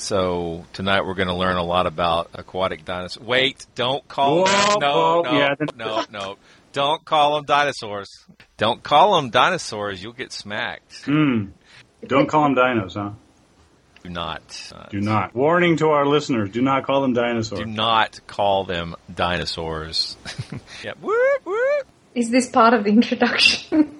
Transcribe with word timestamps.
So 0.00 0.64
tonight 0.72 1.04
we're 1.04 1.14
going 1.14 1.28
to 1.28 1.34
learn 1.34 1.56
a 1.56 1.62
lot 1.62 1.86
about 1.86 2.30
aquatic 2.32 2.84
dinosaurs. 2.86 3.24
Wait, 3.26 3.66
don't 3.74 4.06
call 4.08 4.44
Whoa, 4.44 4.46
them. 4.46 4.78
No, 4.80 4.92
whoa, 4.94 5.22
no, 5.22 5.38
yeah. 5.38 5.54
no, 5.76 6.04
no. 6.10 6.36
Don't 6.72 7.04
call 7.04 7.34
them 7.34 7.44
dinosaurs. 7.44 8.24
Don't 8.56 8.82
call 8.82 9.16
them 9.20 9.30
dinosaurs. 9.30 10.02
You'll 10.02 10.14
get 10.14 10.32
smacked. 10.32 11.04
Hmm. 11.04 11.48
Don't 12.06 12.28
call 12.28 12.44
them 12.44 12.54
dinos, 12.54 12.94
huh? 12.94 13.10
Do 14.02 14.08
not. 14.08 14.72
uh, 14.74 14.86
Do 14.88 15.00
not. 15.02 15.34
Warning 15.34 15.76
to 15.78 15.88
our 15.88 16.06
listeners: 16.06 16.50
Do 16.50 16.62
not 16.62 16.86
call 16.86 17.02
them 17.02 17.12
dinosaurs. 17.12 17.60
Do 17.60 17.66
not 17.66 18.20
call 18.26 18.64
them 18.64 18.96
dinosaurs. 19.14 20.16
yeah. 20.82 20.92
Whoop, 21.00 21.42
whoop. 21.44 21.86
Is 22.14 22.30
this 22.30 22.48
part 22.48 22.72
of 22.72 22.84
the 22.84 22.90
introduction? 22.90 23.96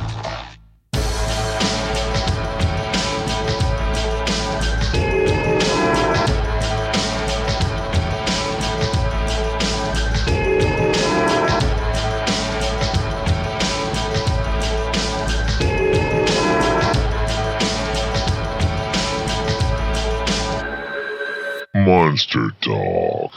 Monster 22.33 22.55
Talk. 22.61 23.33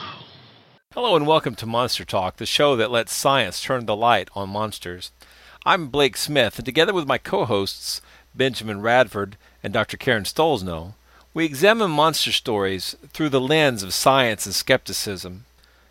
Hello 0.92 1.16
and 1.16 1.26
welcome 1.26 1.56
to 1.56 1.66
Monster 1.66 2.04
Talk, 2.04 2.36
the 2.36 2.46
show 2.46 2.76
that 2.76 2.92
lets 2.92 3.12
science 3.12 3.60
turn 3.60 3.86
the 3.86 3.96
light 3.96 4.28
on 4.34 4.50
monsters. 4.50 5.10
I'm 5.66 5.88
Blake 5.88 6.16
Smith, 6.16 6.58
and 6.58 6.64
together 6.64 6.92
with 6.92 7.06
my 7.06 7.18
co-hosts 7.18 8.00
Benjamin 8.36 8.80
Radford 8.82 9.36
and 9.64 9.72
Dr. 9.72 9.96
Karen 9.96 10.22
Stollznow, 10.22 10.94
we 11.32 11.44
examine 11.44 11.90
monster 11.90 12.30
stories 12.30 12.94
through 13.12 13.30
the 13.30 13.40
lens 13.40 13.82
of 13.82 13.94
science 13.94 14.46
and 14.46 14.54
skepticism. 14.54 15.46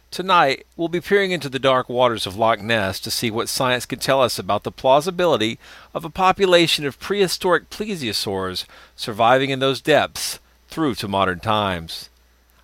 Tonight, 0.09 0.65
we'll 0.77 0.87
be 0.87 1.01
peering 1.01 1.31
into 1.31 1.49
the 1.49 1.59
dark 1.59 1.89
waters 1.89 2.25
of 2.25 2.37
Loch 2.37 2.61
Ness 2.61 3.01
to 3.01 3.11
see 3.11 3.29
what 3.29 3.49
science 3.49 3.85
can 3.85 3.99
tell 3.99 4.21
us 4.21 4.39
about 4.39 4.63
the 4.63 4.71
plausibility 4.71 5.59
of 5.93 6.05
a 6.05 6.09
population 6.09 6.85
of 6.85 6.99
prehistoric 6.99 7.69
plesiosaurs 7.69 8.65
surviving 8.95 9.49
in 9.49 9.59
those 9.59 9.81
depths 9.81 10.39
through 10.69 10.95
to 10.95 11.09
modern 11.09 11.41
times. 11.41 12.09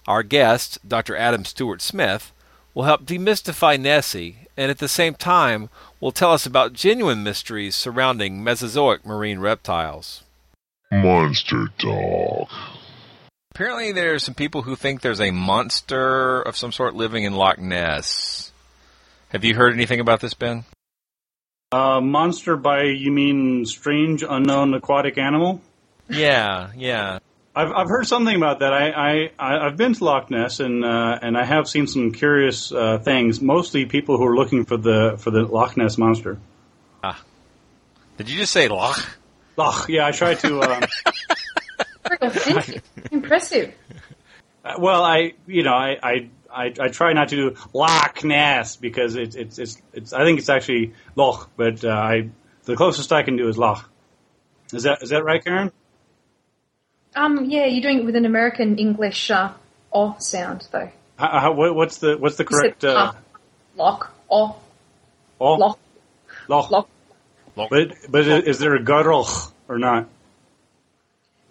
Our 0.09 0.23
guest, 0.23 0.79
Dr. 0.87 1.15
Adam 1.15 1.45
Stuart 1.45 1.83
Smith, 1.83 2.33
will 2.73 2.85
help 2.85 3.05
demystify 3.05 3.79
Nessie 3.79 4.47
and 4.57 4.71
at 4.71 4.79
the 4.79 4.87
same 4.87 5.13
time 5.13 5.69
will 5.99 6.11
tell 6.11 6.31
us 6.31 6.47
about 6.47 6.73
genuine 6.73 7.23
mysteries 7.23 7.75
surrounding 7.75 8.43
Mesozoic 8.43 9.05
marine 9.05 9.37
reptiles. 9.37 10.23
Monster 10.91 11.67
Talk. 11.77 12.49
Apparently, 13.53 13.91
there 13.91 14.15
are 14.15 14.19
some 14.19 14.33
people 14.33 14.63
who 14.63 14.75
think 14.75 15.01
there's 15.01 15.21
a 15.21 15.29
monster 15.29 16.41
of 16.41 16.57
some 16.57 16.71
sort 16.71 16.95
living 16.95 17.23
in 17.23 17.35
Loch 17.35 17.59
Ness. 17.59 18.51
Have 19.29 19.43
you 19.43 19.53
heard 19.53 19.73
anything 19.73 19.99
about 19.99 20.21
this, 20.21 20.33
Ben? 20.33 20.65
Uh, 21.71 22.01
monster 22.01 22.57
by 22.57 22.81
you 22.81 23.11
mean 23.11 23.63
strange, 23.67 24.23
unknown 24.27 24.73
aquatic 24.73 25.19
animal? 25.19 25.61
Yeah, 26.09 26.71
yeah. 26.75 27.19
I've 27.59 27.71
I've 27.73 27.89
heard 27.89 28.07
something 28.07 28.35
about 28.35 28.59
that. 28.59 28.73
I 28.73 28.89
I 28.91 29.31
I- 29.37 29.65
I've 29.65 29.75
been 29.77 29.93
to 29.93 30.03
Loch 30.03 30.29
Ness 30.31 30.59
and 30.59 30.85
uh, 30.85 31.19
and 31.21 31.37
I 31.37 31.43
have 31.45 31.67
seen 31.67 31.87
some 31.87 32.11
curious 32.11 32.71
uh, 32.71 32.99
things. 32.99 33.41
Mostly 33.41 33.85
people 33.85 34.17
who 34.17 34.25
are 34.25 34.35
looking 34.35 34.65
for 34.65 34.77
the 34.77 35.15
for 35.19 35.31
the 35.31 35.43
Loch 35.43 35.75
Ness 35.75 35.97
monster. 35.97 36.37
Ah. 37.03 37.21
Did 38.17 38.29
you 38.29 38.37
just 38.39 38.53
say 38.53 38.67
Loch? 38.69 39.17
Loch. 39.57 39.89
Yeah, 39.89 40.05
I 40.07 40.11
tried 40.11 40.39
to. 40.39 40.59
Uh, 40.61 40.79
Very 42.07 42.17
authentic. 42.21 42.83
Impressive. 43.11 43.73
Uh, 44.63 44.75
well, 44.79 45.03
I 45.03 45.33
you 45.47 45.63
know 45.63 45.73
I, 45.73 45.97
I 46.01 46.29
I 46.53 46.73
I 46.79 46.87
try 46.89 47.13
not 47.13 47.29
to 47.29 47.35
do 47.35 47.55
Loch 47.73 48.23
Ness 48.23 48.75
because 48.77 49.15
it's 49.15 49.35
it's 49.35 49.59
it's, 49.59 49.81
it's 49.93 50.13
I 50.13 50.23
think 50.23 50.39
it's 50.39 50.49
actually 50.49 50.93
Loch, 51.15 51.49
but 51.57 51.83
uh, 51.83 51.89
I 51.89 52.29
the 52.63 52.75
closest 52.75 53.11
I 53.11 53.23
can 53.23 53.35
do 53.35 53.47
is 53.49 53.57
Loch. 53.57 53.89
Is 54.71 54.83
that 54.83 55.01
is 55.01 55.09
that 55.09 55.23
right, 55.23 55.43
Karen? 55.43 55.71
Um, 57.15 57.45
yeah, 57.49 57.65
you're 57.65 57.81
doing 57.81 57.99
it 57.99 58.05
with 58.05 58.15
an 58.15 58.25
American 58.25 58.77
English 58.77 59.31
uh, 59.31 59.53
"o" 59.91 60.15
sound 60.19 60.67
though. 60.71 60.91
How, 61.17 61.39
how, 61.39 61.53
what's 61.53 61.97
the 61.97 62.17
what's 62.17 62.37
the 62.37 62.45
You 62.49 62.57
said 62.57 62.79
correct 62.79 62.85
uh, 62.85 63.13
lock, 63.75 64.13
o, 64.29 64.55
oh, 65.39 65.53
lock, 65.55 65.79
Loch? 66.47 66.71
lock. 66.71 66.89
But 67.55 67.93
but 68.09 68.27
is, 68.27 68.43
is 68.45 68.59
there 68.59 68.75
a 68.75 68.83
guttural 68.83 69.27
or 69.67 69.77
not? 69.77 70.07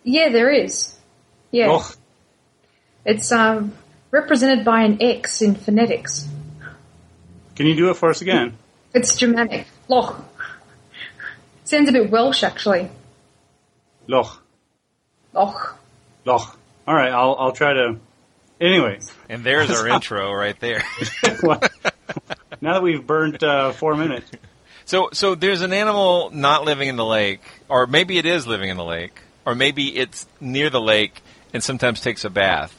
Yeah, 0.05 0.31
there 0.31 0.51
is. 0.51 0.97
Yeah, 1.51 1.69
Loch. 1.69 1.97
it's 3.05 3.31
um, 3.33 3.75
represented 4.11 4.65
by 4.65 4.83
an 4.83 5.03
X 5.03 5.43
in 5.43 5.55
phonetics. 5.55 6.27
Can 7.57 7.67
you 7.67 7.75
do 7.75 7.91
it 7.91 7.95
for 7.97 8.09
us 8.09 8.23
again? 8.23 8.57
It's 8.95 9.17
Germanic. 9.17 9.67
Loch. 9.89 10.25
Sounds 11.65 11.89
a 11.89 11.93
bit 11.93 12.11
Welsh, 12.11 12.43
actually. 12.43 12.89
Loch. 14.07 14.43
Loch. 15.39 15.79
Loch. 16.25 16.59
All 16.87 16.95
right, 16.95 17.13
I'll 17.13 17.37
I'll 17.39 17.53
try 17.53 17.73
to. 17.75 17.97
Anyway, 18.61 18.99
And 19.29 19.45
there's 19.45 19.71
our 19.71 19.87
intro 19.95 20.33
right 20.33 20.59
there. 20.59 20.83
well, 21.43 21.61
now 22.61 22.73
that 22.75 22.83
we've 22.83 23.07
burnt 23.07 23.41
uh, 23.43 23.71
four 23.73 23.95
minutes, 23.95 24.29
So, 24.85 25.11
so 25.13 25.37
there's 25.37 25.63
an 25.63 25.73
animal 25.73 26.31
not 26.33 26.65
living 26.65 26.89
in 26.89 26.97
the 26.97 27.05
lake, 27.05 27.43
or 27.69 27.87
maybe 27.87 28.19
it 28.19 28.27
is 28.27 28.49
living 28.49 28.69
in 28.69 28.77
the 28.77 28.85
lake, 28.85 29.21
or 29.47 29.55
maybe 29.55 29.97
it's 29.97 30.27
near 30.41 30.71
the 30.71 30.81
lake 30.81 31.23
and 31.55 31.63
sometimes 31.63 32.01
takes 32.01 32.25
a 32.25 32.31
bath. 32.31 32.75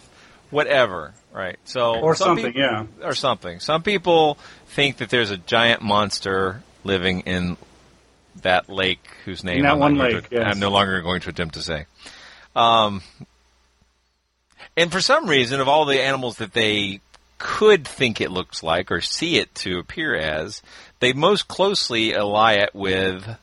Whatever. 0.49 1.13
Right. 1.31 1.57
So 1.63 1.95
Or 1.99 2.13
some 2.15 2.29
something, 2.29 2.47
peop- 2.47 2.55
yeah. 2.57 2.85
Or 3.03 3.13
something. 3.15 3.59
Some 3.61 3.81
people 3.83 4.37
think 4.67 4.97
that 4.97 5.09
there's 5.09 5.29
a 5.31 5.37
giant 5.37 5.81
monster 5.81 6.61
living 6.83 7.21
in 7.21 7.55
that 8.41 8.67
lake 8.67 9.07
whose 9.25 9.43
name 9.45 9.61
that 9.61 9.73
I'm, 9.73 9.79
one 9.79 9.95
lake, 9.95 10.29
to- 10.29 10.35
yes. 10.35 10.43
I'm 10.45 10.59
no 10.59 10.71
longer 10.71 11.01
going 11.01 11.21
to 11.21 11.29
attempt 11.29 11.53
to 11.53 11.61
say. 11.61 11.85
Um, 12.55 13.01
and 14.75 14.91
for 14.91 15.01
some 15.01 15.27
reason, 15.27 15.59
of 15.59 15.67
all 15.67 15.85
the 15.85 16.01
animals 16.01 16.37
that 16.37 16.53
they 16.53 17.01
could 17.37 17.87
think 17.87 18.21
it 18.21 18.31
looks 18.31 18.61
like 18.61 18.91
or 18.91 19.01
see 19.01 19.37
it 19.37 19.53
to 19.55 19.79
appear 19.79 20.15
as, 20.15 20.61
they 20.99 21.13
most 21.13 21.47
closely 21.47 22.13
ally 22.13 22.53
it 22.53 22.75
with 22.75 23.37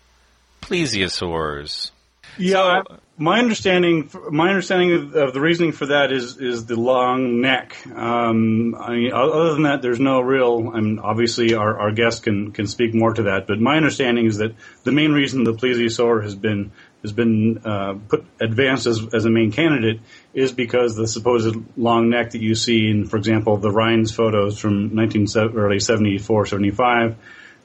plesiosaurs. 0.61 1.91
Yeah, 2.38 2.82
my 3.17 3.38
understanding, 3.38 4.11
my 4.31 4.50
understanding 4.50 5.14
of, 5.14 5.32
the 5.32 5.41
reasoning 5.41 5.73
for 5.73 5.87
that 5.87 6.12
is 6.12 6.37
is 6.37 6.67
the 6.67 6.79
long 6.79 7.41
neck. 7.41 7.76
Um, 7.87 8.75
I 8.75 8.91
mean, 8.91 9.12
other 9.12 9.55
than 9.55 9.62
that, 9.62 9.81
there's 9.81 10.00
no 10.00 10.20
real. 10.20 10.70
I 10.75 10.81
mean, 10.81 10.99
obviously, 10.99 11.55
our, 11.55 11.79
our 11.79 11.93
guest 11.93 12.25
can 12.25 12.53
can 12.53 12.67
speak 12.67 12.94
more 12.94 13.14
to 13.14 13.23
that. 13.25 13.47
But 13.47 13.58
my 13.58 13.76
understanding 13.79 14.26
is 14.26 14.37
that 14.38 14.55
the 14.85 14.93
main 14.93 15.12
reason 15.12 15.44
the 15.44 15.55
plesiosaur 15.55 16.23
has 16.23 16.35
been 16.35 16.73
has 17.02 17.12
been 17.12 17.60
uh, 17.64 17.94
put 18.08 18.25
advanced 18.40 18.87
as 18.87 19.00
as 19.14 19.25
a 19.25 19.31
main 19.31 19.52
candidate 19.52 20.00
is 20.34 20.52
because 20.52 20.96
the 20.96 21.06
supposed 21.06 21.56
long 21.76 22.10
neck 22.10 22.32
that 22.32 22.40
you 22.43 22.54
see 22.54 22.90
in, 22.90 23.06
for 23.06 23.16
example, 23.16 23.56
the 23.58 23.70
Rines 23.70 24.12
photos 24.14 24.58
from 24.58 24.94
19 24.94 25.26
early 25.56 25.78
74, 25.81 26.46
75, 26.46 27.16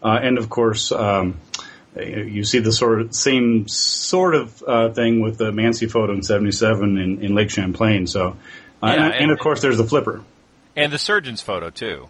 uh, 0.03 0.19
and 0.21 0.37
of 0.37 0.49
course. 0.49 0.91
Um, 0.91 1.39
you 1.93 2.45
see 2.45 2.59
the 2.59 2.71
sort 2.71 3.01
of 3.01 3.13
same 3.13 3.67
sort 3.67 4.33
of 4.33 4.63
uh, 4.65 4.93
thing 4.93 5.19
with 5.19 5.37
the 5.37 5.51
Mansi 5.51 5.91
photo 5.91 6.13
in 6.13 6.23
'77 6.23 6.97
in, 6.97 7.21
in 7.21 7.35
Lake 7.35 7.49
Champlain. 7.49 8.07
So, 8.07 8.37
uh, 8.81 8.87
Yeah, 8.87 8.93
and, 8.93 9.03
and- 9.03 9.13
and 9.23 9.31
of 9.31 9.39
course, 9.39 9.61
there's 9.61 9.77
the 9.77 9.83
flipper. 9.83 10.23
And 10.73 10.93
the 10.93 10.97
surgeon's 10.97 11.41
photo, 11.41 11.69
too. 11.69 12.07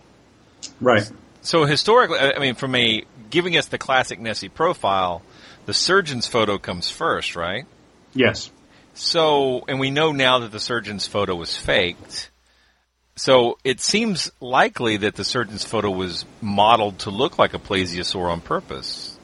Right. 0.80 1.10
So 1.42 1.66
historically, 1.66 2.20
I 2.20 2.34
I 2.36 2.40
mean, 2.40 2.54
from 2.54 2.76
a 2.76 3.04
giving 3.32 3.58
us 3.58 3.66
the 3.70 3.80
classic 3.80 4.20
Nessie 4.20 4.50
profile, 4.50 5.24
the 5.66 5.74
surgeon's 5.74 6.28
photo 6.28 6.58
comes 6.58 6.90
first, 6.90 7.36
right? 7.36 7.66
Yes. 8.14 8.52
So, 8.94 9.64
and 9.68 9.80
we 9.80 9.92
know 9.92 10.12
now 10.12 10.40
that 10.40 10.52
the 10.52 10.60
surgeon's 10.60 11.08
photo 11.08 11.36
was 11.36 11.56
faked. 11.56 12.30
So 13.16 13.58
it 13.64 13.80
seems 13.80 14.32
likely 14.40 14.98
that 14.98 15.16
the 15.16 15.24
surgeon's 15.24 15.64
photo 15.64 15.92
was 15.92 16.26
modeled 16.42 17.00
to 17.00 17.10
look 17.10 17.38
like 17.38 17.54
a 17.54 17.60
plesiosaur 17.60 18.32
on 18.32 18.42
purpose. 18.42 19.18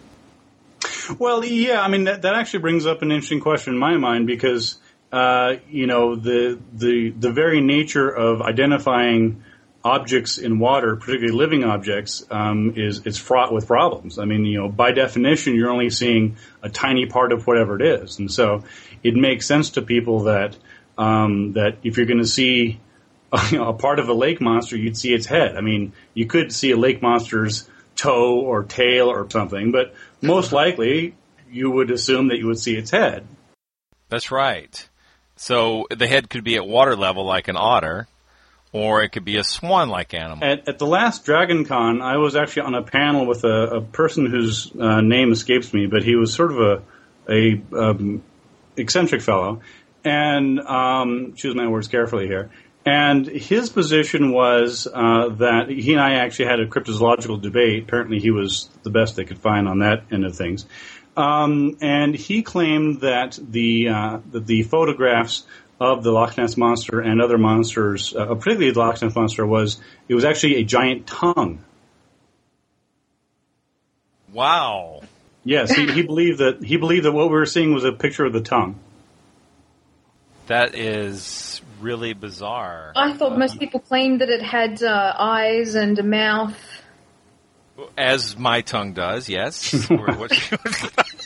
Well, 1.17 1.43
yeah, 1.43 1.81
I 1.81 1.87
mean 1.87 2.03
that, 2.03 2.21
that 2.21 2.35
actually 2.35 2.59
brings 2.59 2.85
up 2.85 3.01
an 3.01 3.11
interesting 3.11 3.39
question 3.39 3.73
in 3.73 3.79
my 3.79 3.97
mind 3.97 4.27
because 4.27 4.77
uh, 5.11 5.55
you 5.69 5.87
know 5.87 6.15
the 6.15 6.59
the 6.73 7.11
the 7.11 7.31
very 7.31 7.61
nature 7.61 8.09
of 8.09 8.41
identifying 8.41 9.43
objects 9.87 10.37
in 10.37 10.59
water, 10.59 10.95
particularly 10.95 11.33
living 11.33 11.63
objects, 11.63 12.25
um, 12.29 12.73
is 12.75 13.05
is 13.05 13.17
fraught 13.17 13.53
with 13.53 13.67
problems. 13.67 14.19
I 14.19 14.25
mean, 14.25 14.45
you 14.45 14.59
know, 14.59 14.69
by 14.69 14.91
definition, 14.91 15.55
you're 15.55 15.71
only 15.71 15.89
seeing 15.89 16.35
a 16.61 16.69
tiny 16.69 17.05
part 17.05 17.31
of 17.31 17.47
whatever 17.47 17.75
it 17.75 17.81
is, 17.81 18.19
and 18.19 18.31
so 18.31 18.63
it 19.03 19.15
makes 19.15 19.45
sense 19.45 19.71
to 19.71 19.81
people 19.81 20.23
that 20.23 20.57
um, 20.97 21.53
that 21.53 21.77
if 21.83 21.97
you're 21.97 22.05
going 22.05 22.19
to 22.19 22.27
see 22.27 22.79
you 23.51 23.57
know, 23.57 23.69
a 23.69 23.73
part 23.73 23.99
of 23.99 24.09
a 24.09 24.13
lake 24.13 24.41
monster, 24.41 24.77
you'd 24.77 24.97
see 24.97 25.13
its 25.13 25.25
head. 25.25 25.55
I 25.55 25.61
mean, 25.61 25.93
you 26.13 26.25
could 26.25 26.51
see 26.51 26.71
a 26.71 26.77
lake 26.77 27.01
monster's 27.01 27.69
toe 27.95 28.39
or 28.39 28.63
tail 28.63 29.09
or 29.09 29.29
something, 29.29 29.71
but 29.71 29.93
most 30.21 30.51
likely 30.51 31.15
you 31.49 31.71
would 31.71 31.91
assume 31.91 32.27
that 32.27 32.37
you 32.37 32.47
would 32.47 32.59
see 32.59 32.75
its 32.75 32.91
head. 32.91 33.25
That's 34.09 34.31
right. 34.31 34.87
So 35.35 35.87
the 35.95 36.07
head 36.07 36.29
could 36.29 36.43
be 36.43 36.55
at 36.55 36.67
water 36.67 36.95
level 36.95 37.25
like 37.25 37.47
an 37.47 37.57
otter, 37.57 38.07
or 38.71 39.01
it 39.01 39.09
could 39.09 39.25
be 39.25 39.37
a 39.37 39.43
swan-like 39.43 40.13
animal. 40.13 40.43
At, 40.43 40.67
at 40.67 40.79
the 40.79 40.85
last 40.85 41.25
Dragon 41.25 41.65
Con, 41.65 42.01
I 42.01 42.17
was 42.17 42.35
actually 42.35 42.63
on 42.63 42.75
a 42.75 42.83
panel 42.83 43.25
with 43.25 43.43
a, 43.43 43.77
a 43.77 43.81
person 43.81 44.25
whose 44.25 44.71
uh, 44.75 45.01
name 45.01 45.31
escapes 45.31 45.73
me, 45.73 45.87
but 45.87 46.03
he 46.03 46.15
was 46.15 46.33
sort 46.33 46.51
of 46.51 46.59
a, 46.59 46.81
a 47.29 47.61
um, 47.77 48.23
eccentric 48.75 49.21
fellow, 49.21 49.61
and 50.03 50.59
um, 50.59 51.33
choose 51.35 51.55
my 51.55 51.67
words 51.67 51.87
carefully 51.87 52.27
here. 52.27 52.49
And 52.85 53.25
his 53.25 53.69
position 53.69 54.31
was 54.31 54.87
uh, 54.87 55.29
that 55.39 55.67
he 55.67 55.91
and 55.91 56.01
I 56.01 56.15
actually 56.15 56.45
had 56.45 56.61
a 56.61 56.67
cryptozoological 56.67 57.41
debate. 57.41 57.83
Apparently, 57.83 58.19
he 58.19 58.31
was 58.31 58.69
the 58.83 58.89
best 58.89 59.17
they 59.17 59.25
could 59.25 59.39
find 59.39 59.67
on 59.67 59.79
that 59.79 60.05
end 60.09 60.23
of 60.23 60.37
things. 60.37 60.65
Um, 61.17 61.77
and 61.81 62.15
he 62.15 62.43
claimed 62.43 63.01
that 63.01 63.37
the 63.41 63.89
uh, 63.89 64.19
that 64.31 64.45
the 64.45 64.63
photographs 64.63 65.45
of 65.79 66.03
the 66.03 66.12
Loch 66.12 66.38
Ness 66.38 66.57
monster 66.57 67.00
and 67.00 67.21
other 67.21 67.38
monsters, 67.38 68.15
uh, 68.15 68.25
particularly 68.25 68.71
the 68.71 68.79
Loch 68.79 69.01
Ness 69.01 69.15
monster, 69.15 69.45
was 69.45 69.79
it 70.07 70.15
was 70.15 70.25
actually 70.25 70.56
a 70.56 70.63
giant 70.63 71.07
tongue. 71.07 71.63
Wow. 74.33 75.01
Yes, 75.44 75.71
he, 75.71 75.91
he 75.91 76.01
believed 76.01 76.39
that 76.39 76.63
he 76.63 76.77
believed 76.77 77.06
that 77.06 77.12
what 77.12 77.29
we 77.29 77.35
were 77.35 77.45
seeing 77.45 77.74
was 77.74 77.85
a 77.85 77.91
picture 77.91 78.25
of 78.25 78.33
the 78.33 78.41
tongue. 78.41 78.79
That 80.47 80.75
is 80.75 81.62
really 81.80 82.13
bizarre. 82.13 82.91
I 82.95 83.13
thought 83.13 83.38
most 83.38 83.59
people 83.59 83.80
claimed 83.80 84.21
that 84.21 84.30
it 84.30 84.41
had 84.41 84.81
uh, 84.81 85.13
eyes 85.18 85.75
and 85.75 85.97
a 86.00 86.03
mouth. 86.03 86.57
As 87.97 88.38
my 88.38 88.62
tongue 88.62 88.94
does, 88.94 89.30
yes. 89.30 89.73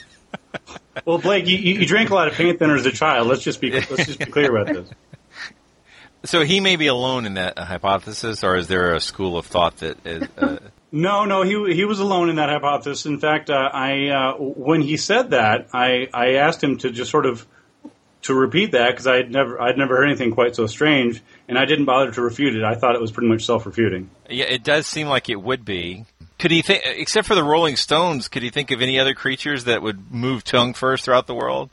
Well, 1.05 1.17
Blake, 1.17 1.47
you, 1.47 1.57
you 1.57 1.79
you 1.79 1.85
drank 1.85 2.09
a 2.09 2.15
lot 2.15 2.27
of 2.27 2.33
paint 2.33 2.59
thinner 2.59 2.75
as 2.75 2.85
a 2.85 2.91
child. 2.91 3.27
Let's 3.27 3.41
just 3.41 3.61
be 3.61 3.71
let's 3.71 4.05
just 4.05 4.19
be 4.19 4.25
clear 4.25 4.55
about 4.55 4.73
this. 4.73 4.89
so 6.25 6.43
he 6.43 6.59
may 6.59 6.75
be 6.75 6.87
alone 6.87 7.25
in 7.25 7.35
that 7.35 7.57
hypothesis, 7.57 8.43
or 8.43 8.55
is 8.57 8.67
there 8.67 8.93
a 8.93 8.99
school 8.99 9.37
of 9.37 9.45
thought 9.45 9.77
that 9.77 10.05
is, 10.05 10.27
uh, 10.37 10.57
No, 10.91 11.25
no, 11.25 11.43
he 11.43 11.73
he 11.73 11.85
was 11.85 11.99
alone 11.99 12.29
in 12.29 12.35
that 12.35 12.49
hypothesis. 12.49 13.05
In 13.05 13.19
fact, 13.19 13.49
uh, 13.49 13.69
I 13.73 14.07
uh, 14.09 14.33
when 14.37 14.81
he 14.81 14.97
said 14.97 15.31
that, 15.31 15.69
I 15.73 16.09
I 16.13 16.33
asked 16.35 16.61
him 16.63 16.77
to 16.79 16.91
just 16.91 17.09
sort 17.09 17.25
of 17.25 17.47
to 18.23 18.33
repeat 18.33 18.73
that 18.73 18.91
because 18.91 19.07
I 19.07 19.15
had 19.15 19.31
never 19.31 19.61
I'd 19.61 19.77
never 19.77 19.95
heard 19.95 20.07
anything 20.07 20.31
quite 20.31 20.55
so 20.55 20.67
strange, 20.67 21.21
and 21.47 21.57
I 21.57 21.65
didn't 21.65 21.85
bother 21.85 22.11
to 22.11 22.21
refute 22.21 22.55
it. 22.55 22.63
I 22.63 22.75
thought 22.75 22.95
it 22.95 23.01
was 23.01 23.11
pretty 23.11 23.29
much 23.29 23.45
self 23.45 23.65
refuting. 23.65 24.09
Yeah, 24.29 24.45
it 24.45 24.63
does 24.63 24.85
seem 24.87 25.07
like 25.07 25.29
it 25.29 25.41
would 25.41 25.63
be. 25.63 26.05
Could 26.41 26.49
he 26.49 26.63
think, 26.63 26.81
except 26.85 27.27
for 27.27 27.35
the 27.35 27.43
Rolling 27.43 27.75
Stones, 27.75 28.27
could 28.27 28.41
he 28.41 28.49
think 28.49 28.71
of 28.71 28.81
any 28.81 28.99
other 28.99 29.13
creatures 29.13 29.65
that 29.65 29.83
would 29.83 30.11
move 30.11 30.43
tongue 30.43 30.73
first 30.73 31.05
throughout 31.05 31.27
the 31.27 31.35
world? 31.35 31.69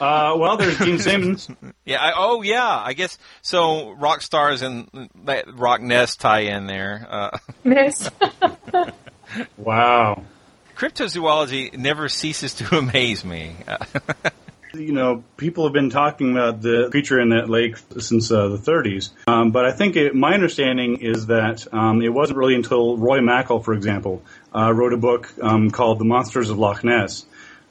Uh, 0.00 0.32
well, 0.38 0.56
there's 0.56 0.78
Gene 0.84 1.00
Simmons. 1.00 1.48
Yeah. 1.84 2.00
I, 2.00 2.12
oh, 2.16 2.42
yeah. 2.42 2.64
I 2.84 2.92
guess 2.92 3.18
so. 3.42 3.90
Rock 3.90 4.22
stars 4.22 4.62
and 4.62 5.10
that 5.24 5.52
Rock 5.52 5.80
Nest 5.80 6.20
tie 6.20 6.42
in 6.42 6.68
there. 6.68 7.04
Uh, 7.10 7.38
Yes. 7.64 8.08
wow. 9.56 10.22
cryptozoology 10.76 11.76
never 11.76 12.08
ceases 12.08 12.54
to 12.54 12.78
amaze 12.78 13.24
me. 13.24 13.56
You 14.78 14.92
know, 14.92 15.24
people 15.38 15.64
have 15.64 15.72
been 15.72 15.88
talking 15.88 16.32
about 16.32 16.60
the 16.60 16.88
creature 16.90 17.18
in 17.18 17.30
that 17.30 17.48
lake 17.48 17.76
since 17.98 18.30
uh, 18.30 18.48
the 18.48 18.58
30s, 18.58 19.10
um, 19.26 19.50
but 19.50 19.64
I 19.64 19.72
think 19.72 19.96
it, 19.96 20.14
my 20.14 20.34
understanding 20.34 21.00
is 21.00 21.26
that 21.26 21.66
um, 21.72 22.02
it 22.02 22.12
wasn't 22.12 22.38
really 22.38 22.54
until 22.54 22.96
Roy 22.98 23.20
Mackal, 23.20 23.64
for 23.64 23.72
example, 23.72 24.22
uh, 24.54 24.72
wrote 24.72 24.92
a 24.92 24.98
book 24.98 25.32
um, 25.40 25.70
called 25.70 25.98
"The 25.98 26.04
Monsters 26.04 26.50
of 26.50 26.58
Loch 26.58 26.84
Ness," 26.84 27.24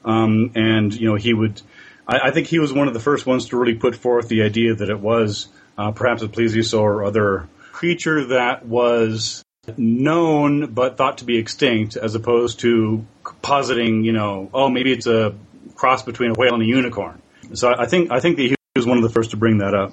um, 0.04 0.50
and 0.56 0.92
you 0.92 1.08
know 1.08 1.14
he 1.14 1.32
would. 1.32 1.62
I, 2.08 2.18
I 2.24 2.30
think 2.32 2.48
he 2.48 2.58
was 2.58 2.72
one 2.72 2.88
of 2.88 2.94
the 2.94 3.00
first 3.00 3.24
ones 3.24 3.48
to 3.50 3.56
really 3.56 3.74
put 3.74 3.94
forth 3.94 4.28
the 4.28 4.42
idea 4.42 4.74
that 4.74 4.90
it 4.90 4.98
was 4.98 5.46
uh, 5.78 5.92
perhaps 5.92 6.22
a 6.22 6.28
plesiosaur 6.28 6.80
or 6.80 7.04
other 7.04 7.48
creature 7.72 8.24
that 8.26 8.66
was 8.66 9.44
known 9.76 10.72
but 10.72 10.96
thought 10.96 11.18
to 11.18 11.24
be 11.24 11.36
extinct, 11.36 11.96
as 11.96 12.14
opposed 12.14 12.60
to 12.60 13.04
positing, 13.42 14.04
you 14.04 14.12
know, 14.12 14.50
oh 14.52 14.68
maybe 14.68 14.92
it's 14.92 15.06
a 15.06 15.34
cross 15.74 16.02
between 16.02 16.30
a 16.30 16.34
whale 16.34 16.54
and 16.54 16.62
a 16.62 16.66
unicorn. 16.66 17.20
So 17.54 17.74
I 17.76 17.86
think 17.86 18.10
I 18.10 18.20
think 18.20 18.36
that 18.36 18.42
he 18.42 18.54
was 18.74 18.86
one 18.86 18.96
of 18.98 19.02
the 19.02 19.10
first 19.10 19.30
to 19.30 19.36
bring 19.36 19.58
that 19.58 19.74
up. 19.74 19.92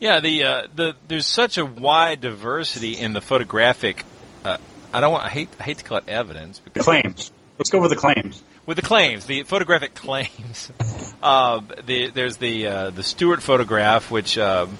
yeah. 0.00 0.20
The 0.20 0.44
uh, 0.44 0.66
the 0.74 0.96
there's 1.08 1.26
such 1.26 1.58
a 1.58 1.64
wide 1.64 2.20
diversity 2.20 2.92
in 2.96 3.12
the 3.12 3.20
photographic. 3.20 4.04
Uh, 4.44 4.58
I 4.92 5.00
don't 5.00 5.12
want. 5.12 5.24
I 5.24 5.28
hate. 5.28 5.48
I 5.58 5.64
hate 5.64 5.78
to 5.78 5.84
call 5.84 5.98
it 5.98 6.08
evidence. 6.08 6.60
Because 6.60 6.84
claims. 6.84 7.32
Let's 7.58 7.70
go 7.70 7.80
with 7.80 7.90
the 7.90 7.96
claims. 7.96 8.42
with 8.66 8.76
the 8.76 8.82
claims, 8.82 9.26
the 9.26 9.44
photographic 9.44 9.94
claims. 9.94 10.70
Uh, 11.22 11.62
the, 11.86 12.08
there's 12.08 12.36
the 12.36 12.66
uh, 12.66 12.90
the 12.90 13.02
Stuart 13.02 13.42
photograph, 13.42 14.10
which 14.10 14.36
um, 14.36 14.76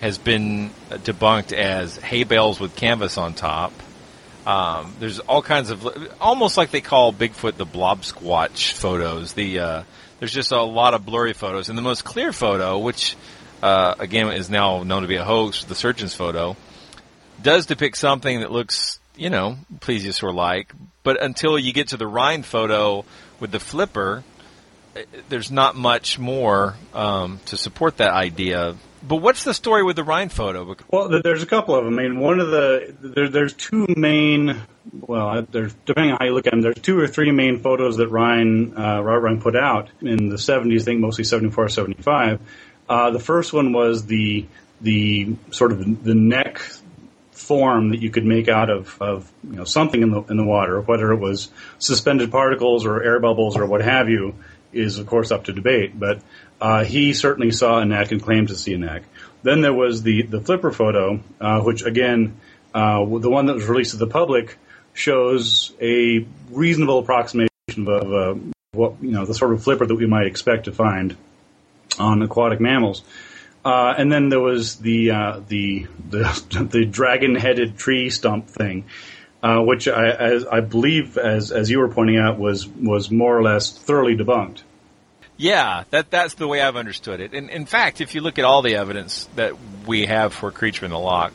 has 0.00 0.16
been 0.16 0.70
debunked 0.90 1.52
as 1.52 1.96
hay 1.96 2.22
bales 2.22 2.60
with 2.60 2.76
canvas 2.76 3.18
on 3.18 3.34
top. 3.34 3.72
Um, 4.46 4.94
there's 5.00 5.18
all 5.18 5.42
kinds 5.42 5.70
of 5.70 5.84
almost 6.20 6.56
like 6.56 6.70
they 6.70 6.80
call 6.80 7.12
Bigfoot 7.12 7.56
the 7.56 7.66
blob 7.66 8.02
squatch 8.02 8.72
photos. 8.72 9.32
The 9.32 9.58
uh, 9.58 9.82
there's 10.20 10.32
just 10.32 10.52
a 10.52 10.62
lot 10.62 10.94
of 10.94 11.04
blurry 11.04 11.32
photos, 11.32 11.68
and 11.68 11.76
the 11.76 11.82
most 11.82 12.04
clear 12.04 12.32
photo, 12.32 12.78
which 12.78 13.16
uh, 13.60 13.96
again 13.98 14.28
is 14.28 14.48
now 14.48 14.84
known 14.84 15.02
to 15.02 15.08
be 15.08 15.16
a 15.16 15.24
hoax, 15.24 15.64
the 15.64 15.74
surgeon's 15.74 16.14
photo, 16.14 16.56
does 17.42 17.66
depict 17.66 17.96
something 17.96 18.40
that 18.40 18.52
looks, 18.52 19.00
you 19.16 19.30
know, 19.30 19.58
plesiosaur-like. 19.80 20.70
But 21.02 21.20
until 21.20 21.58
you 21.58 21.72
get 21.72 21.88
to 21.88 21.96
the 21.96 22.06
Rhine 22.06 22.44
photo 22.44 23.04
with 23.40 23.50
the 23.50 23.60
flipper, 23.60 24.22
eh, 24.94 25.04
there's 25.28 25.50
not 25.50 25.74
much 25.74 26.20
more 26.20 26.76
um, 26.94 27.40
to 27.46 27.56
support 27.56 27.96
that 27.96 28.12
idea 28.12 28.76
But 29.02 29.16
what's 29.16 29.44
the 29.44 29.54
story 29.54 29.82
with 29.82 29.96
the 29.96 30.04
Rhine 30.04 30.28
photo? 30.28 30.76
Well, 30.88 31.20
there's 31.22 31.42
a 31.42 31.46
couple 31.46 31.74
of 31.74 31.84
them. 31.84 31.98
I 31.98 32.02
mean, 32.02 32.18
one 32.20 32.40
of 32.40 32.48
the 32.48 32.94
there, 33.00 33.28
there's 33.28 33.52
two 33.52 33.86
main. 33.96 34.60
Well, 34.92 35.46
there's 35.50 35.74
depending 35.84 36.12
on 36.12 36.18
how 36.18 36.26
you 36.26 36.34
look 36.34 36.46
at 36.46 36.52
them, 36.52 36.62
there's 36.62 36.78
two 36.78 36.98
or 36.98 37.06
three 37.06 37.30
main 37.30 37.60
photos 37.60 37.96
that 37.98 38.08
Ryan 38.08 38.76
uh, 38.76 39.02
Robert 39.02 39.28
Rines 39.28 39.42
put 39.42 39.56
out 39.56 39.90
in 40.00 40.28
the 40.28 40.36
70s. 40.36 40.82
I 40.82 40.84
think 40.84 41.00
mostly 41.00 41.24
74, 41.24 41.68
75. 41.68 42.40
Uh, 42.88 43.10
the 43.10 43.20
first 43.20 43.52
one 43.52 43.72
was 43.72 44.06
the 44.06 44.46
the 44.80 45.36
sort 45.50 45.72
of 45.72 46.04
the 46.04 46.14
neck 46.14 46.60
form 47.30 47.90
that 47.90 48.00
you 48.00 48.10
could 48.10 48.24
make 48.24 48.48
out 48.48 48.70
of, 48.70 49.00
of 49.00 49.30
you 49.44 49.56
know 49.56 49.64
something 49.64 50.02
in 50.02 50.10
the 50.10 50.22
in 50.24 50.36
the 50.36 50.44
water, 50.44 50.80
whether 50.80 51.12
it 51.12 51.18
was 51.18 51.50
suspended 51.78 52.30
particles 52.30 52.86
or 52.86 53.02
air 53.02 53.20
bubbles 53.20 53.56
or 53.56 53.66
what 53.66 53.82
have 53.82 54.08
you, 54.08 54.34
is 54.72 54.98
of 54.98 55.06
course 55.06 55.30
up 55.30 55.44
to 55.44 55.52
debate. 55.52 55.98
But 55.98 56.20
uh, 56.60 56.84
he 56.84 57.12
certainly 57.12 57.50
saw 57.50 57.78
a 57.78 57.84
neck 57.84 58.12
and 58.12 58.22
claimed 58.22 58.48
to 58.48 58.56
see 58.56 58.72
a 58.74 58.78
neck. 58.78 59.02
Then 59.42 59.60
there 59.60 59.74
was 59.74 60.02
the 60.02 60.22
the 60.22 60.40
flipper 60.40 60.72
photo, 60.72 61.20
uh, 61.40 61.60
which 61.60 61.84
again, 61.84 62.40
uh, 62.74 63.04
the 63.04 63.30
one 63.30 63.46
that 63.46 63.54
was 63.54 63.66
released 63.66 63.92
to 63.92 63.96
the 63.98 64.06
public 64.06 64.56
shows 64.94 65.72
a 65.80 66.26
reasonable 66.50 66.98
approximation 66.98 67.50
of 67.86 68.12
uh, 68.12 68.34
what 68.72 68.94
you 69.02 69.12
know 69.12 69.26
the 69.26 69.34
sort 69.34 69.52
of 69.52 69.62
flipper 69.62 69.86
that 69.86 69.94
we 69.94 70.06
might 70.06 70.26
expect 70.26 70.64
to 70.64 70.72
find 70.72 71.16
on 71.98 72.22
aquatic 72.22 72.60
mammals. 72.60 73.02
Uh, 73.64 73.94
and 73.98 74.10
then 74.12 74.28
there 74.28 74.40
was 74.40 74.76
the 74.76 75.10
uh, 75.10 75.40
the 75.48 75.86
the, 76.08 76.68
the 76.72 76.84
dragon-headed 76.86 77.76
tree 77.76 78.08
stump 78.10 78.48
thing, 78.48 78.84
which 79.42 79.88
I, 79.88 80.08
as, 80.10 80.46
I 80.46 80.60
believe, 80.60 81.18
as 81.18 81.52
as 81.52 81.68
you 81.70 81.80
were 81.80 81.88
pointing 81.88 82.16
out, 82.16 82.38
was 82.38 82.66
was 82.66 83.10
more 83.10 83.36
or 83.36 83.42
less 83.42 83.76
thoroughly 83.76 84.16
debunked. 84.16 84.62
Yeah, 85.36 85.84
that 85.90 86.10
that's 86.10 86.34
the 86.34 86.48
way 86.48 86.62
I've 86.62 86.76
understood 86.76 87.20
it. 87.20 87.34
And 87.34 87.50
in 87.50 87.66
fact, 87.66 88.00
if 88.00 88.14
you 88.14 88.22
look 88.22 88.38
at 88.38 88.44
all 88.44 88.62
the 88.62 88.76
evidence 88.76 89.28
that 89.36 89.52
we 89.86 90.06
have 90.06 90.32
for 90.32 90.50
creature 90.50 90.86
in 90.86 90.90
the 90.90 90.98
loch, 90.98 91.32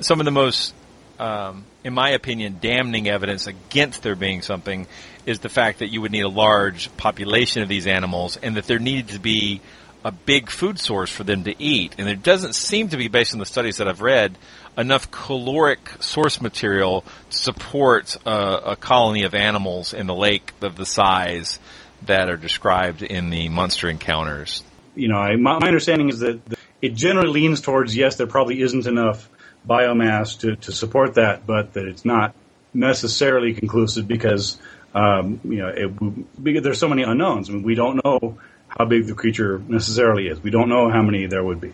some 0.00 0.20
of 0.20 0.24
the 0.24 0.30
most, 0.30 0.72
um, 1.18 1.64
in 1.82 1.92
my 1.92 2.10
opinion, 2.10 2.58
damning 2.60 3.08
evidence 3.08 3.46
against 3.46 4.02
there 4.02 4.14
being 4.14 4.42
something 4.42 4.86
is 5.26 5.40
the 5.40 5.48
fact 5.48 5.80
that 5.80 5.88
you 5.88 6.00
would 6.00 6.12
need 6.12 6.22
a 6.22 6.28
large 6.28 6.94
population 6.96 7.62
of 7.62 7.68
these 7.68 7.86
animals, 7.86 8.36
and 8.36 8.56
that 8.56 8.66
there 8.66 8.78
needed 8.78 9.08
to 9.08 9.18
be 9.18 9.60
a 10.04 10.10
big 10.12 10.48
food 10.48 10.78
source 10.78 11.10
for 11.10 11.24
them 11.24 11.44
to 11.44 11.62
eat. 11.62 11.94
And 11.98 12.06
there 12.06 12.14
doesn't 12.14 12.54
seem 12.54 12.88
to 12.88 12.96
be, 12.96 13.08
based 13.08 13.34
on 13.34 13.38
the 13.38 13.46
studies 13.46 13.76
that 13.78 13.88
I've 13.88 14.00
read, 14.00 14.38
enough 14.78 15.10
caloric 15.10 15.90
source 16.00 16.40
material 16.40 17.04
to 17.30 17.36
support 17.36 18.16
a 18.24 18.76
colony 18.76 19.24
of 19.24 19.34
animals 19.34 19.92
in 19.92 20.06
the 20.06 20.14
lake 20.14 20.52
of 20.62 20.76
the 20.76 20.86
size 20.86 21.58
that 22.06 22.28
are 22.28 22.36
described 22.36 23.02
in 23.02 23.30
the 23.30 23.48
monster 23.48 23.88
encounters. 23.88 24.62
You 24.94 25.08
know, 25.08 25.16
I, 25.16 25.36
my, 25.36 25.58
my 25.58 25.68
understanding 25.68 26.08
is 26.08 26.20
that 26.20 26.40
it 26.82 26.94
generally 26.94 27.28
leans 27.28 27.60
towards 27.60 27.96
yes, 27.96 28.16
there 28.16 28.26
probably 28.26 28.60
isn't 28.60 28.86
enough 28.86 29.28
biomass 29.68 30.40
to, 30.40 30.56
to 30.56 30.72
support 30.72 31.14
that, 31.14 31.46
but 31.46 31.74
that 31.74 31.86
it's 31.86 32.04
not 32.04 32.34
necessarily 32.72 33.54
conclusive 33.54 34.06
because 34.06 34.58
um, 34.94 35.40
you 35.44 35.58
know 35.58 35.68
it, 35.68 36.42
because 36.42 36.62
there's 36.62 36.78
so 36.78 36.88
many 36.88 37.02
unknowns. 37.02 37.48
I 37.48 37.52
mean, 37.52 37.62
we 37.62 37.74
don't 37.74 38.02
know 38.04 38.38
how 38.68 38.84
big 38.84 39.06
the 39.06 39.14
creature 39.14 39.58
necessarily 39.68 40.28
is. 40.28 40.42
We 40.42 40.50
don't 40.50 40.68
know 40.68 40.90
how 40.90 41.02
many 41.02 41.26
there 41.26 41.44
would 41.44 41.60
be. 41.60 41.72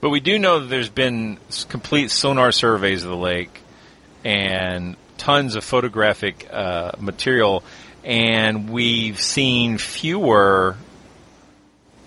But 0.00 0.10
we 0.10 0.20
do 0.20 0.38
know 0.38 0.60
that 0.60 0.66
there's 0.66 0.88
been 0.88 1.38
complete 1.68 2.10
sonar 2.10 2.52
surveys 2.52 3.04
of 3.04 3.10
the 3.10 3.16
lake 3.16 3.60
and 4.24 4.96
tons 5.16 5.54
of 5.54 5.62
photographic 5.62 6.48
uh, 6.52 6.92
material, 6.98 7.62
and 8.04 8.70
we've 8.70 9.20
seen 9.20 9.78
fewer 9.78 10.76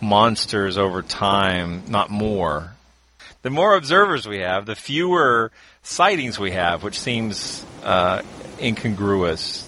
monsters 0.01 0.77
over 0.77 1.01
time, 1.01 1.83
not 1.87 2.09
more. 2.09 2.71
The 3.41 3.49
more 3.49 3.75
observers 3.75 4.27
we 4.27 4.39
have, 4.39 4.65
the 4.65 4.75
fewer 4.75 5.51
sightings 5.83 6.39
we 6.39 6.51
have, 6.51 6.83
which 6.83 6.99
seems 6.99 7.65
uh, 7.83 8.21
incongruous. 8.59 9.67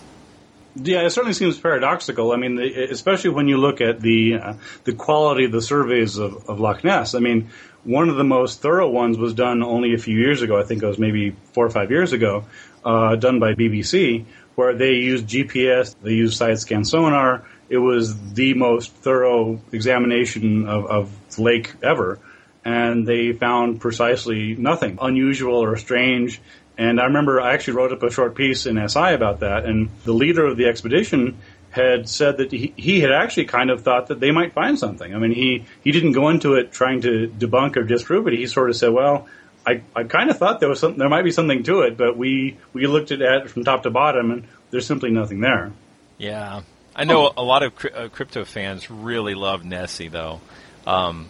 Yeah, 0.76 1.02
it 1.02 1.10
certainly 1.12 1.34
seems 1.34 1.58
paradoxical. 1.58 2.32
I 2.32 2.38
mean, 2.38 2.60
especially 2.60 3.32
when 3.32 3.48
you 3.48 3.58
look 3.58 3.82
at 3.82 4.00
the 4.00 4.36
uh, 4.36 4.54
the 4.84 4.94
quality 4.94 5.46
of 5.46 5.52
the 5.52 5.62
surveys 5.62 6.18
of, 6.18 6.50
of 6.50 6.60
Loch 6.60 6.84
Ness. 6.84 7.16
I 7.16 7.20
mean, 7.20 7.50
one 7.84 8.10
of 8.10 8.16
the 8.16 8.24
most 8.24 8.62
thorough 8.62 8.90
ones 8.90 9.18
was 9.18 9.34
done 9.34 9.64
only 9.64 9.94
a 9.94 9.98
few 9.98 10.18
years 10.18 10.42
ago. 10.42 10.60
I 10.60 10.64
think 10.64 10.84
it 10.84 10.86
was 10.86 11.00
maybe 11.00 11.36
four 11.54 11.66
or 11.66 11.70
five 11.70 11.90
years 11.90 12.14
ago, 12.14 12.46
uh, 12.86 13.16
done 13.16 13.40
by 13.40 13.54
BBC, 13.54 14.26
where 14.58 14.74
they 14.74 14.94
used 14.94 15.28
GPS, 15.28 15.96
they 16.02 16.14
used 16.14 16.38
side 16.38 16.60
scan 16.60 16.84
sonar. 16.84 17.46
It 17.70 17.78
was 17.78 18.34
the 18.34 18.54
most 18.54 18.92
thorough 18.92 19.62
examination 19.72 20.68
of, 20.68 20.86
of 20.88 21.36
the 21.36 21.44
lake 21.44 21.74
ever, 21.84 22.20
and 22.66 23.08
they 23.08 23.34
found 23.34 23.80
precisely 23.80 24.56
nothing 24.56 24.98
unusual 25.02 25.64
or 25.64 25.78
strange 25.78 26.42
and 26.78 27.02
I 27.02 27.06
remember 27.06 27.42
I 27.42 27.54
actually 27.54 27.74
wrote 27.74 27.92
up 27.92 28.04
a 28.04 28.12
short 28.12 28.36
piece 28.36 28.66
in 28.66 28.88
SI 28.88 29.14
about 29.14 29.40
that, 29.40 29.66
and 29.66 29.90
the 30.04 30.14
leader 30.14 30.46
of 30.46 30.58
the 30.58 30.68
expedition 30.68 31.38
had 31.72 32.08
said 32.08 32.38
that 32.38 32.52
he, 32.52 32.74
he 32.78 33.00
had 33.02 33.12
actually 33.12 33.46
kind 33.46 33.70
of 33.70 33.82
thought 33.82 34.08
that 34.08 34.20
they 34.20 34.32
might 34.32 34.54
find 34.54 34.78
something. 34.78 35.14
I 35.14 35.18
mean, 35.18 35.32
he, 35.32 35.66
he 35.84 35.92
didn't 35.92 36.14
go 36.14 36.30
into 36.30 36.54
it 36.54 36.72
trying 36.72 37.02
to 37.02 37.28
debunk 37.28 37.78
or 37.78 37.84
disprove 37.84 38.28
it. 38.28 38.34
He 38.34 38.48
sort 38.48 38.70
of 38.70 38.76
said, 38.76 38.94
well, 38.94 39.28
I, 39.68 39.82
I 39.94 40.06
kind 40.06 40.30
of 40.30 40.38
thought 40.38 40.62
there 40.62 40.70
was 40.70 40.80
some, 40.80 40.98
there 40.98 41.10
might 41.10 41.24
be 41.24 41.32
something 41.32 41.64
to 41.64 41.82
it, 41.82 41.98
but 41.98 42.18
we, 42.18 42.58
we 42.72 42.88
looked 42.88 43.12
at 43.12 43.22
it 43.22 43.50
from 43.50 43.66
top 43.66 43.84
to 43.84 43.90
bottom 43.90 44.32
and 44.32 44.48
there's 44.72 44.88
simply 44.88 45.12
nothing 45.12 45.42
there. 45.42 45.74
Yeah. 46.18 46.62
I 46.96 47.04
know 47.04 47.34
a 47.36 47.44
lot 47.44 47.64
of 47.64 47.74
uh, 47.94 48.08
crypto 48.08 48.46
fans 48.46 48.90
really 48.90 49.36
love 49.36 49.66
Nessie 49.66 50.08
though. 50.08 50.40
Um, 50.86 51.28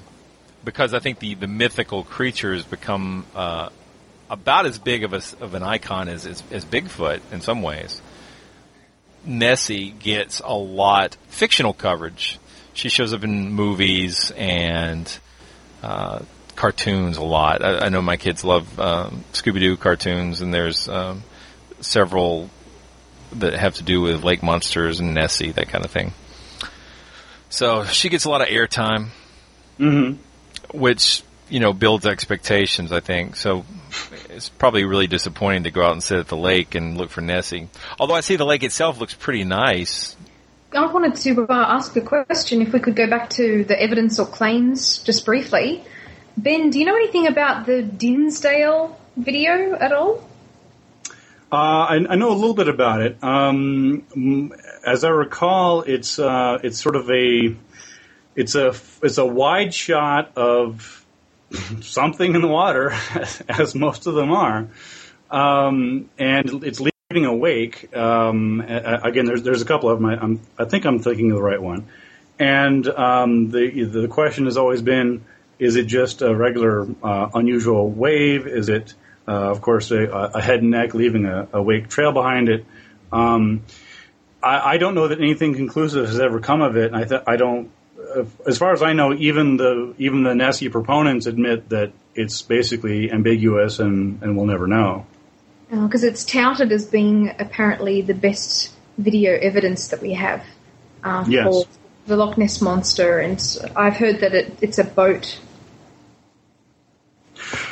because 0.63 0.94
I 0.94 1.00
think 1.00 1.17
the, 1.17 1.34
the 1.34 1.48
mythical 1.48 2.03
creatures 2.03 2.63
become, 2.63 3.25
uh, 3.34 3.70
about 4.29 4.67
as 4.67 4.77
big 4.77 5.03
of 5.03 5.13
a, 5.13 5.22
of 5.41 5.56
an 5.56 5.63
icon 5.63 6.08
as, 6.08 6.27
as, 6.27 6.44
as 6.51 6.63
Bigfoot 6.63 7.22
in 7.32 7.41
some 7.41 7.63
ways. 7.63 8.01
Nessie 9.25 9.89
gets 9.89 10.41
a 10.41 10.53
lot 10.53 11.17
fictional 11.27 11.74
coverage. 11.74 12.38
She 12.74 12.89
shows 12.89 13.13
up 13.13 13.24
in 13.24 13.51
movies 13.51 14.32
and 14.38 15.20
uh, 15.82 16.20
cartoons 16.58 17.16
a 17.16 17.24
lot. 17.24 17.64
I, 17.64 17.86
I, 17.86 17.90
know 17.90 18.02
my 18.02 18.18
kids 18.18 18.44
love 18.44 18.78
um, 18.80 19.24
Scooby 19.32 19.60
Doo 19.60 19.78
cartoons, 19.78 20.42
and 20.42 20.54
there's 20.54 20.90
um, 20.90 21.24
several 21.80 22.50
that 23.34 23.54
have 23.54 23.76
to 23.76 23.84
do 23.84 24.02
with 24.02 24.24
lake 24.24 24.44
monsters 24.44 25.00
and 25.00 25.14
Nessie, 25.14 25.52
that 25.52 25.70
kind 25.70 25.86
of 25.86 25.92
thing. 25.92 26.14
So 27.50 27.86
she 27.86 28.10
gets 28.10 28.26
a 28.26 28.30
lot 28.30 28.42
of 28.42 28.48
airtime, 28.48 29.10
mm-hmm. 29.80 30.20
which 30.78 31.24
you 31.48 31.60
know 31.62 31.72
builds 31.72 32.06
expectations. 32.06 32.92
I 32.92 33.00
think 33.00 33.36
so. 33.38 33.64
It's 34.30 34.50
probably 34.50 34.84
really 34.84 35.08
disappointing 35.08 35.64
to 35.64 35.72
go 35.72 35.84
out 35.84 35.94
and 35.94 36.04
sit 36.04 36.20
at 36.20 36.28
the 36.28 36.38
lake 36.38 36.76
and 36.76 36.98
look 36.98 37.10
for 37.10 37.22
Nessie. 37.22 37.70
Although 38.00 38.16
I 38.16 38.22
see 38.22 38.36
the 38.36 38.46
lake 38.46 38.64
itself 38.64 39.00
looks 39.00 39.14
pretty 39.14 39.44
nice. 39.44 40.18
I 40.74 40.86
wanted 40.92 41.16
to 41.16 41.44
uh, 41.44 41.54
ask 41.54 41.96
a 41.96 42.02
question. 42.02 42.62
If 42.62 42.74
we 42.74 42.80
could 42.80 42.96
go 42.96 43.10
back 43.10 43.30
to 43.32 43.64
the 43.64 43.82
evidence 43.82 44.20
or 44.20 44.26
claims 44.26 44.98
just 45.00 45.26
briefly, 45.26 45.86
Ben, 46.38 46.70
do 46.70 46.77
you 46.77 46.86
know 46.86 46.96
anything 46.96 47.25
about 47.25 47.65
the 47.65 47.82
Dinsdale 47.82 48.96
video 49.15 49.74
at 49.74 49.91
all? 49.91 50.24
Uh, 51.51 51.56
I, 51.56 52.06
I, 52.10 52.15
know 52.15 52.29
a 52.29 52.38
little 52.38 52.53
bit 52.53 52.67
about 52.67 53.01
it. 53.01 53.24
Um, 53.24 54.53
as 54.86 55.03
I 55.03 55.10
recall, 55.10 55.82
it's 55.82 56.20
uh, 56.20 56.60
it's 56.62 56.79
sort 56.79 56.96
of 56.96 57.10
a 57.10 57.56
it's 58.36 58.53
a 58.53 58.75
it's 59.01 59.17
a 59.17 59.25
wide 59.25 59.74
shot 59.74 60.34
of 60.38 61.06
something 61.82 62.36
in 62.36 62.41
the 62.41 62.48
water, 62.48 62.91
as 63.50 63.74
most 63.74 64.06
of 64.06 64.13
them 64.13 64.32
are, 64.32 64.67
um, 65.32 66.08
and 66.20 66.63
it's 66.63 66.79
leaving 66.79 67.25
a 67.25 67.36
wake. 67.36 67.96
Um, 67.96 68.62
again, 68.62 69.25
there's 69.25 69.41
there's 69.41 69.63
a 69.63 69.65
couple 69.65 69.89
of 69.89 70.00
them. 70.00 70.06
I, 70.06 70.17
I'm, 70.22 70.39
I 70.60 70.65
think 70.65 70.86
I'm 70.86 71.00
thinking 71.00 71.32
of 71.32 71.38
the 71.38 71.44
right 71.44 71.62
one, 71.62 71.88
and 72.38 72.86
um, 72.88 73.50
the 73.50 73.86
the 73.86 74.08
question 74.08 74.46
has 74.46 74.58
always 74.58 74.84
been: 74.84 75.24
Is 75.60 75.76
it 75.76 75.86
just 75.86 76.22
a 76.22 76.36
regular 76.36 76.88
uh, 77.04 77.30
unusual 77.34 77.90
wave? 77.90 78.48
Is 78.48 78.70
it, 78.70 78.94
uh, 79.28 79.32
of 79.32 79.62
course, 79.62 79.92
a, 79.92 80.04
a, 80.06 80.42
head 80.42 80.62
and 80.62 80.72
neck 80.72 80.94
leaving 80.94 81.26
a, 81.26 81.48
a 81.54 81.62
wake 81.62 81.90
trail 81.90 82.12
behind 82.12 82.50
it? 82.50 82.66
Um, 83.12 83.64
I, 84.44 84.74
I, 84.74 84.78
don't 84.78 84.94
know 84.94 85.08
that 85.08 85.20
anything 85.20 85.56
conclusive 85.56 86.06
has 86.06 86.20
ever 86.20 86.40
come 86.40 86.62
of 86.62 86.78
it, 86.78 86.88
and 86.88 86.96
I, 86.96 87.06
th- 87.06 87.24
I 87.26 87.38
don't 87.38 87.72
as 88.46 88.58
far 88.58 88.74
as 88.74 88.82
I 88.82 88.94
know, 88.94 89.14
even 89.14 89.58
the 89.58 89.94
even 89.98 90.24
the 90.24 90.36
Nessie 90.36 90.70
proponents 90.70 91.26
admit 91.26 91.70
that 91.70 91.92
it's 92.16 92.42
basically 92.42 93.12
ambiguous 93.12 93.80
and, 93.80 94.22
and 94.22 94.36
we'll 94.36 94.46
never 94.46 94.68
know. 94.68 95.06
Because 95.70 96.04
oh, 96.04 96.08
it's 96.08 96.24
touted 96.24 96.72
as 96.72 96.86
being 96.86 97.34
apparently 97.40 98.02
the 98.02 98.14
best 98.14 98.74
video 98.98 99.38
evidence 99.38 99.90
that 99.90 100.02
we 100.02 100.14
have 100.14 100.44
uh, 101.04 101.26
yes. 101.28 101.46
for 101.46 101.66
the 102.08 102.16
Loch 102.16 102.38
Ness 102.38 102.62
monster, 102.62 103.20
and 103.20 103.42
I've 103.76 103.98
heard 103.98 104.22
that 104.22 104.34
it, 104.34 104.58
it's 104.62 104.78
a 104.78 104.84
boat 104.84 105.40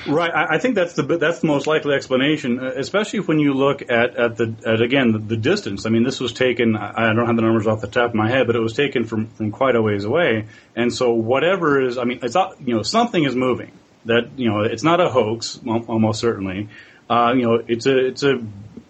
Right, 0.08 0.32
I, 0.34 0.55
I 0.55 0.58
think 0.60 0.75
that's 0.75 0.94
the 0.94 1.03
that's 1.03 1.39
the 1.39 1.48
most 1.48 1.67
likely 1.67 1.96
explanation, 1.96 2.60
uh, 2.60 2.74
especially 2.75 3.20
when 3.22 3.39
you 3.39 3.53
look 3.53 3.82
at 3.89 4.15
at 4.15 4.38
the 4.38 4.55
at 4.65 4.82
again 4.82 5.12
the, 5.12 5.20
the, 5.20 5.38
distance. 5.38 5.86
I 5.86 5.89
mean, 5.89 6.03
this 6.03 6.20
was 6.20 6.32
taken. 6.32 6.75
I 6.75 7.13
don't 7.13 7.25
have 7.25 7.36
the 7.36 7.41
numbers 7.41 7.67
off 7.67 7.82
the 7.82 7.88
top 7.88 8.10
of 8.10 8.15
my 8.15 8.29
head, 8.29 8.48
but 8.48 8.55
it 8.55 8.60
was 8.60 8.74
taken 8.74 9.05
from 9.05 9.27
from 9.27 9.51
quite 9.51 9.75
a 9.75 9.82
ways 9.82 10.05
away, 10.05 10.46
and 10.75 10.94
so 10.94 11.13
whatever 11.13 11.82
is, 11.82 11.98
I 11.98 12.03
mean, 12.03 12.20
it's 12.22 12.36
not, 12.36 12.62
you 12.62 12.75
know 12.75 12.84
something 12.84 13.24
is 13.24 13.36
moving. 13.36 13.72
that 14.05 14.38
you 14.38 14.50
know 14.50 14.62
it's 14.62 14.84
not 14.84 15.00
a 15.00 15.10
hoax, 15.10 15.60
almost 15.65 16.20
certainly. 16.20 16.70
Uh, 17.10 17.34
you 17.36 17.44
know, 17.44 17.63
it's 17.67 17.86
a 17.86 17.98
it's 18.08 18.24
a 18.24 18.39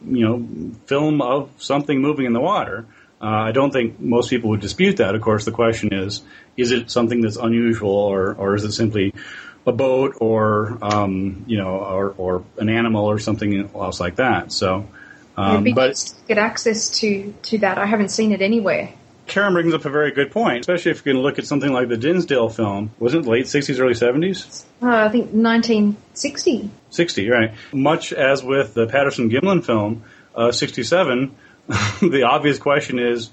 you 0.08 0.26
know 0.26 0.76
film 0.86 1.22
of 1.22 1.52
something 1.58 2.02
moving 2.02 2.26
in 2.26 2.34
the 2.34 2.42
water. 2.42 2.86
Uh, 3.22 3.28
I 3.28 3.52
don't 3.54 3.72
think 3.72 4.00
most 4.00 4.30
people 4.30 4.50
would 4.52 4.60
dispute 4.60 4.98
that. 4.98 5.16
Of 5.16 5.22
course, 5.22 5.46
the 5.46 5.52
question 5.52 5.94
is: 5.94 6.22
is 6.58 6.72
it 6.72 6.92
something 6.92 7.22
that's 7.22 7.38
unusual, 7.38 7.92
or 7.92 8.34
or 8.34 8.56
is 8.56 8.64
it 8.64 8.74
simply 8.74 9.14
a 9.66 9.72
boat, 9.72 10.18
or 10.20 10.78
um, 10.82 11.46
you 11.48 11.58
know, 11.58 11.78
or 11.78 12.14
or 12.18 12.44
an 12.58 12.70
animal, 12.70 13.06
or 13.06 13.20
something 13.20 13.70
else 13.76 14.00
like 14.00 14.18
that? 14.18 14.52
So, 14.52 14.88
um, 15.38 15.64
but 15.74 16.14
get 16.28 16.38
access 16.38 16.90
to, 17.00 17.34
to 17.44 17.58
that. 17.60 17.78
I 17.78 17.86
haven't 17.86 18.10
seen 18.10 18.32
it 18.32 18.42
anywhere. 18.42 18.94
Karen 19.28 19.54
brings 19.54 19.74
up 19.74 19.86
a 19.86 19.90
very 19.90 20.12
good 20.12 20.32
point, 20.32 20.62
especially 20.62 20.92
if 20.92 21.04
going 21.04 21.18
to 21.18 21.24
look 21.24 21.40
at 21.40 21.48
something 21.48 21.72
like 21.72 21.90
the 21.90 21.98
Dinsdale 21.98 22.50
film. 22.50 22.92
Wasn't 23.00 23.26
it 23.26 23.30
late 23.30 23.46
60s, 23.46 23.80
early 23.80 23.94
70s? 23.94 24.64
Uh, 24.82 24.88
I 24.88 25.10
think 25.10 25.32
1960. 25.32 26.70
60, 26.92 27.30
right. 27.30 27.54
Much 27.74 28.14
as 28.14 28.44
with 28.44 28.76
the 28.76 28.86
Patterson 28.86 29.30
Gimlin 29.32 29.66
film, 29.66 30.04
uh, 30.36 30.52
67, 30.52 31.36
the 32.02 32.24
obvious 32.24 32.60
question 32.60 33.00
is 33.00 33.32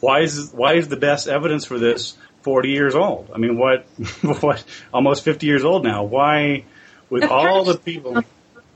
why 0.00 0.20
is 0.20 0.50
why 0.52 0.74
is 0.74 0.88
the 0.88 0.96
best 0.96 1.26
evidence 1.26 1.64
for 1.64 1.78
this 1.78 2.16
40 2.42 2.68
years 2.70 2.94
old? 2.94 3.30
I 3.34 3.38
mean, 3.38 3.56
what, 3.56 3.84
what, 4.40 4.64
almost 4.92 5.24
50 5.24 5.46
years 5.46 5.64
old 5.64 5.84
now? 5.84 6.04
Why, 6.04 6.64
with 7.10 7.24
all 7.24 7.64
the 7.64 7.76
people. 7.76 8.22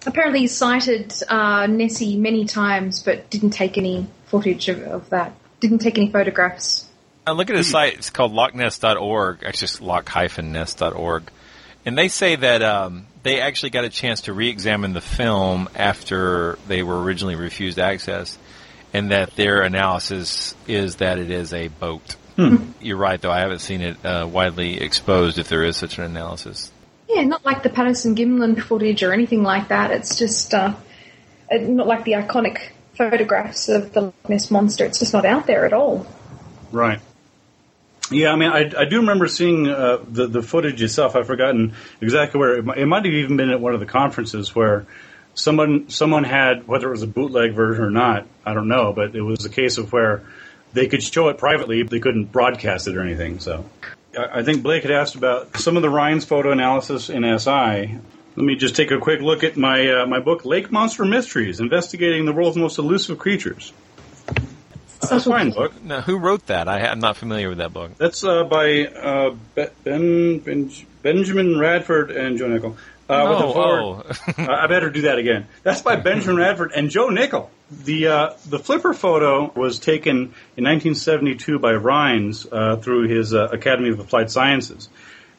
Apparently, 0.07 0.41
he 0.41 0.47
sighted 0.47 1.13
uh, 1.29 1.67
Nessie 1.67 2.17
many 2.17 2.45
times, 2.45 3.03
but 3.03 3.29
didn't 3.31 3.51
take 3.51 3.77
any 3.77 4.07
footage 4.27 4.69
of, 4.69 4.83
of 4.83 5.11
that. 5.11 5.33
Didn't 5.59 5.79
take 5.79 5.99
any 5.99 6.11
photographs. 6.11 6.87
I 7.27 7.33
look 7.33 7.51
at 7.51 7.57
a 7.57 7.65
site. 7.65 7.95
It's 7.95 8.11
called 8.11 8.33
LochNess.org. 8.33 9.43
Actually, 9.45 9.59
just 9.59 9.81
loch-ness.org, 9.81 11.31
and 11.85 11.99
they 11.99 12.09
say 12.09 12.37
that 12.37 12.63
um, 12.63 13.07
they 13.25 13.41
actually 13.41 13.71
got 13.71 13.85
a 13.85 13.89
chance 13.89 14.23
to 14.23 14.33
re-examine 14.33 14.93
the 14.93 15.01
film 15.01 15.69
after 15.75 16.59
they 16.69 16.85
were 16.85 17.03
originally 17.03 17.35
refused 17.35 17.81
access, 17.81 18.39
and 18.93 19.11
that 19.11 19.35
their 19.35 19.63
analysis 19.63 20.55
is 20.69 20.97
that 20.97 21.19
it 21.19 21.31
is 21.31 21.53
a 21.53 21.67
boat. 21.67 22.17
You're 22.81 22.97
right, 22.97 23.21
though. 23.21 23.31
I 23.31 23.41
haven't 23.41 23.61
seen 23.61 23.81
it 23.81 24.05
uh, 24.05 24.29
widely 24.31 24.81
exposed. 24.81 25.39
If 25.39 25.49
there 25.49 25.65
is 25.65 25.77
such 25.77 25.99
an 25.99 26.05
analysis, 26.05 26.71
Yeah, 27.09 27.23
not 27.23 27.45
like 27.45 27.63
the 27.63 27.71
Patterson 27.71 28.15
Gimlin 28.15 28.61
footage 28.61 29.03
or 29.03 29.13
anything 29.13 29.43
like 29.43 29.69
that. 29.69 29.91
It's 29.91 30.17
just 30.19 30.53
uh, 30.55 30.75
uh, 31.51 31.57
not 31.59 31.87
like 31.87 32.05
the 32.05 32.13
iconic 32.13 32.59
photographs 32.95 33.69
of 33.69 33.93
the 33.93 34.01
Loch 34.03 34.29
Ness 34.29 34.51
monster. 34.51 34.85
It's 34.85 34.99
just 34.99 35.13
not 35.13 35.25
out 35.25 35.47
there 35.47 35.65
at 35.67 35.73
all. 35.73 36.07
Right. 36.73 37.01
Yeah, 38.11 38.31
I 38.33 38.37
mean, 38.37 38.51
I, 38.51 38.71
I 38.79 38.85
do 38.85 39.01
remember 39.01 39.27
seeing 39.27 39.67
uh, 39.67 39.99
the 40.09 40.27
the 40.29 40.43
footage 40.43 40.81
itself. 40.81 41.17
I've 41.17 41.27
forgotten 41.27 41.75
exactly 42.01 42.39
where 42.39 42.59
it, 42.59 42.65
might- 42.65 42.79
it 42.79 42.87
might 42.87 43.05
have 43.05 43.15
even 43.15 43.37
been 43.37 43.51
at 43.51 43.61
one 43.61 43.75
of 43.75 43.81
the 43.81 43.87
conferences 43.87 44.55
where 44.55 44.87
someone 45.35 45.89
someone 45.91 46.23
had 46.25 46.69
whether 46.69 46.87
it 46.89 46.91
was 46.93 47.03
a 47.03 47.07
bootleg 47.09 47.55
version 47.55 47.83
or 47.85 47.91
not. 47.91 48.27
I 48.45 48.55
don't 48.55 48.69
know, 48.69 48.93
but 48.93 49.17
it 49.17 49.23
was 49.23 49.45
a 49.45 49.49
case 49.51 49.79
of 49.79 49.93
where 49.93 50.23
they 50.77 50.87
could 50.87 51.03
show 51.03 51.29
it 51.29 51.39
privately, 51.39 51.83
but 51.83 51.91
they 51.91 51.99
couldn't 52.01 52.27
broadcast 52.31 52.87
it 52.87 52.97
or 52.97 53.03
anything. 53.03 53.41
So, 53.41 53.65
I 54.17 54.41
I 54.41 54.43
think 54.45 54.63
Blake 54.63 54.83
had 54.83 54.93
asked 54.93 55.15
about 55.17 55.57
some 55.59 55.77
of 55.77 55.83
the 55.83 55.91
Ryan's 55.91 56.25
photo 56.25 56.53
analysis 56.53 57.11
in 57.11 57.23
SI. 57.39 57.99
Let 58.39 58.45
me 58.45 58.55
just 58.55 58.77
take 58.77 58.91
a 58.91 58.99
quick 58.99 59.21
look 59.21 59.43
at 59.45 59.57
my 59.57 59.89
uh, 60.03 60.07
my 60.07 60.21
book, 60.21 60.45
Lake 60.45 60.71
Monster 60.71 61.05
Mysteries: 61.05 61.59
Investigating 61.59 62.27
the 62.27 62.33
World's 62.33 62.57
Most 62.57 62.79
Elusive 62.79 63.19
Creatures. 63.19 63.73
Uh, 64.29 65.09
That's 65.09 65.27
a 65.27 65.31
fine 65.31 65.51
book. 65.51 65.83
now 65.83 66.01
who 66.01 66.19
wrote 66.19 66.47
that? 66.47 66.69
I, 66.69 66.81
I'm 66.87 67.01
not 67.01 67.17
familiar 67.17 67.49
with 67.51 67.59
that 67.59 67.73
book. 67.73 67.97
That's 67.99 68.25
uh, 68.25 68.45
by 68.45 68.87
uh, 68.87 69.31
Be- 69.55 69.67
Ben, 69.85 70.39
ben 70.39 70.71
Benjamin 71.03 71.59
Radford 71.59 72.11
and 72.11 72.39
Joe 72.39 72.49
Nickell. 72.49 72.77
Uh, 73.09 73.27
with 73.29 73.39
the 73.39 73.45
Oh, 73.45 74.03
Uh, 74.39 74.47
I 74.63 74.67
better 74.67 74.91
do 74.91 75.03
that 75.03 75.19
again. 75.19 75.47
That's 75.63 75.83
by 75.83 75.97
Benjamin 76.09 76.37
Radford 76.37 76.73
and 76.73 76.91
Joe 76.91 77.09
Nickell. 77.11 77.51
The 77.71 78.07
uh, 78.07 78.31
the 78.49 78.59
flipper 78.59 78.95
photo 78.95 79.51
was 79.55 79.79
taken 79.79 80.17
in 80.57 80.65
1972 80.65 81.59
by 81.59 81.73
Rines 81.73 82.47
uh, 82.51 82.77
through 82.77 83.09
his 83.09 83.35
uh, 83.35 83.49
Academy 83.49 83.91
of 83.91 83.99
Applied 83.99 84.31
Sciences. 84.31 84.89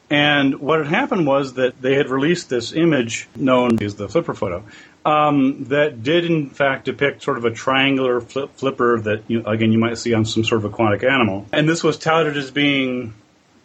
And 0.10 0.60
what 0.60 0.80
had 0.80 0.88
happened 0.88 1.28
was 1.28 1.54
that 1.56 1.82
they 1.82 1.96
had 1.96 2.10
released 2.10 2.50
this 2.50 2.72
image 2.72 3.28
known 3.36 3.82
as 3.82 3.96
the 3.96 4.08
flipper 4.08 4.34
photo 4.34 4.64
um, 5.08 5.64
that 5.66 6.04
did 6.04 6.26
in 6.26 6.50
fact 6.50 6.86
depict 6.86 7.24
sort 7.24 7.38
of 7.38 7.46
a 7.46 7.52
triangular 7.52 8.20
flip, 8.20 8.52
flipper 8.56 9.00
that 9.00 9.24
you, 9.28 9.46
again 9.46 9.72
you 9.72 9.80
might 9.80 9.98
see 9.98 10.14
on 10.14 10.26
some 10.26 10.44
sort 10.44 10.66
of 10.66 10.74
aquatic 10.74 11.04
animal. 11.04 11.46
And 11.54 11.68
this 11.68 11.82
was 11.82 11.98
touted 11.98 12.36
as 12.36 12.52
being, 12.52 13.14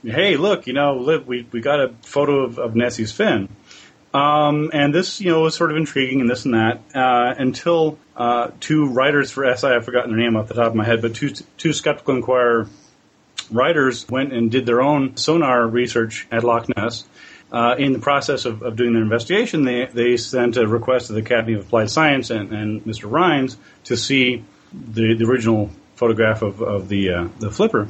hey, 0.04 0.36
look, 0.36 0.68
you 0.68 0.72
know, 0.72 1.22
we 1.26 1.46
we 1.50 1.60
got 1.60 1.80
a 1.80 1.88
photo 2.02 2.44
of, 2.44 2.58
of 2.60 2.76
Nessie's 2.76 3.10
fin. 3.10 3.48
Um, 4.14 4.70
and 4.74 4.94
this, 4.94 5.20
you 5.20 5.30
know, 5.30 5.40
was 5.40 5.54
sort 5.54 5.70
of 5.70 5.76
intriguing 5.76 6.20
and 6.20 6.28
this 6.28 6.44
and 6.44 6.54
that 6.54 6.82
uh, 6.94 7.34
until 7.38 7.98
uh, 8.14 8.50
two 8.60 8.88
writers 8.88 9.30
for 9.30 9.44
SI, 9.56 9.68
I've 9.68 9.84
forgotten 9.84 10.10
their 10.10 10.20
name 10.20 10.36
off 10.36 10.48
the 10.48 10.54
top 10.54 10.66
of 10.66 10.74
my 10.74 10.84
head, 10.84 11.00
but 11.00 11.14
two 11.14 11.32
two 11.56 11.72
Skeptical 11.72 12.16
Inquirer 12.16 12.68
writers 13.50 14.08
went 14.08 14.32
and 14.32 14.50
did 14.50 14.66
their 14.66 14.82
own 14.82 15.16
sonar 15.16 15.66
research 15.66 16.26
at 16.30 16.44
Loch 16.44 16.68
Ness. 16.76 17.04
Uh, 17.50 17.74
in 17.78 17.92
the 17.92 17.98
process 17.98 18.46
of, 18.46 18.62
of 18.62 18.76
doing 18.76 18.94
their 18.94 19.02
investigation, 19.02 19.64
they, 19.64 19.84
they 19.84 20.16
sent 20.16 20.56
a 20.56 20.66
request 20.66 21.08
to 21.08 21.12
the 21.12 21.20
Academy 21.20 21.52
of 21.52 21.66
Applied 21.66 21.90
Science 21.90 22.30
and, 22.30 22.50
and 22.50 22.82
Mr. 22.84 23.10
Rines 23.10 23.56
to 23.84 23.96
see 23.96 24.42
the, 24.72 25.14
the 25.14 25.26
original 25.26 25.70
photograph 25.96 26.40
of, 26.40 26.62
of 26.62 26.88
the, 26.88 27.10
uh, 27.10 27.28
the 27.40 27.50
flipper. 27.50 27.88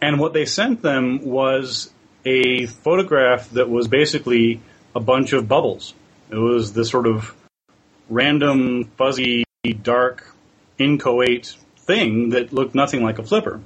And 0.00 0.18
what 0.18 0.32
they 0.32 0.46
sent 0.46 0.82
them 0.82 1.24
was 1.24 1.92
a 2.24 2.66
photograph 2.66 3.50
that 3.50 3.70
was 3.70 3.86
basically 3.86 4.60
a 4.94 5.00
bunch 5.00 5.32
of 5.32 5.48
bubbles. 5.48 5.94
It 6.30 6.36
was 6.36 6.72
this 6.72 6.90
sort 6.90 7.06
of 7.06 7.34
random, 8.08 8.84
fuzzy, 8.96 9.44
dark, 9.82 10.34
inchoate 10.78 11.56
thing 11.78 12.30
that 12.30 12.52
looked 12.52 12.74
nothing 12.74 13.02
like 13.02 13.18
a 13.18 13.22
flipper. 13.22 13.60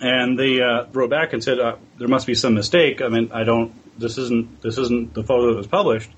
And 0.00 0.38
they 0.38 0.60
uh, 0.60 0.86
wrote 0.92 1.10
back 1.10 1.32
and 1.32 1.42
said, 1.42 1.60
uh, 1.60 1.76
"There 1.98 2.08
must 2.08 2.26
be 2.26 2.34
some 2.34 2.54
mistake. 2.54 3.00
I 3.00 3.08
mean, 3.08 3.30
I 3.32 3.44
don't. 3.44 3.72
This 3.98 4.18
isn't. 4.18 4.60
This 4.60 4.78
isn't 4.78 5.14
the 5.14 5.22
photo 5.22 5.50
that 5.50 5.56
was 5.56 5.66
published." 5.66 6.10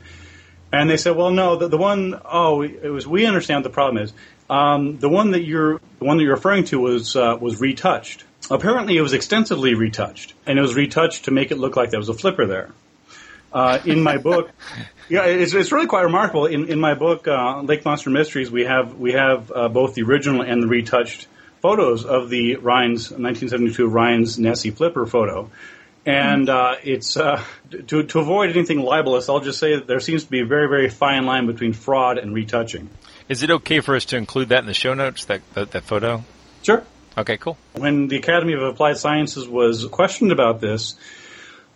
And 0.73 0.89
they 0.89 0.97
said, 0.97 1.17
"Well, 1.17 1.31
no. 1.31 1.57
The, 1.57 1.69
the 1.69 1.77
one 1.77 2.19
oh, 2.25 2.63
it 2.63 2.89
was. 2.89 3.07
We 3.07 3.27
understand 3.27 3.65
the 3.65 3.71
problem 3.71 4.03
is. 4.03 4.13
Um, 4.49 4.99
the 4.99 5.09
one 5.09 5.33
that 5.33 5.45
you're 5.45 5.81
the 5.99 6.05
one 6.05 6.17
that 6.17 6.25
you're 6.25 6.35
referring 6.35 6.65
to 6.67 6.81
was 6.81 7.15
uh, 7.15 7.37
was 7.39 7.61
retouched. 7.61 8.25
Apparently, 8.51 8.97
it 8.97 9.03
was 9.03 9.13
extensively 9.13 9.75
retouched, 9.75 10.35
and 10.47 10.59
it 10.59 10.63
was 10.63 10.75
retouched 10.75 11.27
to 11.27 11.31
make 11.31 11.51
it 11.51 11.59
look 11.59 11.77
like 11.77 11.91
there 11.91 12.01
was 12.01 12.09
a 12.09 12.15
flipper 12.15 12.47
there." 12.47 12.71
Uh, 13.55 13.79
in 13.85 14.03
my 14.03 14.19
book, 14.19 14.51
yeah, 15.09 15.27
it's, 15.27 15.55
it's 15.55 15.71
really 15.71 15.87
quite 15.87 16.03
remarkable. 16.03 16.47
In, 16.47 16.69
in 16.69 16.81
my 16.81 16.95
book, 16.95 17.29
uh, 17.29 17.61
Lake 17.63 17.85
Monster 17.85 18.11
Mysteries, 18.11 18.51
we 18.51 18.65
have 18.65 18.97
we 18.99 19.13
have 19.13 19.53
uh, 19.55 19.69
both 19.69 19.95
the 19.95 20.03
original 20.03 20.43
and 20.43 20.61
the 20.61 20.67
retouched 20.67 21.29
photos 21.63 22.05
of 22.05 22.31
the 22.31 22.57
Rines 22.57 23.13
1972 23.13 23.89
Rines 23.89 24.41
Nessie 24.41 24.73
Flipper 24.73 25.07
photo. 25.07 25.51
And 26.05 26.49
uh, 26.49 26.75
it's 26.83 27.17
uh, 27.17 27.43
to 27.87 28.03
to 28.03 28.19
avoid 28.19 28.51
anything 28.51 28.81
libelous, 28.81 29.29
I'll 29.29 29.39
just 29.39 29.61
say 29.61 29.77
that 29.77 29.87
there 29.87 30.01
seems 30.01 30.25
to 30.25 30.31
be 30.31 30.41
a 30.41 30.47
very 30.47 30.69
very 30.69 30.91
fine 30.91 31.25
line 31.25 31.47
between 31.47 31.75
fraud 31.75 32.19
and 32.19 32.35
retouching. 32.35 32.91
Is 33.29 33.45
it 33.45 33.51
okay 33.51 33.81
for 33.81 33.95
us 33.95 34.05
to 34.07 34.17
include 34.17 34.49
that 34.49 34.59
in 34.59 34.67
the 34.67 34.75
show 34.75 34.95
notes? 34.95 35.27
That 35.27 35.43
that, 35.55 35.71
that 35.71 35.85
photo? 35.85 36.25
Sure. 36.63 36.83
Okay, 37.17 37.37
cool. 37.37 37.57
When 37.75 38.09
the 38.09 38.17
Academy 38.17 38.55
of 38.55 38.63
Applied 38.63 38.99
Sciences 38.99 39.49
was 39.49 39.87
questioned 39.87 40.33
about 40.33 40.61
this, 40.61 40.97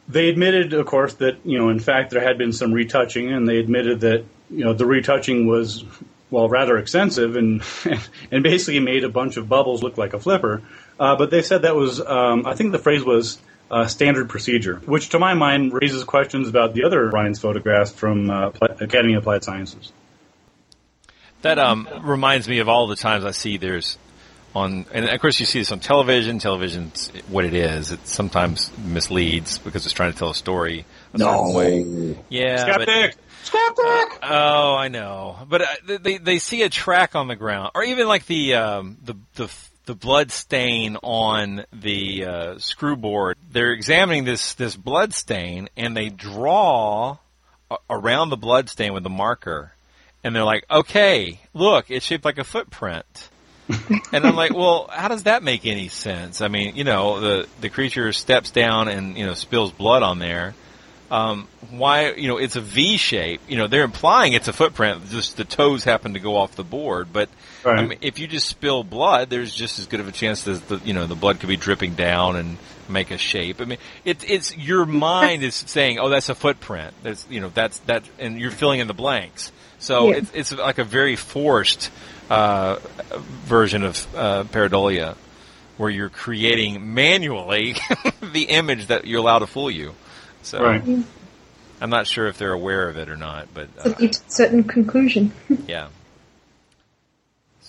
they 0.08 0.28
admitted, 0.28 0.72
of 0.72 0.86
course, 0.86 1.14
that 1.14 1.38
you 1.44 1.58
know, 1.58 1.68
in 1.68 1.78
fact, 1.78 2.10
there 2.10 2.22
had 2.22 2.38
been 2.38 2.52
some 2.52 2.72
retouching, 2.72 3.30
and 3.32 3.46
they 3.48 3.58
admitted 3.58 4.00
that 4.00 4.24
you 4.50 4.64
know 4.64 4.72
the 4.72 4.86
retouching 4.86 5.46
was 5.46 5.84
well 6.30 6.48
rather 6.48 6.78
extensive, 6.78 7.36
and 7.36 7.62
and 8.30 8.42
basically 8.42 8.80
made 8.80 9.04
a 9.04 9.08
bunch 9.08 9.36
of 9.36 9.48
bubbles 9.48 9.82
look 9.82 9.98
like 9.98 10.14
a 10.14 10.18
flipper. 10.18 10.62
Uh, 10.98 11.14
but 11.16 11.30
they 11.30 11.42
said 11.42 11.62
that 11.62 11.76
was, 11.76 12.00
um, 12.00 12.44
I 12.46 12.54
think 12.54 12.72
the 12.72 12.78
phrase 12.78 13.04
was. 13.04 13.38
Uh, 13.70 13.86
standard 13.86 14.30
procedure, 14.30 14.76
which 14.86 15.10
to 15.10 15.18
my 15.18 15.34
mind 15.34 15.74
raises 15.74 16.02
questions 16.02 16.48
about 16.48 16.72
the 16.72 16.84
other 16.84 17.06
Ryan's 17.10 17.38
photographs 17.38 17.92
from 17.92 18.30
uh, 18.30 18.50
Academy 18.80 19.12
of 19.12 19.24
Applied 19.24 19.44
Sciences. 19.44 19.92
That 21.42 21.58
um, 21.58 21.86
reminds 22.00 22.48
me 22.48 22.60
of 22.60 22.70
all 22.70 22.86
the 22.86 22.96
times 22.96 23.26
I 23.26 23.32
see 23.32 23.58
there's 23.58 23.98
on, 24.54 24.86
and 24.92 25.08
of 25.08 25.20
course 25.20 25.38
you 25.40 25.46
see 25.46 25.58
this 25.60 25.70
on 25.72 25.80
television. 25.80 26.38
Television's 26.38 27.08
what 27.28 27.44
it 27.44 27.54
is. 27.54 27.92
It 27.92 28.06
sometimes 28.06 28.70
misleads 28.78 29.58
because 29.58 29.84
it's 29.84 29.94
trying 29.94 30.12
to 30.12 30.18
tell 30.18 30.30
a 30.30 30.34
story 30.34 30.84
a 31.14 31.18
certain 31.18 31.54
way. 31.54 32.18
Yeah, 32.28 32.64
but- 32.76 32.82
Skeptic! 32.88 33.16
Skeptic! 33.44 34.18
Oh, 34.22 34.74
I 34.74 34.88
know, 34.88 35.36
but 35.48 35.62
uh, 35.62 35.98
they 36.00 36.18
they 36.18 36.38
see 36.38 36.62
a 36.62 36.68
track 36.68 37.14
on 37.14 37.28
the 37.28 37.36
ground, 37.36 37.70
or 37.74 37.84
even 37.84 38.06
like 38.08 38.26
the 38.26 38.54
um, 38.54 38.96
the 39.04 39.14
the 39.36 39.50
the 39.86 39.94
blood 39.94 40.30
stain 40.32 40.96
on 41.02 41.64
the 41.72 42.24
uh, 42.24 42.58
screw 42.58 42.96
board. 42.96 43.36
They're 43.50 43.72
examining 43.72 44.24
this 44.24 44.54
this 44.54 44.76
blood 44.76 45.14
stain, 45.14 45.68
and 45.76 45.96
they 45.96 46.08
draw 46.10 47.16
a- 47.70 47.76
around 47.88 48.30
the 48.30 48.36
blood 48.36 48.68
stain 48.68 48.92
with 48.92 49.06
a 49.06 49.10
marker, 49.10 49.72
and 50.24 50.34
they're 50.34 50.44
like, 50.44 50.64
"Okay, 50.70 51.40
look, 51.54 51.90
it's 51.90 52.04
shaped 52.04 52.24
like 52.24 52.38
a 52.38 52.44
footprint." 52.44 53.28
and 54.12 54.24
I'm 54.26 54.36
like, 54.36 54.54
well, 54.54 54.88
how 54.92 55.08
does 55.08 55.24
that 55.24 55.42
make 55.42 55.66
any 55.66 55.88
sense? 55.88 56.40
I 56.40 56.48
mean, 56.48 56.76
you 56.76 56.84
know, 56.84 57.20
the 57.20 57.48
the 57.60 57.68
creature 57.68 58.12
steps 58.12 58.50
down 58.50 58.88
and 58.88 59.16
you 59.16 59.26
know 59.26 59.34
spills 59.34 59.72
blood 59.72 60.02
on 60.02 60.18
there, 60.18 60.54
um, 61.10 61.48
why 61.70 62.12
you 62.12 62.28
know 62.28 62.38
it's 62.38 62.56
a 62.56 62.60
V 62.60 62.96
shape. 62.96 63.40
You 63.48 63.58
know 63.58 63.66
they're 63.66 63.84
implying 63.84 64.32
it's 64.32 64.48
a 64.48 64.52
footprint. 64.52 65.08
Just 65.10 65.36
the 65.36 65.44
toes 65.44 65.84
happen 65.84 66.14
to 66.14 66.20
go 66.20 66.36
off 66.36 66.56
the 66.56 66.64
board. 66.64 67.12
But 67.12 67.28
Right. 67.64 67.78
I 67.80 67.86
mean, 67.86 67.98
if 68.02 68.18
you 68.18 68.26
just 68.28 68.48
spill 68.48 68.84
blood, 68.84 69.30
there's 69.30 69.52
just 69.52 69.78
as 69.78 69.86
good 69.86 70.00
of 70.00 70.06
a 70.06 70.12
chance 70.12 70.44
that 70.44 70.68
the 70.68 70.80
you 70.84 70.94
know 70.94 71.06
the 71.06 71.16
blood 71.16 71.40
could 71.40 71.48
be 71.48 71.56
dripping 71.56 71.94
down 71.94 72.36
and 72.36 72.56
make 72.88 73.10
a 73.10 73.18
shape. 73.18 73.60
I 73.60 73.64
mean, 73.64 73.78
it's 74.04 74.24
it's 74.26 74.56
your 74.56 74.86
mind 74.86 75.42
is 75.42 75.54
saying, 75.54 75.98
oh, 75.98 76.08
that's 76.08 76.28
a 76.28 76.34
footprint. 76.34 76.94
That's 77.02 77.26
you 77.28 77.40
know 77.40 77.50
that's 77.52 77.78
that, 77.80 78.04
and 78.18 78.38
you're 78.38 78.52
filling 78.52 78.80
in 78.80 78.86
the 78.86 78.94
blanks. 78.94 79.50
So 79.78 80.08
Yeah. 80.10 80.16
it's 80.16 80.30
it's 80.34 80.52
like 80.52 80.78
a 80.78 80.84
very 80.84 81.16
forced 81.16 81.90
uh, 82.30 82.76
version 83.44 83.84
of 83.84 84.06
uh, 84.16 84.44
pareidolia, 84.44 85.16
where 85.76 85.90
you're 85.90 86.10
creating 86.10 86.94
manually 86.94 87.76
the 88.32 88.44
image 88.44 88.86
that 88.88 89.06
you're 89.06 89.20
allowed 89.20 89.40
to 89.40 89.46
fool 89.46 89.70
you. 89.70 89.94
So 90.42 90.62
Right. 90.62 90.82
I'm 91.80 91.90
not 91.90 92.06
sure 92.06 92.26
if 92.26 92.38
they're 92.38 92.52
aware 92.52 92.88
of 92.88 92.96
it 92.96 93.08
or 93.08 93.16
not, 93.16 93.48
but 93.54 93.72
To 93.84 93.94
uh, 93.94 93.98
lead 93.98 94.12
to 94.14 94.20
a 94.26 94.30
certain 94.30 94.64
conclusion. 94.64 95.32
yeah. 95.68 95.88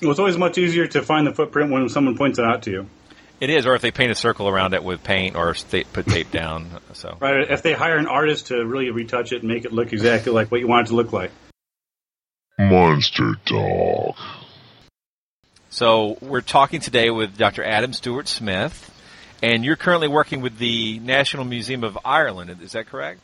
Well, 0.01 0.11
it's 0.11 0.19
always 0.19 0.37
much 0.37 0.57
easier 0.57 0.87
to 0.87 1.01
find 1.01 1.27
the 1.27 1.33
footprint 1.33 1.71
when 1.71 1.87
someone 1.89 2.17
points 2.17 2.39
it 2.39 2.45
out 2.45 2.63
to 2.63 2.71
you. 2.71 2.85
It 3.41 3.49
is, 3.49 3.65
or 3.65 3.75
if 3.75 3.81
they 3.81 3.91
paint 3.91 4.11
a 4.11 4.15
circle 4.15 4.47
around 4.49 4.73
it 4.73 4.83
with 4.83 5.03
paint 5.03 5.35
or 5.35 5.53
sta 5.53 5.83
put 5.93 6.07
tape 6.07 6.31
down. 6.31 6.69
So 6.93 7.17
Right. 7.19 7.49
If 7.49 7.61
they 7.63 7.73
hire 7.73 7.97
an 7.97 8.07
artist 8.07 8.47
to 8.47 8.65
really 8.65 8.89
retouch 8.91 9.31
it 9.31 9.41
and 9.43 9.51
make 9.51 9.65
it 9.65 9.71
look 9.73 9.93
exactly 9.93 10.31
like 10.33 10.51
what 10.51 10.59
you 10.59 10.67
want 10.67 10.87
it 10.87 10.89
to 10.89 10.95
look 10.95 11.13
like. 11.13 11.31
Monster 12.59 13.35
Talk. 13.45 14.17
So 15.69 16.17
we're 16.21 16.41
talking 16.41 16.81
today 16.81 17.09
with 17.09 17.37
Dr. 17.37 17.63
Adam 17.63 17.93
Stuart 17.93 18.27
Smith, 18.27 18.93
and 19.41 19.63
you're 19.63 19.77
currently 19.77 20.09
working 20.09 20.41
with 20.41 20.57
the 20.57 20.99
National 20.99 21.45
Museum 21.45 21.85
of 21.85 21.97
Ireland. 22.03 22.53
Is 22.61 22.73
that 22.73 22.87
correct? 22.87 23.21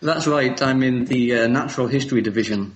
That's 0.00 0.26
right. 0.26 0.60
I'm 0.62 0.82
in 0.82 1.04
the 1.04 1.40
uh, 1.40 1.46
Natural 1.46 1.88
History 1.88 2.22
Division. 2.22 2.74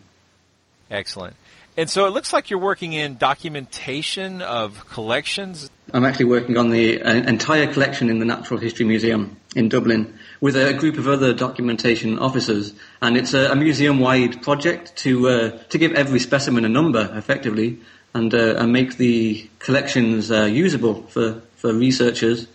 Excellent. 0.90 1.36
And 1.74 1.88
so 1.88 2.04
it 2.06 2.10
looks 2.10 2.34
like 2.34 2.50
you're 2.50 2.60
working 2.60 2.92
in 2.92 3.16
documentation 3.16 4.42
of 4.42 4.86
collections. 4.90 5.70
I'm 5.94 6.04
actually 6.04 6.26
working 6.26 6.58
on 6.58 6.68
the 6.68 7.00
uh, 7.00 7.14
entire 7.14 7.72
collection 7.72 8.10
in 8.10 8.18
the 8.18 8.26
Natural 8.26 8.60
History 8.60 8.84
Museum 8.84 9.38
in 9.56 9.70
Dublin 9.70 10.18
with 10.44 10.56
a 10.56 10.74
group 10.74 10.98
of 10.98 11.08
other 11.08 11.32
documentation 11.32 12.18
officers, 12.18 12.74
and 13.00 13.16
it's 13.16 13.32
a, 13.32 13.50
a 13.52 13.56
museum-wide 13.56 14.42
project 14.42 14.94
to 14.94 15.26
uh, 15.26 15.50
to 15.70 15.78
give 15.78 15.92
every 15.92 16.18
specimen 16.18 16.66
a 16.66 16.68
number, 16.68 17.10
effectively, 17.16 17.78
and 18.12 18.34
uh, 18.34 18.60
and 18.60 18.70
make 18.70 18.98
the 18.98 19.48
collections 19.58 20.30
uh, 20.30 20.44
usable 20.44 21.00
for, 21.04 21.40
for 21.56 21.72
researchers 21.72 22.46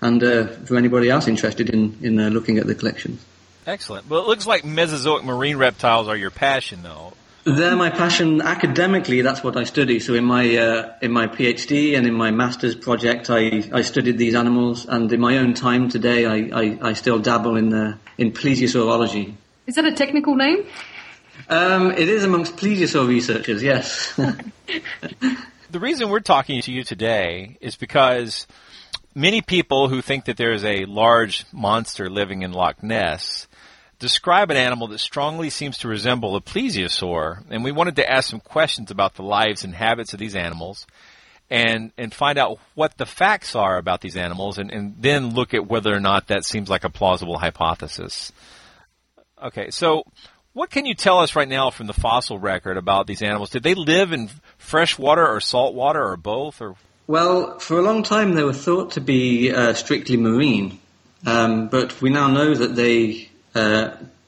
and 0.00 0.24
uh, 0.24 0.48
for 0.66 0.76
anybody 0.76 1.08
else 1.08 1.28
interested 1.28 1.70
in 1.70 1.96
in 2.02 2.18
uh, 2.18 2.30
looking 2.30 2.58
at 2.58 2.66
the 2.66 2.74
collections. 2.74 3.24
Excellent. 3.64 4.08
Well, 4.08 4.22
it 4.22 4.26
looks 4.26 4.48
like 4.48 4.64
Mesozoic 4.64 5.22
marine 5.22 5.56
reptiles 5.56 6.08
are 6.08 6.16
your 6.16 6.32
passion, 6.32 6.82
though. 6.82 7.12
They're 7.46 7.76
my 7.76 7.90
passion 7.90 8.42
academically. 8.42 9.22
That's 9.22 9.44
what 9.44 9.56
I 9.56 9.62
study. 9.62 10.00
So 10.00 10.14
in 10.14 10.24
my 10.24 10.56
uh, 10.56 10.94
in 11.00 11.12
my 11.12 11.28
PhD 11.28 11.96
and 11.96 12.04
in 12.04 12.12
my 12.12 12.32
master's 12.32 12.74
project, 12.74 13.30
I, 13.30 13.62
I 13.72 13.82
studied 13.82 14.18
these 14.18 14.34
animals, 14.34 14.84
and 14.84 15.12
in 15.12 15.20
my 15.20 15.38
own 15.38 15.54
time 15.54 15.88
today, 15.88 16.26
I, 16.26 16.50
I, 16.52 16.78
I 16.82 16.92
still 16.94 17.20
dabble 17.20 17.56
in 17.56 17.72
uh, 17.72 17.98
in 18.18 18.32
plesiosaurology. 18.32 19.34
Is 19.68 19.76
that 19.76 19.84
a 19.84 19.92
technical 19.92 20.34
name? 20.34 20.66
Um, 21.48 21.92
it 21.92 22.08
is 22.08 22.24
amongst 22.24 22.56
plesiosaur 22.56 23.06
researchers, 23.06 23.62
yes. 23.62 24.18
The 25.68 25.80
reason 25.80 26.10
we're 26.10 26.20
talking 26.20 26.62
to 26.62 26.72
you 26.72 26.84
today 26.84 27.58
is 27.60 27.76
because 27.76 28.46
many 29.16 29.42
people 29.42 29.88
who 29.88 30.00
think 30.00 30.26
that 30.26 30.36
there 30.36 30.52
is 30.52 30.64
a 30.64 30.84
large 30.84 31.44
monster 31.52 32.08
living 32.08 32.42
in 32.42 32.52
Loch 32.52 32.82
Ness 32.84 33.48
describe 33.98 34.50
an 34.50 34.56
animal 34.56 34.88
that 34.88 34.98
strongly 34.98 35.50
seems 35.50 35.78
to 35.78 35.88
resemble 35.88 36.36
a 36.36 36.40
plesiosaur, 36.40 37.44
and 37.50 37.64
we 37.64 37.72
wanted 37.72 37.96
to 37.96 38.10
ask 38.10 38.30
some 38.30 38.40
questions 38.40 38.90
about 38.90 39.14
the 39.14 39.22
lives 39.22 39.64
and 39.64 39.74
habits 39.74 40.12
of 40.12 40.18
these 40.18 40.36
animals 40.36 40.86
and 41.48 41.92
and 41.96 42.12
find 42.12 42.38
out 42.38 42.58
what 42.74 42.96
the 42.96 43.06
facts 43.06 43.54
are 43.54 43.78
about 43.78 44.00
these 44.00 44.16
animals 44.16 44.58
and, 44.58 44.70
and 44.72 44.96
then 44.98 45.32
look 45.32 45.54
at 45.54 45.68
whether 45.68 45.94
or 45.94 46.00
not 46.00 46.26
that 46.26 46.44
seems 46.44 46.68
like 46.68 46.84
a 46.84 46.90
plausible 46.90 47.38
hypothesis. 47.38 48.32
Okay, 49.42 49.70
so 49.70 50.04
what 50.54 50.70
can 50.70 50.86
you 50.86 50.94
tell 50.94 51.20
us 51.20 51.36
right 51.36 51.48
now 51.48 51.70
from 51.70 51.86
the 51.86 51.92
fossil 51.92 52.38
record 52.38 52.76
about 52.76 53.06
these 53.06 53.22
animals? 53.22 53.50
Did 53.50 53.62
they 53.62 53.74
live 53.74 54.12
in 54.12 54.30
fresh 54.58 54.98
water 54.98 55.26
or 55.26 55.40
salt 55.40 55.74
water 55.74 56.02
or 56.04 56.16
both 56.16 56.60
or 56.60 56.74
well, 57.08 57.60
for 57.60 57.78
a 57.78 57.82
long 57.82 58.02
time, 58.02 58.34
they 58.34 58.42
were 58.42 58.52
thought 58.52 58.92
to 58.92 59.00
be 59.00 59.52
uh, 59.52 59.74
strictly 59.74 60.16
marine, 60.16 60.80
um, 61.24 61.68
but 61.68 62.02
we 62.02 62.10
now 62.10 62.26
know 62.26 62.52
that 62.52 62.74
they 62.74 63.30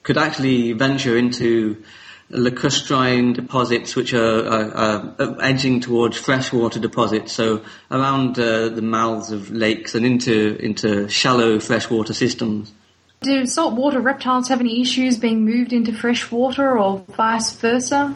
could 0.03 0.17
actually 0.17 0.73
venture 0.73 1.17
into 1.17 1.83
lacustrine 2.31 3.35
deposits, 3.35 3.97
which 3.97 4.13
are, 4.13 4.47
are, 4.47 5.15
are 5.19 5.37
edging 5.41 5.81
towards 5.81 6.17
freshwater 6.17 6.79
deposits, 6.79 7.33
so 7.33 7.63
around 7.91 8.39
uh, 8.39 8.69
the 8.69 8.83
mouths 8.83 9.33
of 9.33 9.51
lakes 9.51 9.95
and 9.95 10.05
into 10.05 10.57
into 10.57 11.09
shallow 11.09 11.59
freshwater 11.59 12.13
systems. 12.13 12.73
Do 13.21 13.47
saltwater 13.47 14.01
reptiles 14.01 14.49
have 14.49 14.61
any 14.61 14.81
issues 14.81 15.19
being 15.19 15.45
moved 15.45 15.73
into 15.73 15.93
fresh 15.93 16.31
water 16.31 16.79
or 16.79 17.05
vice 17.17 17.53
versa? 17.53 18.15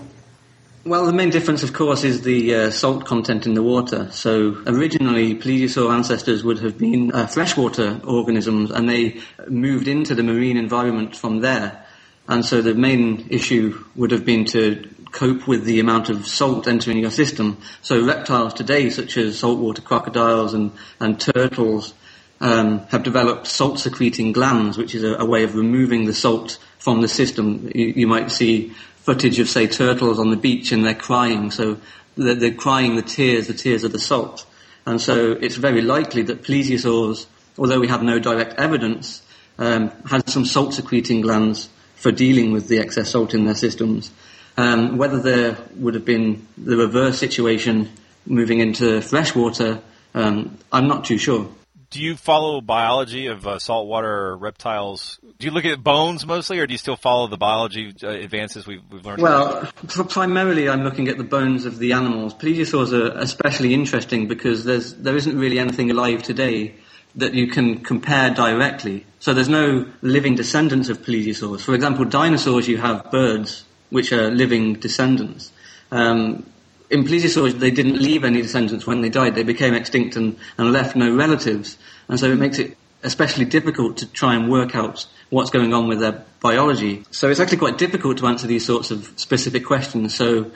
Well, 0.85 1.07
the 1.07 1.13
main 1.13 1.31
difference, 1.31 1.63
of 1.63 1.73
course, 1.73 2.03
is 2.03 2.23
the 2.23 2.55
uh, 2.57 2.71
salt 2.71 3.05
content 3.05 3.47
in 3.47 3.55
the 3.55 3.63
water. 3.63 4.09
So 4.11 4.61
originally, 4.67 5.37
plesiosaur 5.37 5.95
ancestors 5.95 6.43
would 6.43 6.59
have 6.59 6.77
been 6.77 7.13
uh, 7.13 7.29
freshwater 7.29 8.01
organisms, 8.05 8.73
and 8.73 8.89
they 8.89 9.21
moved 9.47 9.87
into 9.87 10.17
the 10.17 10.25
marine 10.25 10.57
environment 10.57 11.15
from 11.15 11.39
there. 11.39 11.87
And 12.27 12.45
so 12.45 12.63
the 12.63 12.75
main 12.75 13.29
issue 13.31 13.85
would 13.95 14.11
have 14.11 14.25
been 14.25 14.45
to 14.47 14.89
cope 15.13 15.47
with 15.47 15.65
the 15.67 15.79
amount 15.79 16.09
of 16.09 16.27
salt 16.27 16.67
entering 16.67 16.99
your 16.99 17.13
system. 17.13 17.59
So 17.83 18.05
reptiles 18.05 18.53
today, 18.53 18.91
such 18.91 19.17
as 19.17 19.39
saltwater 19.39 19.83
crocodiles 19.83 20.53
and, 20.53 20.73
and 20.99 21.21
turtles, 21.21 21.95
um, 22.43 22.81
have 22.89 23.05
developed 23.05 23.47
salt-secreting 23.47 24.33
glands, 24.33 24.77
which 24.77 24.97
is 24.97 25.05
a, 25.05 25.15
a, 25.15 25.25
way 25.25 25.45
of 25.45 25.55
removing 25.55 26.07
the 26.07 26.13
salt 26.13 26.59
from 26.79 27.01
the 27.01 27.07
system. 27.07 27.71
You, 27.73 27.87
you, 27.87 28.07
might 28.09 28.33
see 28.33 28.75
footage 29.03 29.39
of, 29.39 29.49
say, 29.49 29.67
turtles 29.67 30.19
on 30.19 30.31
the 30.31 30.37
beach 30.37 30.73
and 30.73 30.85
they're 30.85 30.95
crying, 30.95 31.51
so 31.51 31.79
they're, 32.17 32.35
they're 32.35 32.55
crying 32.55 32.97
the 32.97 33.03
tears, 33.03 33.47
the 33.47 33.55
tears 33.55 33.85
of 33.85 33.93
the 33.93 33.99
salt. 33.99 34.47
And 34.87 35.01
so 35.01 35.33
it's 35.33 35.57
very 35.57 35.83
likely 35.83 36.23
that 36.23 36.43
plesiosaurs, 36.43 37.27
although 37.59 37.81
we 37.81 37.89
have 37.89 38.03
no 38.03 38.19
direct 38.19 38.55
evidence, 38.59 39.23
um, 39.59 39.91
had 40.07 40.29
some 40.29 40.45
salt-secreting 40.45 41.21
glands 41.21 41.69
for 41.97 42.11
dealing 42.11 42.53
with 42.53 42.69
the 42.69 42.79
excess 42.79 43.11
salt 43.11 43.35
in 43.35 43.45
their 43.45 43.55
systems. 43.55 44.11
Um, 44.57 44.99
whether 44.99 45.21
there 45.21 45.57
would 45.77 45.95
have 45.95 46.05
been 46.05 46.47
the 46.59 46.77
reverse 46.77 47.19
situation 47.19 47.91
moving 48.27 48.61
into 48.61 49.01
freshwater, 49.01 49.81
um, 50.15 50.59
I'm 50.73 50.89
not 50.89 51.05
too 51.05 51.19
sure. 51.19 51.49
Do 51.93 52.01
you 52.01 52.17
follow 52.17 52.63
biology 52.63 53.27
of 53.27 53.47
uh, 53.47 53.59
saltwater 53.59 54.35
reptiles? 54.35 55.21
Do 55.39 55.47
you 55.47 55.51
look 55.51 55.67
at 55.67 55.85
bones 55.85 56.25
mostly, 56.25 56.59
or 56.59 56.67
do 56.67 56.73
you 56.73 56.79
still 56.79 56.97
follow 56.97 57.27
the 57.27 57.37
biology 57.37 57.95
uh, 58.03 58.09
advances 58.09 58.67
we've, 58.67 58.81
we've 58.91 59.05
learned? 59.05 59.21
Well, 59.21 59.71
pr- 59.89 60.05
primarily 60.05 60.71
I'm 60.71 60.85
looking 60.85 61.09
at 61.09 61.19
the 61.19 61.25
bones 61.25 61.67
of 61.67 61.79
the 61.79 61.93
animals. 61.93 62.33
Plesiosaurs 62.33 62.95
are 62.95 63.19
especially 63.19 63.75
interesting 63.75 64.27
because 64.27 64.65
there's, 64.65 64.95
there 64.95 65.15
isn't 65.17 65.39
really 65.39 65.59
anything 65.59 65.91
alive 65.91 66.23
today 66.23 66.77
that 67.17 67.35
you 67.35 67.47
can 67.47 67.85
compare 67.85 68.31
directly. 68.31 69.05
So 69.21 69.35
there's 69.35 69.51
no 69.51 69.87
living 70.01 70.35
descendants 70.35 70.89
of 70.89 71.03
plesiosaurs. 71.03 71.61
For 71.61 71.75
example, 71.75 72.07
dinosaurs, 72.07 72.69
you 72.69 72.79
have 72.79 73.11
birds, 73.11 73.67
which 73.91 74.15
are 74.15 74.31
living 74.31 74.77
descendants. 74.77 75.53
Um, 75.91 76.47
in 76.93 77.05
plesiosaurs, 77.05 77.59
they 77.59 77.71
didn't 77.71 77.97
leave 77.97 78.23
any 78.23 78.43
descendants 78.43 78.87
when 78.87 79.01
they 79.01 79.09
died. 79.09 79.35
They 79.35 79.43
became 79.43 79.73
extinct 79.73 80.15
and, 80.15 80.37
and 80.59 80.73
left 80.73 80.95
no 80.95 81.13
relatives. 81.13 81.79
And 82.09 82.21
so 82.21 82.31
it 82.31 82.37
makes 82.37 82.59
it 82.59 82.77
especially 83.03 83.47
difficult 83.47 83.97
to 83.97 84.07
try 84.07 84.35
and 84.35 84.51
work 84.51 84.77
out 84.77 85.07
what's 85.31 85.49
going 85.49 85.73
on 85.73 85.89
with 85.89 86.01
their 86.01 86.23
biology. 86.41 87.03
So 87.11 87.31
it's 87.31 87.41
actually 87.41 87.59
quite 87.59 87.79
difficult 87.79 88.19
to 88.19 88.27
answer 88.27 88.47
these 88.47 88.67
sorts 88.67 88.91
of 88.91 89.11
specific 89.17 89.65
questions. 89.65 90.15
So 90.15 90.51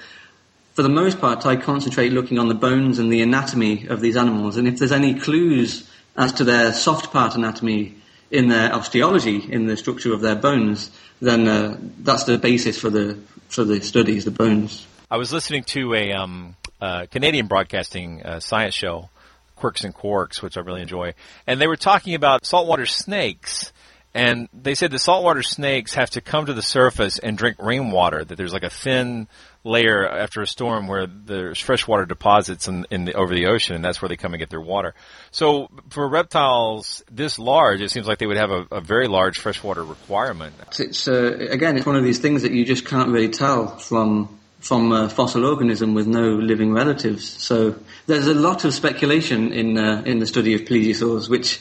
for 0.75 0.83
the 0.83 0.91
most 0.91 1.21
part, 1.23 1.47
I 1.47 1.57
concentrate 1.57 2.13
looking 2.13 2.39
on 2.39 2.49
the 2.49 2.55
bones 2.55 2.99
and 2.99 3.11
the 3.11 3.23
anatomy 3.23 3.87
of 3.87 4.03
these 4.03 4.17
animals. 4.17 4.59
And 4.59 4.69
if 4.69 4.79
there's 4.79 4.93
any 4.93 5.19
clues 5.19 5.91
as 6.19 6.35
to 6.35 6.45
their 6.45 6.75
soft 6.75 7.13
part 7.13 7.35
anatomy 7.35 7.97
in 8.31 8.49
their 8.49 8.75
osteology, 8.75 9.39
in 9.51 9.67
the 9.67 9.77
structure 9.77 10.13
of 10.13 10.21
their 10.21 10.37
bones, 10.37 10.91
then 11.23 11.49
uh, 11.49 11.79
that's 12.01 12.25
the 12.25 12.37
basis 12.37 12.79
for 12.79 12.91
the 12.91 13.19
for 13.49 13.65
the 13.65 13.81
studies, 13.81 14.27
the 14.27 14.31
bones. 14.31 14.87
I 15.09 15.19
was 15.19 15.33
listening 15.33 15.63
to 15.65 15.95
a 15.95 16.13
um, 16.13 16.57
uh, 16.81 17.07
Canadian 17.11 17.47
broadcasting 17.47 18.23
uh, 18.25 18.41
science 18.41 18.75
show, 18.75 19.09
Quirks 19.55 19.85
and 19.85 19.95
Quarks, 19.95 20.43
which 20.43 20.57
I 20.57 20.61
really 20.61 20.83
enjoy, 20.83 21.15
and 21.47 21.61
they 21.61 21.69
were 21.69 21.77
talking 21.77 22.15
about 22.15 22.45
saltwater 22.45 22.87
snakes. 22.87 23.73
And 24.15 24.49
they 24.55 24.75
said 24.75 24.91
the 24.91 24.99
saltwater 24.99 25.43
snakes 25.43 25.93
have 25.93 26.09
to 26.11 26.23
come 26.23 26.47
to 26.47 26.55
the 26.55 26.63
surface 26.63 27.19
and 27.19 27.37
drink 27.37 27.57
rainwater. 27.61 28.25
That 28.25 28.37
there's 28.37 28.53
like 28.55 28.63
a 28.63 28.71
thin 28.71 29.29
layer 29.63 30.09
after 30.09 30.41
a 30.41 30.47
storm 30.47 30.89
where 30.89 31.07
there's 31.07 31.61
freshwater 31.61 32.07
deposits 32.07 32.67
in, 32.67 32.87
in 32.91 33.05
the, 33.05 33.13
over 33.13 33.35
the 33.35 33.47
ocean, 33.47 33.77
and 33.77 33.85
that's 33.85 34.01
where 34.01 34.09
they 34.09 34.17
come 34.17 34.33
and 34.33 34.41
get 34.41 34.49
their 34.49 34.61
water. 34.61 34.95
So 35.33 35.69
for 35.91 36.09
reptiles 36.09 37.05
this 37.11 37.39
large, 37.39 37.83
it 37.83 37.91
seems 37.91 38.09
like 38.09 38.17
they 38.17 38.27
would 38.27 38.39
have 38.39 38.51
a, 38.51 38.67
a 38.73 38.81
very 38.81 39.07
large 39.07 39.39
freshwater 39.39 39.85
requirement. 39.85 40.55
It's 40.79 41.07
uh, 41.07 41.37
again, 41.51 41.77
it's 41.77 41.85
one 41.85 41.97
of 41.97 42.03
these 42.03 42.19
things 42.19 42.43
that 42.43 42.53
you 42.53 42.65
just 42.65 42.87
can't 42.87 43.11
really 43.11 43.29
tell 43.29 43.77
from 43.77 44.37
from 44.61 44.93
a 44.93 45.09
fossil 45.09 45.45
organism 45.45 45.95
with 45.95 46.07
no 46.07 46.35
living 46.35 46.73
relatives. 46.73 47.25
So 47.25 47.77
there's 48.07 48.27
a 48.27 48.35
lot 48.35 48.65
of 48.65 48.75
speculation 48.75 49.53
in 49.53 49.79
uh, 49.79 50.03
in 50.05 50.19
the 50.19 50.27
study 50.27 50.55
of 50.55 50.63
plesiosaurs, 50.63 51.29
which 51.29 51.61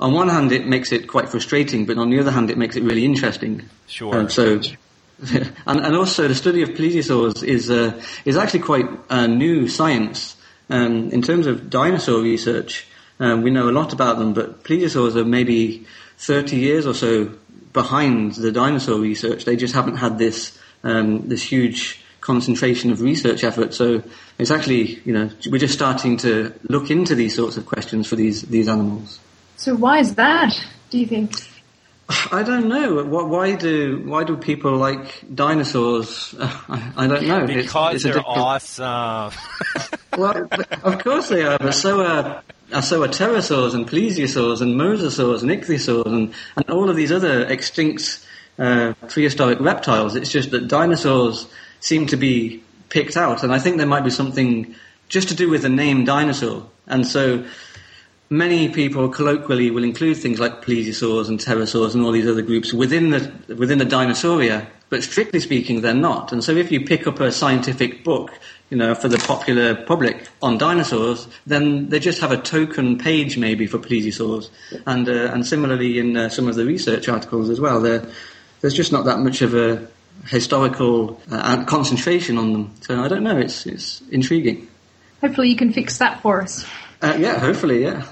on 0.00 0.12
one 0.12 0.28
hand 0.28 0.52
it 0.52 0.66
makes 0.66 0.92
it 0.92 1.08
quite 1.08 1.28
frustrating, 1.28 1.86
but 1.86 1.98
on 1.98 2.10
the 2.10 2.20
other 2.20 2.30
hand 2.30 2.50
it 2.50 2.58
makes 2.58 2.76
it 2.76 2.82
really 2.82 3.04
interesting. 3.04 3.68
Sure. 3.86 4.14
Um, 4.14 4.28
so. 4.28 4.60
and, 5.32 5.80
and 5.80 5.94
also 5.96 6.26
the 6.26 6.34
study 6.34 6.62
of 6.62 6.70
plesiosaurs 6.70 7.42
is 7.44 7.70
uh, 7.70 8.00
is 8.24 8.36
actually 8.36 8.60
quite 8.60 8.86
uh, 9.08 9.26
new 9.26 9.68
science 9.68 10.36
um, 10.70 11.10
in 11.10 11.22
terms 11.22 11.46
of 11.46 11.70
dinosaur 11.70 12.20
research. 12.20 12.86
Um, 13.20 13.42
we 13.42 13.50
know 13.50 13.68
a 13.68 13.72
lot 13.72 13.92
about 13.92 14.18
them, 14.18 14.34
but 14.34 14.64
plesiosaurs 14.64 15.14
are 15.14 15.24
maybe 15.24 15.86
30 16.18 16.56
years 16.56 16.84
or 16.84 16.94
so 16.94 17.30
behind 17.72 18.32
the 18.34 18.50
dinosaur 18.50 18.98
research. 18.98 19.44
They 19.44 19.56
just 19.56 19.74
haven't 19.74 19.96
had 19.96 20.18
this 20.18 20.58
um, 20.82 21.28
this 21.28 21.42
huge 21.42 22.03
concentration 22.24 22.90
of 22.90 23.02
research 23.02 23.44
effort. 23.44 23.74
So 23.74 24.02
it's 24.38 24.50
actually, 24.50 24.98
you 25.04 25.12
know, 25.12 25.30
we're 25.50 25.58
just 25.58 25.74
starting 25.74 26.16
to 26.18 26.54
look 26.68 26.90
into 26.90 27.14
these 27.14 27.36
sorts 27.36 27.58
of 27.58 27.66
questions 27.66 28.08
for 28.08 28.16
these 28.16 28.42
these 28.42 28.66
animals. 28.66 29.20
So 29.56 29.74
why 29.74 29.98
is 29.98 30.14
that? 30.14 30.52
Do 30.90 30.98
you 30.98 31.06
think? 31.06 31.32
I 32.32 32.42
don't 32.42 32.68
know. 32.68 33.04
Why 33.04 33.54
do 33.54 34.02
why 34.06 34.24
do 34.24 34.38
people 34.38 34.76
like 34.76 35.22
dinosaurs? 35.34 36.34
I, 36.40 36.92
I 36.96 37.06
don't 37.06 37.26
know. 37.26 37.46
Because 37.46 37.96
it's, 37.96 38.04
it's 38.06 38.14
they're 38.14 38.24
awesome. 38.26 39.38
well, 40.16 40.48
of 40.82 41.04
course 41.04 41.28
they 41.28 41.42
are. 41.42 41.58
But 41.58 41.74
so 41.74 42.02
are, 42.02 42.42
so 42.80 43.02
are 43.02 43.08
pterosaurs 43.08 43.74
and 43.74 43.86
plesiosaurs 43.86 44.62
and 44.62 44.80
mosasaurs 44.80 45.42
and 45.42 45.50
ichthyosaurs 45.50 46.06
and, 46.06 46.34
and 46.56 46.70
all 46.70 46.88
of 46.88 46.96
these 46.96 47.12
other 47.12 47.44
extinct 47.44 48.26
uh, 48.58 48.94
prehistoric 49.08 49.60
reptiles. 49.60 50.16
It's 50.16 50.30
just 50.30 50.52
that 50.52 50.68
dinosaurs 50.68 51.46
seem 51.84 52.06
to 52.06 52.16
be 52.16 52.62
picked 52.88 53.16
out, 53.16 53.44
and 53.44 53.52
I 53.52 53.58
think 53.58 53.76
there 53.76 53.86
might 53.86 54.04
be 54.04 54.10
something 54.10 54.74
just 55.10 55.28
to 55.28 55.34
do 55.34 55.50
with 55.50 55.62
the 55.62 55.68
name 55.68 56.06
dinosaur. 56.06 56.66
And 56.86 57.06
so 57.06 57.44
many 58.30 58.70
people 58.70 59.10
colloquially 59.10 59.70
will 59.70 59.84
include 59.84 60.16
things 60.16 60.40
like 60.40 60.64
plesiosaurs 60.64 61.28
and 61.28 61.38
pterosaurs 61.38 61.94
and 61.94 62.02
all 62.02 62.12
these 62.12 62.26
other 62.26 62.40
groups 62.40 62.72
within 62.72 63.10
the 63.10 63.54
within 63.54 63.76
the 63.76 63.84
dinosauria, 63.84 64.66
but 64.88 65.02
strictly 65.02 65.40
speaking, 65.40 65.82
they're 65.82 65.92
not. 65.92 66.32
And 66.32 66.42
so, 66.42 66.52
if 66.52 66.72
you 66.72 66.80
pick 66.86 67.06
up 67.06 67.20
a 67.20 67.30
scientific 67.30 68.02
book, 68.02 68.32
you 68.70 68.78
know, 68.78 68.94
for 68.94 69.08
the 69.08 69.18
popular 69.18 69.74
public 69.74 70.26
on 70.40 70.56
dinosaurs, 70.56 71.28
then 71.46 71.90
they 71.90 71.98
just 71.98 72.22
have 72.22 72.32
a 72.32 72.40
token 72.40 72.96
page 72.96 73.36
maybe 73.36 73.66
for 73.66 73.78
plesiosaurs, 73.78 74.48
and 74.86 75.06
uh, 75.06 75.32
and 75.34 75.46
similarly 75.46 75.98
in 75.98 76.16
uh, 76.16 76.30
some 76.30 76.48
of 76.48 76.54
the 76.54 76.64
research 76.64 77.10
articles 77.10 77.50
as 77.50 77.60
well, 77.60 77.80
there's 77.80 78.74
just 78.74 78.90
not 78.90 79.04
that 79.04 79.18
much 79.18 79.42
of 79.42 79.52
a 79.54 79.86
historical 80.28 81.20
uh, 81.30 81.64
concentration 81.64 82.38
on 82.38 82.52
them. 82.52 82.74
So 82.80 83.02
I 83.02 83.08
don't 83.08 83.22
know. 83.22 83.38
It's 83.38 83.66
it's 83.66 84.00
intriguing. 84.10 84.68
Hopefully, 85.20 85.48
you 85.48 85.56
can 85.56 85.72
fix 85.72 85.98
that 85.98 86.20
for 86.22 86.42
us. 86.42 86.66
Uh, 87.02 87.16
yeah, 87.18 87.38
hopefully, 87.38 87.82
yeah. 87.82 88.06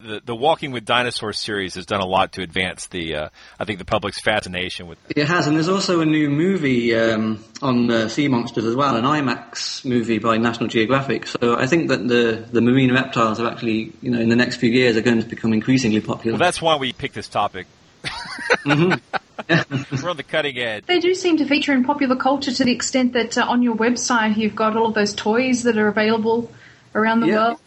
The, 0.00 0.20
the 0.22 0.34
Walking 0.34 0.72
with 0.72 0.84
Dinosaurs 0.84 1.38
series 1.38 1.76
has 1.76 1.86
done 1.86 2.00
a 2.00 2.06
lot 2.06 2.32
to 2.32 2.42
advance 2.42 2.88
the, 2.88 3.14
uh, 3.14 3.28
I 3.58 3.64
think, 3.64 3.78
the 3.78 3.86
public's 3.86 4.20
fascination 4.20 4.86
with. 4.86 4.98
It 5.08 5.26
has, 5.26 5.46
and 5.46 5.56
there's 5.56 5.68
also 5.68 6.00
a 6.00 6.04
new 6.04 6.28
movie 6.28 6.94
um, 6.94 7.42
on 7.62 7.90
uh, 7.90 8.08
sea 8.08 8.28
monsters 8.28 8.66
as 8.66 8.76
well, 8.76 8.96
an 8.96 9.04
IMAX 9.04 9.82
movie 9.84 10.18
by 10.18 10.36
National 10.36 10.68
Geographic. 10.68 11.26
So 11.26 11.56
I 11.56 11.66
think 11.66 11.88
that 11.88 12.06
the 12.06 12.44
the 12.52 12.60
marine 12.60 12.92
reptiles 12.92 13.40
are 13.40 13.50
actually, 13.50 13.92
you 14.02 14.10
know, 14.10 14.20
in 14.20 14.28
the 14.28 14.36
next 14.36 14.56
few 14.56 14.70
years 14.70 14.96
are 14.98 15.00
going 15.00 15.22
to 15.22 15.26
become 15.26 15.54
increasingly 15.54 16.02
popular. 16.02 16.36
Well, 16.36 16.46
that's 16.46 16.60
why 16.60 16.76
we 16.76 16.92
picked 16.92 17.14
this 17.14 17.28
topic. 17.28 17.66
Mm-hmm. 18.04 20.02
We're 20.02 20.10
on 20.10 20.16
the 20.16 20.22
cutting 20.22 20.58
edge. 20.58 20.86
They 20.86 21.00
do 21.00 21.14
seem 21.14 21.36
to 21.38 21.44
feature 21.44 21.72
in 21.72 21.84
popular 21.84 22.16
culture 22.16 22.52
to 22.52 22.64
the 22.64 22.72
extent 22.72 23.12
that 23.12 23.36
uh, 23.36 23.44
on 23.46 23.62
your 23.62 23.76
website 23.76 24.36
you've 24.36 24.56
got 24.56 24.76
all 24.76 24.86
of 24.86 24.94
those 24.94 25.14
toys 25.14 25.64
that 25.64 25.76
are 25.76 25.88
available 25.88 26.50
around 26.94 27.20
the 27.20 27.28
yeah. 27.28 27.34
world? 27.34 27.60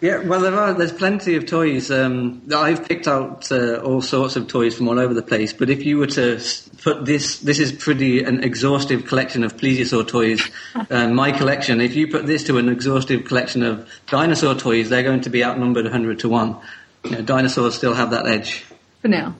Yeah, 0.00 0.18
well, 0.18 0.40
there 0.40 0.54
are. 0.54 0.74
There's 0.74 0.92
plenty 0.92 1.36
of 1.36 1.46
toys. 1.46 1.90
Um, 1.90 2.42
I've 2.54 2.86
picked 2.86 3.08
out 3.08 3.50
uh, 3.50 3.76
all 3.76 4.02
sorts 4.02 4.36
of 4.36 4.48
toys 4.48 4.76
from 4.76 4.88
all 4.88 4.98
over 4.98 5.14
the 5.14 5.22
place. 5.22 5.52
But 5.52 5.70
if 5.70 5.84
you 5.84 5.98
were 5.98 6.06
to 6.08 6.40
put 6.82 7.04
this, 7.04 7.38
this 7.38 7.58
is 7.58 7.72
pretty 7.72 8.22
an 8.22 8.44
exhaustive 8.44 9.06
collection 9.06 9.44
of 9.44 9.56
plesiosaur 9.56 10.06
toys. 10.06 10.42
uh, 10.90 11.08
my 11.08 11.32
collection. 11.32 11.80
If 11.80 11.96
you 11.96 12.08
put 12.08 12.26
this 12.26 12.44
to 12.44 12.58
an 12.58 12.68
exhaustive 12.68 13.24
collection 13.24 13.62
of 13.62 13.88
dinosaur 14.08 14.54
toys, 14.54 14.88
they're 14.88 15.02
going 15.02 15.22
to 15.22 15.30
be 15.30 15.44
outnumbered 15.44 15.84
100 15.84 16.20
to 16.20 16.28
one. 16.28 16.56
You 17.04 17.12
know, 17.12 17.22
dinosaurs 17.22 17.76
still 17.76 17.94
have 17.94 18.10
that 18.10 18.26
edge. 18.26 18.64
For 19.00 19.08
now. 19.08 19.34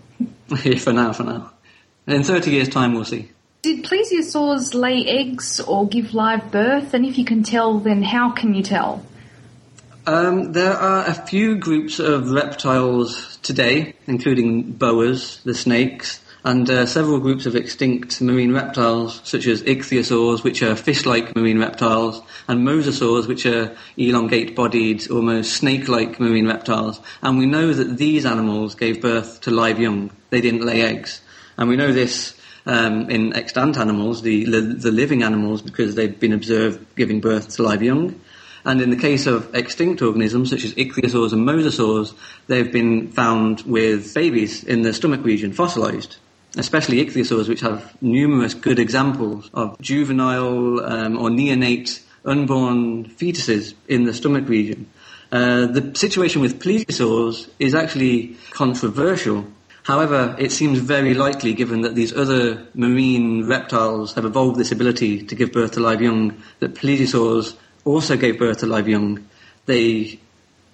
Yeah, 0.64 0.78
for 0.78 0.92
now, 0.92 1.12
for 1.12 1.24
now. 1.24 1.52
In 2.06 2.22
30 2.22 2.50
years' 2.50 2.68
time, 2.68 2.94
we'll 2.94 3.04
see. 3.04 3.30
Did 3.62 3.84
plesiosaurs 3.84 4.74
lay 4.74 5.04
eggs 5.06 5.58
or 5.60 5.88
give 5.88 6.14
live 6.14 6.52
birth? 6.52 6.94
And 6.94 7.04
if 7.04 7.18
you 7.18 7.24
can 7.24 7.42
tell, 7.42 7.80
then 7.80 8.02
how 8.02 8.30
can 8.30 8.54
you 8.54 8.62
tell? 8.62 9.04
Um, 10.06 10.52
there 10.52 10.74
are 10.74 11.04
a 11.04 11.14
few 11.14 11.56
groups 11.56 11.98
of 11.98 12.30
reptiles 12.30 13.38
today, 13.42 13.94
including 14.06 14.70
boas, 14.70 15.40
the 15.42 15.52
snakes, 15.52 16.20
and 16.46 16.70
uh, 16.70 16.86
several 16.86 17.18
groups 17.18 17.44
of 17.44 17.56
extinct 17.56 18.20
marine 18.20 18.52
reptiles, 18.52 19.20
such 19.24 19.48
as 19.48 19.64
ichthyosaurs, 19.64 20.44
which 20.44 20.62
are 20.62 20.76
fish-like 20.76 21.34
marine 21.34 21.58
reptiles, 21.58 22.22
and 22.46 22.64
mosasaurs, 22.64 23.26
which 23.26 23.44
are 23.46 23.76
elongate-bodied, 23.96 25.10
almost 25.10 25.54
snake-like 25.54 26.20
marine 26.20 26.46
reptiles. 26.46 27.00
And 27.20 27.36
we 27.36 27.46
know 27.46 27.72
that 27.72 27.98
these 27.98 28.24
animals 28.24 28.76
gave 28.76 29.02
birth 29.02 29.40
to 29.40 29.50
live 29.50 29.80
young. 29.80 30.12
They 30.30 30.40
didn't 30.40 30.64
lay 30.64 30.82
eggs. 30.82 31.20
And 31.58 31.68
we 31.68 31.74
know 31.74 31.92
this 31.92 32.38
um, 32.64 33.10
in 33.10 33.34
extant 33.34 33.76
animals, 33.76 34.22
the, 34.22 34.44
the 34.44 34.92
living 34.92 35.24
animals, 35.24 35.62
because 35.62 35.96
they've 35.96 36.20
been 36.20 36.32
observed 36.32 36.94
giving 36.94 37.20
birth 37.20 37.56
to 37.56 37.64
live 37.64 37.82
young. 37.82 38.20
And 38.64 38.80
in 38.80 38.90
the 38.90 38.96
case 38.96 39.26
of 39.26 39.52
extinct 39.52 40.00
organisms, 40.00 40.50
such 40.50 40.62
as 40.62 40.74
ichthyosaurs 40.74 41.32
and 41.32 41.44
mosasaurs, 41.44 42.14
they've 42.46 42.70
been 42.70 43.10
found 43.10 43.62
with 43.62 44.14
babies 44.14 44.62
in 44.62 44.82
the 44.82 44.92
stomach 44.92 45.24
region, 45.24 45.52
fossilized. 45.52 46.18
Especially 46.56 47.04
ichthyosaurs, 47.04 47.48
which 47.48 47.60
have 47.60 48.00
numerous 48.02 48.54
good 48.54 48.78
examples 48.78 49.50
of 49.52 49.78
juvenile 49.80 50.80
um, 50.84 51.18
or 51.18 51.28
neonate 51.28 52.02
unborn 52.24 53.04
fetuses 53.04 53.74
in 53.88 54.04
the 54.04 54.14
stomach 54.14 54.48
region. 54.48 54.88
Uh, 55.30 55.66
the 55.66 55.92
situation 55.94 56.40
with 56.40 56.60
plesiosaurs 56.60 57.48
is 57.58 57.74
actually 57.74 58.36
controversial. 58.50 59.44
However, 59.82 60.34
it 60.38 60.50
seems 60.50 60.78
very 60.78 61.14
likely, 61.14 61.52
given 61.52 61.82
that 61.82 61.94
these 61.94 62.12
other 62.12 62.66
marine 62.74 63.46
reptiles 63.46 64.14
have 64.14 64.24
evolved 64.24 64.58
this 64.58 64.72
ability 64.72 65.22
to 65.24 65.34
give 65.34 65.52
birth 65.52 65.72
to 65.72 65.80
live 65.80 66.00
young, 66.00 66.42
that 66.60 66.74
plesiosaurs 66.74 67.54
also 67.84 68.16
gave 68.16 68.38
birth 68.38 68.58
to 68.58 68.66
live 68.66 68.88
young, 68.88 69.28
they 69.66 70.18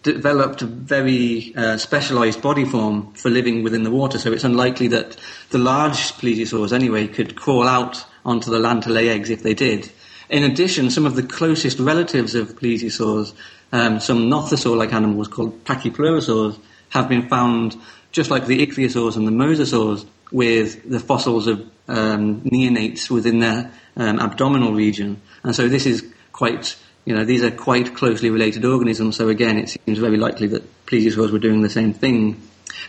developed 0.02 0.62
a 0.62 0.66
very 0.66 1.52
uh, 1.56 1.78
specialized 1.78 2.42
body 2.42 2.64
form 2.64 3.12
for 3.14 3.30
living 3.30 3.62
within 3.62 3.84
the 3.84 3.90
water. 3.90 4.18
So 4.18 4.32
it's 4.32 4.44
unlikely 4.44 4.88
that 4.88 5.16
the 5.50 5.58
large 5.58 6.12
plesiosaurs, 6.14 6.72
anyway, 6.72 7.06
could 7.06 7.36
crawl 7.36 7.68
out 7.68 8.04
onto 8.24 8.50
the 8.50 8.58
land 8.58 8.82
to 8.84 8.90
lay 8.90 9.08
eggs 9.08 9.30
if 9.30 9.42
they 9.42 9.54
did. 9.54 9.90
In 10.28 10.44
addition, 10.44 10.90
some 10.90 11.06
of 11.06 11.14
the 11.14 11.22
closest 11.22 11.78
relatives 11.78 12.34
of 12.34 12.56
plesiosaurs, 12.58 13.32
um, 13.72 14.00
some 14.00 14.30
nothosaur-like 14.30 14.92
animals 14.92 15.28
called 15.28 15.64
pachypleurosaurs, 15.64 16.58
have 16.90 17.08
been 17.08 17.28
found, 17.28 17.76
just 18.12 18.30
like 18.30 18.46
the 18.46 18.66
ichthyosaurs 18.66 19.16
and 19.16 19.26
the 19.26 19.32
mosasaurs, 19.32 20.06
with 20.30 20.88
the 20.88 21.00
fossils 21.00 21.46
of 21.46 21.60
um, 21.88 22.40
neonates 22.42 23.10
within 23.10 23.40
their 23.40 23.70
um, 23.96 24.18
abdominal 24.18 24.72
region. 24.72 25.20
And 25.42 25.54
so 25.54 25.68
this 25.68 25.86
is 25.86 26.12
quite 26.32 26.76
you 27.04 27.14
know, 27.14 27.24
these 27.24 27.42
are 27.42 27.50
quite 27.50 27.94
closely 27.94 28.30
related 28.30 28.64
organisms, 28.64 29.16
so 29.16 29.28
again, 29.28 29.58
it 29.58 29.68
seems 29.68 29.98
very 29.98 30.16
likely 30.16 30.46
that 30.48 30.86
plesiosaurs 30.86 31.30
were 31.30 31.38
doing 31.38 31.62
the 31.62 31.70
same 31.70 31.92
thing. 31.92 32.40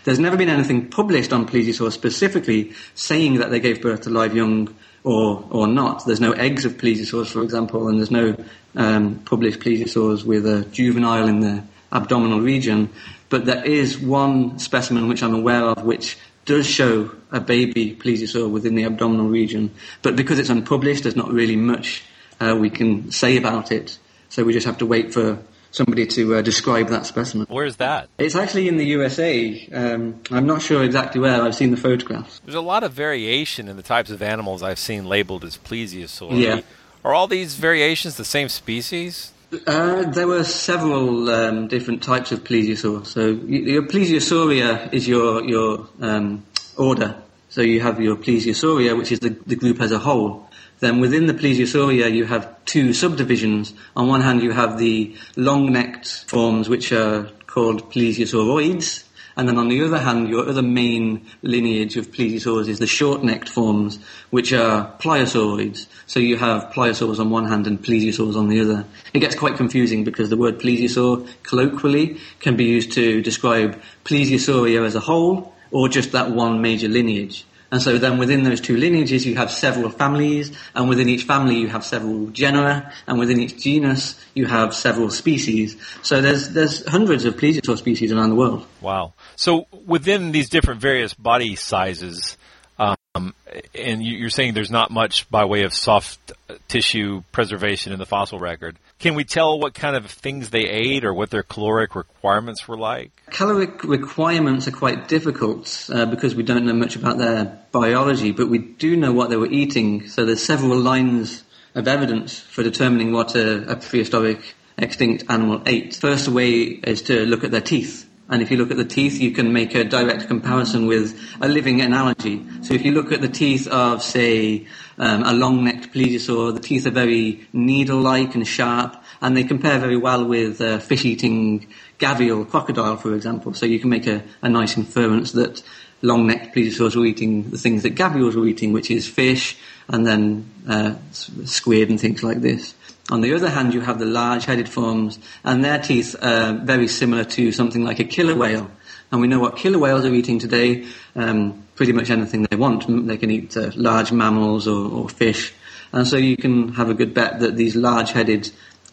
There's 0.04 0.18
never 0.18 0.36
been 0.36 0.48
anything 0.48 0.88
published 0.88 1.32
on 1.32 1.46
plesiosaurs 1.46 1.92
specifically 1.92 2.72
saying 2.94 3.38
that 3.38 3.50
they 3.50 3.60
gave 3.60 3.82
birth 3.82 4.02
to 4.02 4.10
live 4.10 4.34
young 4.34 4.74
or, 5.02 5.46
or 5.50 5.66
not. 5.66 6.06
There's 6.06 6.20
no 6.20 6.32
eggs 6.32 6.64
of 6.64 6.74
plesiosaurs, 6.74 7.26
for 7.26 7.42
example, 7.42 7.88
and 7.88 7.98
there's 7.98 8.10
no 8.10 8.36
um, 8.76 9.20
published 9.20 9.60
plesiosaurs 9.60 10.24
with 10.24 10.46
a 10.46 10.64
juvenile 10.66 11.28
in 11.28 11.40
the 11.40 11.64
abdominal 11.92 12.40
region. 12.40 12.90
But 13.30 13.46
there 13.46 13.64
is 13.64 13.98
one 13.98 14.58
specimen 14.58 15.08
which 15.08 15.22
I'm 15.22 15.34
aware 15.34 15.64
of 15.64 15.84
which 15.84 16.18
does 16.44 16.66
show 16.66 17.10
a 17.32 17.40
baby 17.40 17.96
plesiosaur 17.96 18.50
within 18.50 18.74
the 18.74 18.84
abdominal 18.84 19.28
region. 19.28 19.70
But 20.02 20.16
because 20.16 20.38
it's 20.38 20.50
unpublished, 20.50 21.02
there's 21.02 21.16
not 21.16 21.32
really 21.32 21.56
much 21.56 22.04
uh, 22.40 22.56
we 22.58 22.70
can 22.70 23.10
say 23.10 23.36
about 23.36 23.72
it. 23.72 23.98
So 24.34 24.42
we 24.42 24.52
just 24.52 24.66
have 24.66 24.78
to 24.78 24.86
wait 24.86 25.14
for 25.14 25.38
somebody 25.70 26.06
to 26.06 26.34
uh, 26.34 26.42
describe 26.42 26.88
that 26.88 27.06
specimen. 27.06 27.46
Where's 27.48 27.76
that? 27.76 28.08
It's 28.18 28.34
actually 28.34 28.66
in 28.66 28.78
the 28.78 28.86
USA. 28.86 29.68
Um, 29.72 30.20
I'm 30.32 30.44
not 30.44 30.60
sure 30.60 30.82
exactly 30.82 31.20
where. 31.20 31.40
I've 31.40 31.54
seen 31.54 31.70
the 31.70 31.76
photographs. 31.76 32.40
There's 32.44 32.56
a 32.56 32.60
lot 32.60 32.82
of 32.82 32.92
variation 32.92 33.68
in 33.68 33.76
the 33.76 33.82
types 33.84 34.10
of 34.10 34.22
animals 34.22 34.60
I've 34.60 34.80
seen 34.80 35.04
labeled 35.04 35.44
as 35.44 35.56
plesiosaur. 35.56 36.36
Yeah. 36.36 36.62
Are 37.04 37.14
all 37.14 37.28
these 37.28 37.54
variations 37.54 38.16
the 38.16 38.24
same 38.24 38.48
species? 38.48 39.32
Uh, 39.68 40.02
there 40.10 40.26
were 40.26 40.42
several 40.42 41.30
um, 41.30 41.68
different 41.68 42.02
types 42.02 42.32
of 42.32 42.42
plesiosaur. 42.42 43.06
So 43.06 43.28
your 43.46 43.84
Plesiosauria 43.84 44.92
is 44.92 45.06
your 45.06 45.44
your 45.44 45.86
um, 46.00 46.44
order. 46.76 47.22
So 47.50 47.60
you 47.60 47.82
have 47.82 48.00
your 48.00 48.16
Plesiosauria, 48.16 48.98
which 48.98 49.12
is 49.12 49.20
the, 49.20 49.28
the 49.46 49.54
group 49.54 49.80
as 49.80 49.92
a 49.92 49.98
whole. 50.00 50.43
Then 50.80 51.00
within 51.00 51.26
the 51.26 51.34
Plesiosauria, 51.34 52.12
you 52.12 52.24
have 52.24 52.64
two 52.64 52.92
subdivisions. 52.92 53.72
On 53.96 54.08
one 54.08 54.20
hand, 54.20 54.42
you 54.42 54.52
have 54.52 54.78
the 54.78 55.14
long-necked 55.36 56.24
forms, 56.26 56.68
which 56.68 56.92
are 56.92 57.28
called 57.46 57.90
Plesiosauroids, 57.92 59.04
and 59.36 59.48
then 59.48 59.58
on 59.58 59.68
the 59.68 59.82
other 59.82 59.98
hand, 59.98 60.28
your 60.28 60.48
other 60.48 60.62
main 60.62 61.26
lineage 61.42 61.96
of 61.96 62.12
plesiosaurs 62.12 62.68
is 62.68 62.78
the 62.78 62.86
short-necked 62.86 63.48
forms, 63.48 63.98
which 64.30 64.52
are 64.52 64.92
pliosauroids. 65.00 65.86
So 66.06 66.20
you 66.20 66.36
have 66.36 66.72
pliosaurs 66.72 67.18
on 67.18 67.30
one 67.30 67.46
hand 67.46 67.66
and 67.66 67.82
plesiosaurs 67.82 68.36
on 68.36 68.48
the 68.48 68.60
other. 68.60 68.84
It 69.12 69.20
gets 69.20 69.34
quite 69.34 69.56
confusing 69.56 70.04
because 70.04 70.30
the 70.30 70.36
word 70.36 70.60
plesiosaur 70.60 71.28
colloquially 71.42 72.18
can 72.38 72.56
be 72.56 72.64
used 72.64 72.92
to 72.92 73.22
describe 73.22 73.80
plesiosauria 74.04 74.84
as 74.84 74.94
a 74.94 75.00
whole 75.00 75.52
or 75.72 75.88
just 75.88 76.12
that 76.12 76.30
one 76.30 76.62
major 76.62 76.88
lineage. 76.88 77.44
And 77.74 77.82
so 77.82 77.98
then 77.98 78.18
within 78.18 78.44
those 78.44 78.60
two 78.60 78.76
lineages 78.76 79.26
you 79.26 79.34
have 79.34 79.50
several 79.50 79.90
families, 79.90 80.56
and 80.76 80.88
within 80.88 81.08
each 81.08 81.24
family 81.24 81.56
you 81.56 81.66
have 81.66 81.84
several 81.84 82.28
genera, 82.28 82.92
and 83.08 83.18
within 83.18 83.40
each 83.40 83.60
genus 83.60 84.14
you 84.32 84.46
have 84.46 84.72
several 84.72 85.10
species. 85.10 85.76
So 86.02 86.20
there's, 86.20 86.50
there's 86.50 86.86
hundreds 86.86 87.24
of 87.24 87.36
plesiosaur 87.36 87.76
species 87.76 88.12
around 88.12 88.30
the 88.30 88.36
world. 88.36 88.64
Wow. 88.80 89.14
So 89.34 89.66
within 89.86 90.30
these 90.30 90.48
different 90.48 90.80
various 90.80 91.14
body 91.14 91.56
sizes, 91.56 92.38
um, 92.78 93.34
and 93.74 94.04
you- 94.04 94.18
you're 94.18 94.30
saying 94.30 94.54
there's 94.54 94.70
not 94.70 94.92
much 94.92 95.28
by 95.28 95.44
way 95.44 95.64
of 95.64 95.74
soft 95.74 96.30
tissue 96.68 97.24
preservation 97.32 97.92
in 97.92 97.98
the 97.98 98.06
fossil 98.06 98.38
record. 98.38 98.76
Can 99.04 99.16
we 99.16 99.24
tell 99.24 99.60
what 99.60 99.74
kind 99.74 99.96
of 99.96 100.06
things 100.06 100.48
they 100.48 100.66
ate 100.66 101.04
or 101.04 101.12
what 101.12 101.28
their 101.28 101.42
caloric 101.42 101.94
requirements 101.94 102.66
were 102.66 102.78
like? 102.78 103.12
Caloric 103.26 103.84
requirements 103.84 104.66
are 104.66 104.70
quite 104.70 105.08
difficult 105.08 105.90
uh, 105.92 106.06
because 106.06 106.34
we 106.34 106.42
don't 106.42 106.64
know 106.64 106.72
much 106.72 106.96
about 106.96 107.18
their 107.18 107.66
biology, 107.70 108.32
but 108.32 108.48
we 108.48 108.56
do 108.56 108.96
know 108.96 109.12
what 109.12 109.28
they 109.28 109.36
were 109.36 109.50
eating. 109.50 110.08
So 110.08 110.24
there's 110.24 110.42
several 110.42 110.78
lines 110.78 111.42
of 111.74 111.86
evidence 111.86 112.40
for 112.40 112.62
determining 112.62 113.12
what 113.12 113.34
a, 113.34 113.72
a 113.72 113.76
prehistoric 113.76 114.54
extinct 114.78 115.24
animal 115.28 115.62
ate. 115.66 115.94
First 115.94 116.28
way 116.28 116.62
is 116.62 117.02
to 117.02 117.26
look 117.26 117.44
at 117.44 117.50
their 117.50 117.60
teeth. 117.60 118.08
And 118.28 118.40
if 118.40 118.50
you 118.50 118.56
look 118.56 118.70
at 118.70 118.78
the 118.78 118.86
teeth, 118.86 119.20
you 119.20 119.32
can 119.32 119.52
make 119.52 119.74
a 119.74 119.84
direct 119.84 120.28
comparison 120.28 120.86
with 120.86 121.20
a 121.42 121.48
living 121.48 121.82
analogy. 121.82 122.44
So 122.62 122.72
if 122.72 122.82
you 122.82 122.92
look 122.92 123.12
at 123.12 123.20
the 123.20 123.28
teeth 123.28 123.66
of, 123.68 124.02
say, 124.02 124.66
um, 124.96 125.24
a 125.24 125.34
long-necked 125.34 125.92
plesiosaur, 125.92 126.54
the 126.54 126.60
teeth 126.60 126.86
are 126.86 126.90
very 126.90 127.46
needle-like 127.52 128.34
and 128.34 128.46
sharp, 128.46 128.96
and 129.20 129.36
they 129.36 129.44
compare 129.44 129.78
very 129.78 129.98
well 129.98 130.24
with 130.24 130.60
uh, 130.60 130.78
fish-eating 130.78 131.66
gavial 131.98 132.48
crocodile, 132.48 132.96
for 132.96 133.14
example. 133.14 133.52
So 133.52 133.66
you 133.66 133.78
can 133.78 133.90
make 133.90 134.06
a, 134.06 134.22
a 134.40 134.48
nice 134.48 134.78
inference 134.78 135.32
that 135.32 135.62
long-necked 136.00 136.54
plesiosaurs 136.54 136.96
were 136.96 137.04
eating 137.04 137.50
the 137.50 137.58
things 137.58 137.82
that 137.82 137.94
gavials 137.94 138.36
were 138.36 138.46
eating, 138.46 138.72
which 138.72 138.90
is 138.90 139.06
fish 139.06 139.58
and 139.88 140.06
then 140.06 140.50
uh, 140.66 140.94
squid 141.12 141.90
and 141.90 142.00
things 142.00 142.22
like 142.22 142.40
this. 142.40 142.74
On 143.10 143.20
the 143.20 143.34
other 143.34 143.50
hand, 143.50 143.74
you 143.74 143.80
have 143.80 143.98
the 143.98 144.06
large-headed 144.06 144.68
forms, 144.68 145.18
and 145.44 145.62
their 145.62 145.78
teeth 145.78 146.16
are 146.22 146.54
very 146.54 146.88
similar 146.88 147.24
to 147.24 147.52
something 147.52 147.84
like 147.84 148.00
a 148.00 148.04
killer 148.04 148.34
whale. 148.34 148.70
And 149.12 149.20
we 149.20 149.28
know 149.28 149.40
what 149.40 149.56
killer 149.56 149.78
whales 149.78 150.04
are 150.04 150.14
eating 150.14 150.38
today. 150.38 150.86
Um, 151.14 151.64
pretty 151.76 151.92
much 151.92 152.10
anything 152.10 152.46
they 152.50 152.56
want. 152.56 152.86
They 153.06 153.16
can 153.16 153.30
eat 153.30 153.56
uh, 153.56 153.70
large 153.74 154.12
mammals 154.12 154.66
or, 154.66 154.90
or 154.90 155.08
fish. 155.08 155.52
And 155.92 156.06
so 156.06 156.16
you 156.16 156.36
can 156.36 156.72
have 156.74 156.88
a 156.88 156.94
good 156.94 157.14
bet 157.14 157.40
that 157.40 157.56
these 157.56 157.76
large-headed 157.76 158.50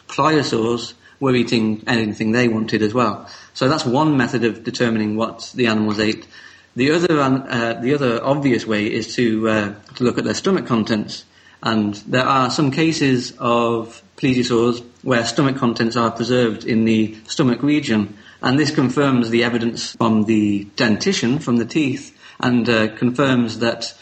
pliosaurs 0.08 0.94
were 1.18 1.34
eating 1.34 1.82
anything 1.86 2.32
they 2.32 2.48
wanted 2.48 2.82
as 2.82 2.92
well. 2.92 3.28
So 3.54 3.68
that's 3.68 3.84
one 3.84 4.16
method 4.16 4.44
of 4.44 4.64
determining 4.64 5.16
what 5.16 5.52
the 5.54 5.68
animals 5.68 6.00
ate. 6.00 6.26
The 6.74 6.90
other, 6.90 7.20
uh, 7.20 7.74
the 7.74 7.94
other 7.94 8.22
obvious 8.22 8.66
way 8.66 8.92
is 8.92 9.14
to, 9.16 9.48
uh, 9.48 9.74
to 9.94 10.04
look 10.04 10.18
at 10.18 10.24
their 10.24 10.34
stomach 10.34 10.66
contents. 10.66 11.24
And 11.62 11.94
there 11.94 12.24
are 12.24 12.50
some 12.50 12.72
cases 12.72 13.34
of 13.38 14.01
plesiosaurs 14.16 14.84
where 15.02 15.24
stomach 15.24 15.56
contents 15.56 15.96
are 15.96 16.10
preserved 16.10 16.64
in 16.64 16.84
the 16.84 17.16
stomach 17.26 17.62
region. 17.62 18.16
And 18.40 18.58
this 18.58 18.74
confirms 18.74 19.30
the 19.30 19.44
evidence 19.44 19.94
from 19.96 20.24
the 20.24 20.64
dentition, 20.76 21.38
from 21.38 21.56
the 21.56 21.64
teeth, 21.64 22.16
and 22.40 22.68
uh, 22.68 22.96
confirms 22.96 23.60
that 23.60 23.94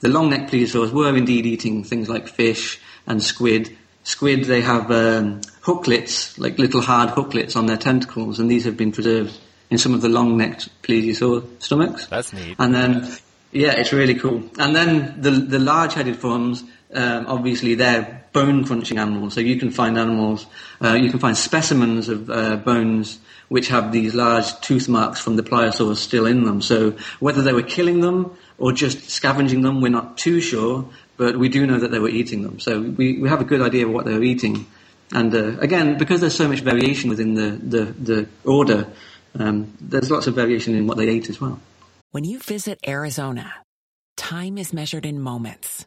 the 0.00 0.08
long-necked 0.08 0.50
plesiosaurs 0.50 0.90
were 0.90 1.16
indeed 1.16 1.46
eating 1.46 1.84
things 1.84 2.08
like 2.08 2.28
fish 2.28 2.80
and 3.06 3.22
squid. 3.22 3.76
Squid, 4.02 4.44
they 4.44 4.60
have 4.60 4.90
um, 4.90 5.40
hooklets, 5.62 6.38
like 6.38 6.58
little 6.58 6.82
hard 6.82 7.10
hooklets 7.10 7.56
on 7.56 7.66
their 7.66 7.76
tentacles, 7.78 8.38
and 8.38 8.50
these 8.50 8.64
have 8.64 8.76
been 8.76 8.92
preserved 8.92 9.38
in 9.70 9.78
some 9.78 9.94
of 9.94 10.02
the 10.02 10.08
long-necked 10.08 10.68
plesiosaur 10.82 11.44
stomachs. 11.62 12.06
That's 12.06 12.32
neat. 12.32 12.56
And 12.58 12.74
then, 12.74 13.08
yeah, 13.50 13.72
it's 13.72 13.92
really 13.92 14.14
cool. 14.16 14.42
And 14.58 14.76
then 14.76 15.22
the 15.22 15.30
the 15.30 15.58
large-headed 15.58 16.16
forms, 16.16 16.64
um, 16.94 17.26
obviously, 17.26 17.74
they're 17.74 18.24
bone-crunching 18.32 18.98
animals. 18.98 19.34
So 19.34 19.40
you 19.40 19.56
can 19.56 19.70
find 19.70 19.96
animals, 19.98 20.46
uh, 20.82 20.94
you 20.94 21.10
can 21.10 21.20
find 21.20 21.36
specimens 21.36 22.08
of 22.08 22.30
uh, 22.30 22.56
bones 22.56 23.18
which 23.48 23.68
have 23.68 23.92
these 23.92 24.14
large 24.14 24.58
tooth 24.60 24.88
marks 24.88 25.20
from 25.20 25.36
the 25.36 25.42
pliosaurs 25.42 25.98
still 25.98 26.26
in 26.26 26.44
them. 26.44 26.60
So 26.60 26.96
whether 27.20 27.42
they 27.42 27.52
were 27.52 27.62
killing 27.62 28.00
them 28.00 28.36
or 28.58 28.72
just 28.72 29.10
scavenging 29.10 29.62
them, 29.62 29.80
we're 29.80 29.90
not 29.90 30.16
too 30.16 30.40
sure. 30.40 30.88
But 31.16 31.38
we 31.38 31.48
do 31.48 31.64
know 31.64 31.78
that 31.78 31.92
they 31.92 32.00
were 32.00 32.08
eating 32.08 32.42
them. 32.42 32.58
So 32.58 32.80
we, 32.80 33.18
we 33.18 33.28
have 33.28 33.40
a 33.40 33.44
good 33.44 33.60
idea 33.60 33.86
of 33.86 33.92
what 33.92 34.04
they 34.04 34.14
were 34.14 34.24
eating. 34.24 34.66
And 35.12 35.32
uh, 35.32 35.58
again, 35.60 35.96
because 35.96 36.20
there's 36.20 36.34
so 36.34 36.48
much 36.48 36.60
variation 36.60 37.08
within 37.10 37.34
the, 37.34 37.50
the, 37.50 37.84
the 37.92 38.28
order, 38.44 38.88
um, 39.38 39.72
there's 39.80 40.10
lots 40.10 40.26
of 40.26 40.34
variation 40.34 40.74
in 40.74 40.88
what 40.88 40.96
they 40.96 41.08
ate 41.08 41.30
as 41.30 41.40
well. 41.40 41.60
When 42.10 42.24
you 42.24 42.40
visit 42.40 42.80
Arizona, 42.86 43.52
time 44.16 44.58
is 44.58 44.72
measured 44.72 45.06
in 45.06 45.20
moments, 45.20 45.86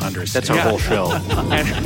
understand. 0.00 0.46
That's 0.46 0.50
our 0.50 0.58
whole 0.58 0.78
show. 0.78 1.18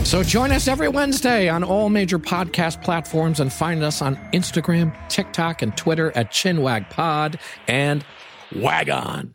So 0.04 0.22
join 0.22 0.52
us 0.52 0.68
every 0.68 0.88
Wednesday 0.88 1.48
on 1.48 1.64
all 1.64 1.88
major 1.88 2.18
podcast 2.18 2.82
platforms 2.82 3.40
and 3.40 3.52
find 3.52 3.82
us 3.82 4.00
on 4.00 4.16
Instagram, 4.32 4.94
TikTok, 5.08 5.62
and 5.62 5.76
Twitter 5.76 6.12
at 6.14 6.30
ChinwagPod 6.30 7.40
and 7.66 8.04
Wagon. 8.54 9.34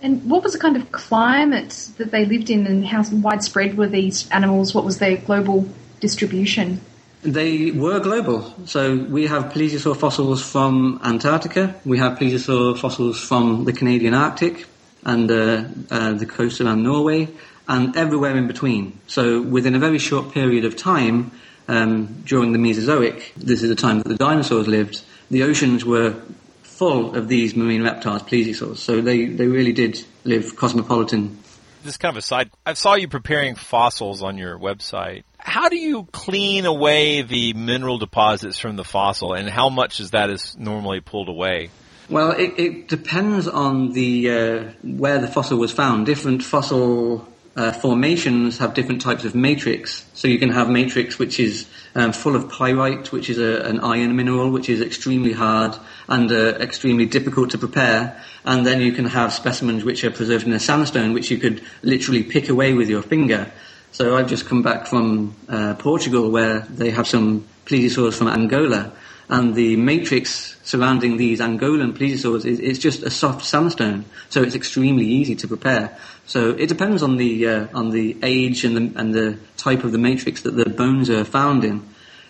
And 0.00 0.28
what 0.28 0.42
was 0.42 0.52
the 0.52 0.58
kind 0.58 0.76
of 0.76 0.90
climate 0.92 1.90
that 1.98 2.10
they 2.10 2.24
lived 2.24 2.50
in, 2.50 2.66
and 2.66 2.86
how 2.86 3.04
widespread 3.10 3.76
were 3.76 3.86
these 3.86 4.28
animals? 4.30 4.74
What 4.74 4.84
was 4.84 4.98
their 4.98 5.16
global 5.16 5.68
distribution? 6.00 6.80
They 7.22 7.72
were 7.72 7.98
global. 7.98 8.54
So 8.66 8.96
we 8.96 9.26
have 9.26 9.52
plesiosaur 9.52 9.96
fossils 9.96 10.42
from 10.42 11.00
Antarctica. 11.02 11.74
We 11.84 11.98
have 11.98 12.16
plesiosaur 12.16 12.78
fossils 12.78 13.20
from 13.20 13.64
the 13.64 13.72
Canadian 13.72 14.14
Arctic 14.14 14.66
and 15.04 15.30
uh, 15.30 15.64
uh, 15.90 16.12
the 16.12 16.26
coast 16.26 16.60
around 16.60 16.84
Norway. 16.84 17.28
And 17.68 17.96
everywhere 17.96 18.36
in 18.36 18.46
between. 18.46 18.98
So 19.06 19.40
within 19.42 19.74
a 19.74 19.78
very 19.78 19.98
short 19.98 20.32
period 20.32 20.64
of 20.64 20.76
time, 20.76 21.30
um, 21.68 22.22
during 22.24 22.52
the 22.52 22.58
Mesozoic, 22.58 23.34
this 23.36 23.62
is 23.62 23.68
the 23.68 23.76
time 23.76 23.98
that 23.98 24.08
the 24.08 24.16
dinosaurs 24.16 24.66
lived, 24.66 25.02
the 25.30 25.42
oceans 25.42 25.84
were 25.84 26.14
full 26.62 27.14
of 27.14 27.28
these 27.28 27.54
marine 27.54 27.82
reptiles, 27.82 28.22
plesiosaurs. 28.22 28.78
So 28.78 29.00
they, 29.00 29.26
they 29.26 29.46
really 29.46 29.72
did 29.72 30.02
live 30.24 30.56
cosmopolitan. 30.56 31.38
This 31.82 31.94
is 31.94 31.96
kind 31.98 32.14
of 32.14 32.18
a 32.18 32.22
side. 32.22 32.50
I 32.64 32.74
saw 32.74 32.94
you 32.94 33.06
preparing 33.06 33.54
fossils 33.54 34.22
on 34.22 34.38
your 34.38 34.58
website. 34.58 35.24
How 35.38 35.68
do 35.68 35.76
you 35.76 36.08
clean 36.10 36.66
away 36.66 37.22
the 37.22 37.52
mineral 37.52 37.98
deposits 37.98 38.58
from 38.58 38.76
the 38.76 38.84
fossil, 38.84 39.32
and 39.32 39.48
how 39.48 39.68
much 39.68 40.00
is 40.00 40.10
that 40.10 40.30
is 40.30 40.56
normally 40.58 41.00
pulled 41.00 41.28
away? 41.28 41.70
Well, 42.10 42.32
it, 42.32 42.54
it 42.58 42.88
depends 42.88 43.46
on 43.46 43.92
the 43.92 44.30
uh, 44.30 44.64
where 44.82 45.18
the 45.18 45.28
fossil 45.28 45.58
was 45.58 45.72
found. 45.72 46.06
Different 46.06 46.42
fossil 46.42 47.28
uh, 47.58 47.72
formations 47.72 48.58
have 48.58 48.72
different 48.72 49.00
types 49.00 49.24
of 49.24 49.34
matrix. 49.34 50.06
So 50.14 50.28
you 50.28 50.38
can 50.38 50.50
have 50.50 50.70
matrix 50.70 51.18
which 51.18 51.40
is 51.40 51.68
um, 51.96 52.12
full 52.12 52.36
of 52.36 52.48
pyrite, 52.48 53.10
which 53.10 53.28
is 53.28 53.38
a, 53.38 53.62
an 53.66 53.80
iron 53.80 54.14
mineral, 54.14 54.50
which 54.50 54.68
is 54.68 54.80
extremely 54.80 55.32
hard 55.32 55.74
and 56.08 56.30
uh, 56.30 56.54
extremely 56.60 57.04
difficult 57.04 57.50
to 57.50 57.58
prepare. 57.58 58.22
And 58.44 58.64
then 58.64 58.80
you 58.80 58.92
can 58.92 59.06
have 59.06 59.32
specimens 59.32 59.82
which 59.82 60.04
are 60.04 60.12
preserved 60.12 60.46
in 60.46 60.52
a 60.52 60.60
sandstone, 60.60 61.12
which 61.12 61.32
you 61.32 61.38
could 61.38 61.60
literally 61.82 62.22
pick 62.22 62.48
away 62.48 62.74
with 62.74 62.88
your 62.88 63.02
finger. 63.02 63.50
So 63.90 64.16
I've 64.16 64.28
just 64.28 64.46
come 64.46 64.62
back 64.62 64.86
from 64.86 65.34
uh, 65.48 65.74
Portugal, 65.74 66.30
where 66.30 66.60
they 66.60 66.90
have 66.90 67.08
some 67.08 67.44
plesiosaurs 67.66 68.14
from 68.14 68.28
Angola, 68.28 68.92
and 69.28 69.54
the 69.54 69.76
matrix 69.76 70.56
surrounding 70.64 71.16
these 71.16 71.40
Angolan 71.40 71.92
plesiosaurs 71.92 72.44
is, 72.44 72.60
is 72.60 72.78
just 72.78 73.02
a 73.02 73.10
soft 73.10 73.44
sandstone, 73.44 74.04
so 74.28 74.42
it's 74.42 74.54
extremely 74.54 75.06
easy 75.06 75.34
to 75.36 75.48
prepare. 75.48 75.96
So 76.26 76.50
it 76.50 76.68
depends 76.68 77.02
on 77.02 77.16
the 77.16 77.46
uh, 77.46 77.66
on 77.74 77.90
the 77.90 78.16
age 78.22 78.64
and 78.64 78.76
the 78.76 79.00
and 79.00 79.14
the 79.14 79.38
type 79.56 79.84
of 79.84 79.92
the 79.92 79.98
matrix 79.98 80.42
that 80.42 80.52
the 80.52 80.68
bones 80.68 81.10
are 81.10 81.24
found 81.24 81.64
in. 81.64 81.82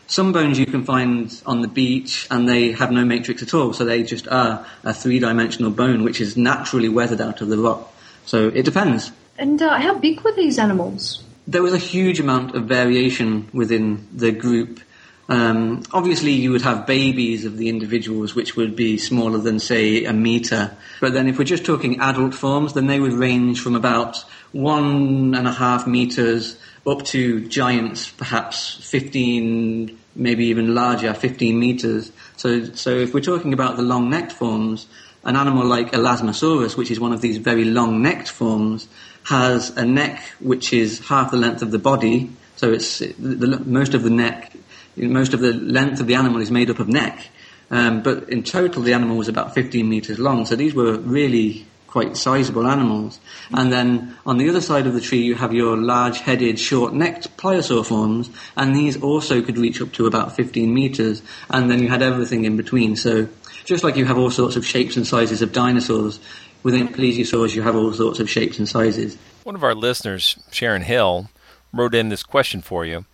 Some 0.07 0.32
bones 0.32 0.59
you 0.59 0.64
can 0.64 0.84
find 0.84 1.30
on 1.44 1.61
the 1.61 1.68
beach 1.68 2.26
and 2.30 2.49
they 2.49 2.72
have 2.72 2.90
no 2.90 3.05
matrix 3.05 3.42
at 3.42 3.53
all, 3.53 3.74
so 3.74 3.84
they 3.84 4.03
just 4.03 4.26
are 4.28 4.64
a 4.82 4.94
three-dimensional 4.94 5.70
bone 5.70 6.03
which 6.03 6.22
is 6.22 6.34
naturally 6.34 6.88
weathered 6.88 7.20
out 7.20 7.42
of 7.42 7.49
the 7.49 7.59
rock. 7.59 7.92
So 8.24 8.49
it 8.49 8.64
depends. 8.64 9.12
And 9.36 9.61
uh, 9.61 9.78
how 9.78 9.99
big 9.99 10.22
were 10.22 10.32
these 10.32 10.59
animals? 10.59 11.22
There 11.46 11.62
was 11.62 11.74
a 11.74 11.78
huge 11.78 12.20
amount 12.20 12.55
of 12.55 12.64
variation 12.64 13.49
within 13.53 14.07
the 14.12 14.32
group. 14.32 14.80
Um, 15.31 15.83
obviously, 15.93 16.33
you 16.33 16.53
would 16.53 16.62
have 16.62 16.87
babies 16.87 17.45
of 17.45 17.59
the 17.59 17.68
individuals, 17.68 18.35
which 18.35 18.57
would 18.57 18.74
be 18.74 18.97
smaller 18.97 19.39
than, 19.39 19.59
say, 19.59 20.05
a 20.05 20.12
meter. 20.12 20.74
But 21.01 21.12
then, 21.12 21.29
if 21.29 21.39
we're 21.39 21.45
just 21.45 21.66
talking 21.66 22.01
adult 22.01 22.35
forms, 22.35 22.72
then 22.72 22.87
they 22.87 22.99
would 22.99 23.12
range 23.12 23.61
from 23.61 23.76
about 23.76 24.24
one 24.53 25.35
and 25.35 25.47
a 25.47 25.53
half 25.53 25.87
meters 25.87 26.59
up 26.87 27.05
to 27.05 27.47
giants, 27.49 28.11
perhaps 28.11 28.79
15, 28.91 29.99
maybe 30.16 30.47
even 30.47 30.74
larger, 30.74 31.12
15 31.12 31.59
meters. 31.59 32.11
So, 32.37 32.64
so 32.72 32.97
if 32.97 33.12
we're 33.12 33.20
talking 33.20 33.53
about 33.53 33.76
the 33.76 33.83
long-necked 33.83 34.33
forms, 34.33 34.87
an 35.24 35.37
animal 35.37 35.66
like 35.66 35.93
Elasmosaurus, 35.93 36.76
which 36.76 36.91
is 36.91 36.99
one 36.99 37.12
of 37.12 37.20
these 37.20 37.37
very 37.37 37.64
long-necked 37.64 38.29
forms, 38.29 38.89
has 39.24 39.76
a 39.76 39.85
neck 39.85 40.22
which 40.41 40.72
is 40.72 41.07
half 41.07 41.31
the 41.31 41.37
length 41.37 41.61
of 41.61 41.70
the 41.70 41.79
body. 41.79 42.31
So 42.57 42.72
it's 42.72 43.01
the, 43.01 43.12
the, 43.12 43.61
most 43.61 43.93
of 43.93 44.03
the 44.03 44.11
neck 44.11 44.53
most 44.99 45.34
of 45.34 45.40
the 45.40 45.53
length 45.53 46.01
of 46.01 46.07
the 46.07 46.14
animal 46.14 46.40
is 46.40 46.51
made 46.51 46.70
up 46.70 46.78
of 46.78 46.88
neck. 46.88 47.28
Um, 47.70 48.03
but 48.03 48.30
in 48.30 48.42
total, 48.42 48.82
the 48.82 48.94
animal 48.94 49.16
was 49.16 49.28
about 49.28 49.55
15 49.55 49.88
meters 49.88 50.18
long. 50.18 50.46
So 50.46 50.57
these 50.57 50.74
were 50.74 50.99
really 50.99 51.66
quite 51.86 52.16
sizable 52.16 52.66
animals. 52.66 53.18
And 53.51 53.72
then 53.72 54.16
on 54.26 54.38
the 54.38 54.49
other 54.49 54.61
side 54.61 54.86
of 54.86 54.94
the 54.94 55.01
tree, 55.01 55.22
you 55.22 55.34
have 55.34 55.53
your 55.53 55.76
large-headed, 55.76 56.59
short-necked 56.59 57.36
pliosaur 57.36 57.84
forms, 57.84 58.30
and 58.57 58.74
these 58.74 59.03
also 59.03 59.42
could 59.42 59.59
reach 59.59 59.80
up 59.80 59.92
to 59.94 60.07
about 60.07 60.36
15 60.36 60.72
meters. 60.72 61.22
And 61.51 61.70
then 61.70 61.82
you 61.82 61.88
had 61.88 62.03
everything 62.03 62.44
in 62.44 62.57
between. 62.57 62.96
So 62.96 63.28
just 63.64 63.84
like 63.84 63.96
you 63.96 64.05
have 64.05 64.18
all 64.18 64.30
sorts 64.30 64.57
of 64.57 64.64
shapes 64.64 64.96
and 64.96 65.07
sizes 65.07 65.42
of 65.42 65.53
dinosaurs, 65.53 66.20
within 66.62 66.88
plesiosaurs 66.88 67.55
you 67.55 67.62
have 67.62 67.76
all 67.76 67.92
sorts 67.92 68.20
of 68.20 68.28
shapes 68.28 68.59
and 68.59 68.68
sizes. 68.68 69.16
One 69.44 69.55
of 69.55 69.64
our 69.64 69.74
listeners, 69.74 70.38
Sharon 70.51 70.82
Hill, 70.82 71.30
wrote 71.72 71.94
in 71.94 72.09
this 72.09 72.22
question 72.22 72.61
for 72.61 72.84
you. 72.84 73.05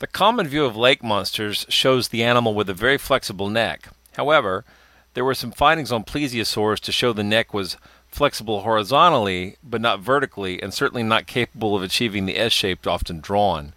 The 0.00 0.06
common 0.06 0.48
view 0.48 0.64
of 0.64 0.78
lake 0.78 1.02
monsters 1.02 1.66
shows 1.68 2.08
the 2.08 2.24
animal 2.24 2.54
with 2.54 2.70
a 2.70 2.74
very 2.74 2.96
flexible 2.96 3.50
neck. 3.50 3.90
However, 4.16 4.64
there 5.12 5.26
were 5.26 5.34
some 5.34 5.52
findings 5.52 5.92
on 5.92 6.04
plesiosaurs 6.04 6.80
to 6.80 6.90
show 6.90 7.12
the 7.12 7.22
neck 7.22 7.52
was 7.52 7.76
flexible 8.08 8.62
horizontally, 8.62 9.56
but 9.62 9.82
not 9.82 10.00
vertically, 10.00 10.62
and 10.62 10.72
certainly 10.72 11.02
not 11.02 11.26
capable 11.26 11.76
of 11.76 11.82
achieving 11.82 12.24
the 12.24 12.38
S 12.38 12.50
shape 12.50 12.86
often 12.86 13.20
drawn. 13.20 13.74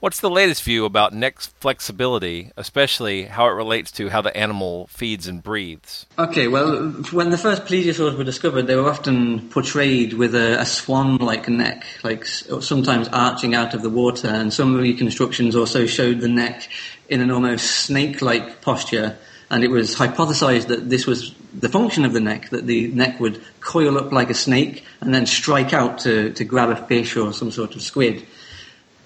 What's 0.00 0.20
the 0.20 0.30
latest 0.30 0.62
view 0.62 0.86
about 0.86 1.12
neck 1.12 1.40
flexibility, 1.40 2.52
especially 2.56 3.24
how 3.24 3.44
it 3.48 3.50
relates 3.50 3.90
to 3.92 4.08
how 4.08 4.22
the 4.22 4.34
animal 4.34 4.86
feeds 4.86 5.26
and 5.26 5.42
breathes? 5.42 6.06
Okay, 6.18 6.48
well, 6.48 6.88
when 7.12 7.28
the 7.28 7.36
first 7.36 7.66
plesiosaurs 7.66 8.16
were 8.16 8.24
discovered, 8.24 8.66
they 8.66 8.76
were 8.76 8.88
often 8.88 9.50
portrayed 9.50 10.14
with 10.14 10.34
a, 10.34 10.58
a 10.58 10.64
swan-like 10.64 11.50
neck, 11.50 11.84
like 12.02 12.24
sometimes 12.24 13.08
arching 13.08 13.54
out 13.54 13.74
of 13.74 13.82
the 13.82 13.90
water, 13.90 14.28
and 14.28 14.50
some 14.54 14.74
reconstructions 14.74 15.54
also 15.54 15.84
showed 15.84 16.20
the 16.20 16.28
neck 16.28 16.66
in 17.10 17.20
an 17.20 17.30
almost 17.30 17.66
snake-like 17.66 18.62
posture, 18.62 19.18
and 19.50 19.62
it 19.62 19.68
was 19.68 19.94
hypothesized 19.94 20.68
that 20.68 20.88
this 20.88 21.06
was 21.06 21.34
the 21.52 21.68
function 21.68 22.06
of 22.06 22.14
the 22.14 22.20
neck, 22.20 22.48
that 22.48 22.66
the 22.66 22.88
neck 22.88 23.20
would 23.20 23.42
coil 23.60 23.98
up 23.98 24.12
like 24.12 24.30
a 24.30 24.34
snake 24.34 24.82
and 25.02 25.12
then 25.12 25.26
strike 25.26 25.74
out 25.74 25.98
to, 25.98 26.32
to 26.32 26.44
grab 26.44 26.70
a 26.70 26.86
fish 26.86 27.18
or 27.18 27.34
some 27.34 27.50
sort 27.50 27.74
of 27.74 27.82
squid 27.82 28.26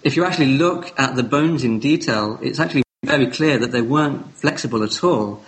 if 0.04 0.16
you 0.16 0.24
actually 0.24 0.58
look 0.58 0.92
at 1.00 1.16
the 1.16 1.22
bones 1.22 1.64
in 1.64 1.80
detail, 1.80 2.38
it's 2.42 2.60
actually 2.60 2.82
very 3.04 3.26
clear 3.26 3.58
that 3.58 3.72
they 3.72 3.80
weren't 3.80 4.34
flexible 4.36 4.82
at 4.82 5.02
all. 5.02 5.42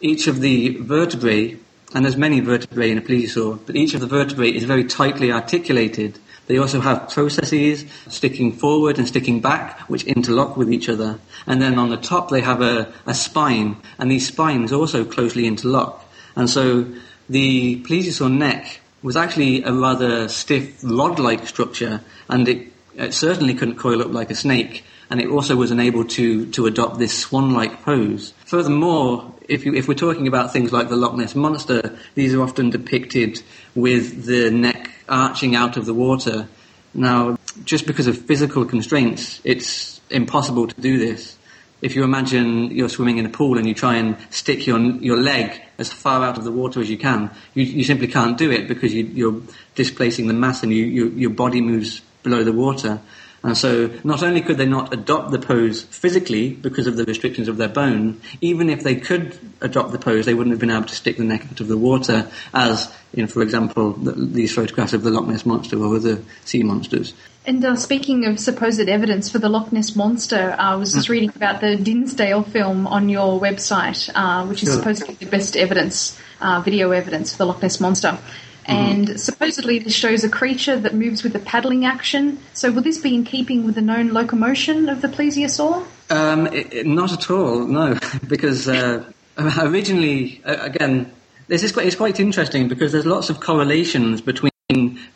Each 0.00 0.26
of 0.26 0.40
the 0.40 0.76
vertebrae, 0.76 1.56
and 1.94 2.04
there's 2.04 2.16
many 2.16 2.40
vertebrae 2.40 2.90
in 2.90 2.98
a 2.98 3.00
plesiosaur, 3.00 3.60
but 3.64 3.76
each 3.76 3.94
of 3.94 4.00
the 4.00 4.06
vertebrae 4.06 4.50
is 4.50 4.64
very 4.64 4.84
tightly 4.84 5.32
articulated. 5.32 6.18
They 6.46 6.58
also 6.58 6.80
have 6.80 7.08
processes 7.08 7.86
sticking 8.08 8.52
forward 8.52 8.98
and 8.98 9.08
sticking 9.08 9.40
back, 9.40 9.80
which 9.88 10.04
interlock 10.04 10.58
with 10.58 10.70
each 10.70 10.90
other. 10.90 11.18
And 11.46 11.62
then 11.62 11.78
on 11.78 11.88
the 11.88 11.96
top, 11.96 12.28
they 12.28 12.42
have 12.42 12.60
a, 12.60 12.92
a 13.06 13.14
spine, 13.14 13.78
and 13.98 14.10
these 14.10 14.26
spines 14.28 14.70
also 14.70 15.06
closely 15.06 15.46
interlock. 15.46 16.06
And 16.36 16.50
so 16.50 16.86
the 17.30 17.82
plesiosaur 17.84 18.30
neck 18.30 18.80
was 19.02 19.16
actually 19.16 19.62
a 19.62 19.72
rather 19.72 20.28
stiff 20.28 20.80
rod-like 20.82 21.46
structure, 21.46 22.02
and 22.28 22.46
it 22.46 22.73
it 22.96 23.14
certainly 23.14 23.54
couldn't 23.54 23.76
coil 23.76 24.00
up 24.02 24.12
like 24.12 24.30
a 24.30 24.34
snake, 24.34 24.84
and 25.10 25.20
it 25.20 25.28
also 25.28 25.56
was 25.56 25.70
unable 25.70 26.04
to, 26.04 26.46
to 26.52 26.66
adopt 26.66 26.98
this 26.98 27.16
swan-like 27.16 27.82
pose. 27.82 28.32
Furthermore, 28.44 29.32
if, 29.48 29.64
you, 29.64 29.74
if 29.74 29.88
we're 29.88 29.94
talking 29.94 30.26
about 30.26 30.52
things 30.52 30.72
like 30.72 30.88
the 30.88 30.96
Loch 30.96 31.14
Ness 31.14 31.34
Monster, 31.34 31.98
these 32.14 32.34
are 32.34 32.42
often 32.42 32.70
depicted 32.70 33.42
with 33.74 34.24
the 34.24 34.50
neck 34.50 34.90
arching 35.08 35.54
out 35.54 35.76
of 35.76 35.86
the 35.86 35.94
water. 35.94 36.48
Now, 36.94 37.38
just 37.64 37.86
because 37.86 38.06
of 38.06 38.18
physical 38.18 38.64
constraints, 38.64 39.40
it's 39.44 40.00
impossible 40.10 40.68
to 40.68 40.80
do 40.80 40.98
this. 40.98 41.36
If 41.82 41.94
you 41.94 42.04
imagine 42.04 42.70
you're 42.70 42.88
swimming 42.88 43.18
in 43.18 43.26
a 43.26 43.28
pool 43.28 43.58
and 43.58 43.66
you 43.66 43.74
try 43.74 43.96
and 43.96 44.16
stick 44.30 44.66
your, 44.66 44.78
your 44.78 45.18
leg 45.18 45.60
as 45.76 45.92
far 45.92 46.24
out 46.24 46.38
of 46.38 46.44
the 46.44 46.52
water 46.52 46.80
as 46.80 46.88
you 46.88 46.96
can, 46.96 47.30
you, 47.52 47.64
you 47.64 47.84
simply 47.84 48.06
can't 48.08 48.38
do 48.38 48.50
it 48.50 48.68
because 48.68 48.94
you, 48.94 49.28
are 49.28 49.54
displacing 49.74 50.28
the 50.28 50.34
mass 50.34 50.62
and 50.62 50.72
you, 50.72 50.84
you, 50.84 51.08
your 51.10 51.30
body 51.30 51.60
moves 51.60 52.00
below 52.24 52.42
the 52.42 52.52
water. 52.52 53.00
And 53.44 53.56
so 53.56 53.90
not 54.02 54.22
only 54.22 54.40
could 54.40 54.56
they 54.56 54.66
not 54.66 54.94
adopt 54.94 55.30
the 55.30 55.38
pose 55.38 55.82
physically 55.82 56.54
because 56.54 56.86
of 56.86 56.96
the 56.96 57.04
restrictions 57.04 57.46
of 57.46 57.58
their 57.58 57.68
bone, 57.68 58.22
even 58.40 58.70
if 58.70 58.82
they 58.82 58.96
could 58.96 59.38
adopt 59.60 59.92
the 59.92 59.98
pose, 59.98 60.24
they 60.24 60.32
wouldn't 60.32 60.52
have 60.52 60.60
been 60.60 60.70
able 60.70 60.86
to 60.86 60.94
stick 60.94 61.18
the 61.18 61.24
neck 61.24 61.44
out 61.44 61.60
of 61.60 61.68
the 61.68 61.76
water 61.76 62.30
as, 62.54 62.90
you 63.12 63.22
know, 63.22 63.28
for 63.28 63.42
example, 63.42 63.92
the, 63.92 64.12
these 64.12 64.54
photographs 64.54 64.94
of 64.94 65.02
the 65.02 65.10
Loch 65.10 65.26
Ness 65.26 65.44
Monster 65.44 65.78
or 65.78 65.94
other 65.94 66.22
sea 66.46 66.62
monsters. 66.62 67.12
And 67.44 67.62
uh, 67.62 67.76
speaking 67.76 68.24
of 68.24 68.40
supposed 68.40 68.80
evidence 68.80 69.28
for 69.28 69.38
the 69.38 69.50
Loch 69.50 69.70
Ness 69.70 69.94
Monster, 69.94 70.56
I 70.58 70.76
was 70.76 70.94
just 70.94 71.08
mm. 71.08 71.10
reading 71.10 71.32
about 71.36 71.60
the 71.60 71.76
Dinsdale 71.76 72.44
film 72.44 72.86
on 72.86 73.10
your 73.10 73.38
website, 73.38 74.10
uh, 74.14 74.46
which 74.46 74.62
is 74.62 74.70
sure. 74.70 74.78
supposed 74.78 75.02
to 75.02 75.08
be 75.08 75.22
the 75.22 75.30
best 75.30 75.54
evidence, 75.54 76.18
uh, 76.40 76.62
video 76.64 76.92
evidence 76.92 77.32
for 77.32 77.38
the 77.38 77.46
Loch 77.46 77.60
Ness 77.60 77.78
Monster. 77.78 78.18
And 78.66 79.08
mm-hmm. 79.08 79.16
supposedly 79.16 79.78
this 79.78 79.94
shows 79.94 80.24
a 80.24 80.28
creature 80.28 80.78
that 80.78 80.94
moves 80.94 81.22
with 81.22 81.34
a 81.34 81.38
paddling 81.38 81.84
action. 81.84 82.38
So 82.54 82.72
will 82.72 82.82
this 82.82 82.98
be 82.98 83.14
in 83.14 83.24
keeping 83.24 83.64
with 83.64 83.74
the 83.74 83.82
known 83.82 84.12
locomotion 84.12 84.88
of 84.88 85.02
the 85.02 85.08
plesiosaur? 85.08 85.86
Um, 86.10 86.46
it, 86.48 86.72
it, 86.72 86.86
not 86.86 87.12
at 87.12 87.30
all, 87.30 87.66
no. 87.66 87.98
because 88.28 88.68
uh, 88.68 89.04
originally, 89.38 90.40
uh, 90.44 90.56
again, 90.60 91.12
this 91.48 91.62
is 91.62 91.72
quite, 91.72 91.86
it's 91.86 91.96
quite 91.96 92.20
interesting 92.20 92.68
because 92.68 92.92
there's 92.92 93.06
lots 93.06 93.28
of 93.30 93.40
correlations 93.40 94.20
between 94.20 94.50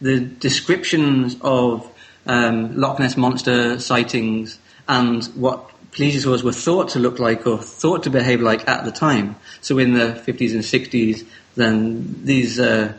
the 0.01 0.21
descriptions 0.21 1.37
of 1.41 1.91
um, 2.27 2.77
Loch 2.77 2.99
Ness 2.99 3.17
monster 3.17 3.81
sightings 3.81 4.59
and 4.89 5.25
what 5.35 5.71
plesiosaurs 5.93 6.43
were 6.43 6.53
thought 6.53 6.91
to 6.91 6.99
look 6.99 7.19
like 7.19 7.47
or 7.47 7.59
thought 7.59 8.03
to 8.03 8.11
behave 8.11 8.41
like 8.41 8.69
at 8.69 8.85
the 8.85 8.93
time. 8.93 9.37
So 9.63 9.79
in 9.79 9.95
the 9.95 10.23
50s 10.27 10.53
and 10.53 10.63
60s, 10.63 11.27
then 11.57 12.25
these 12.25 12.61
uh, 12.61 12.93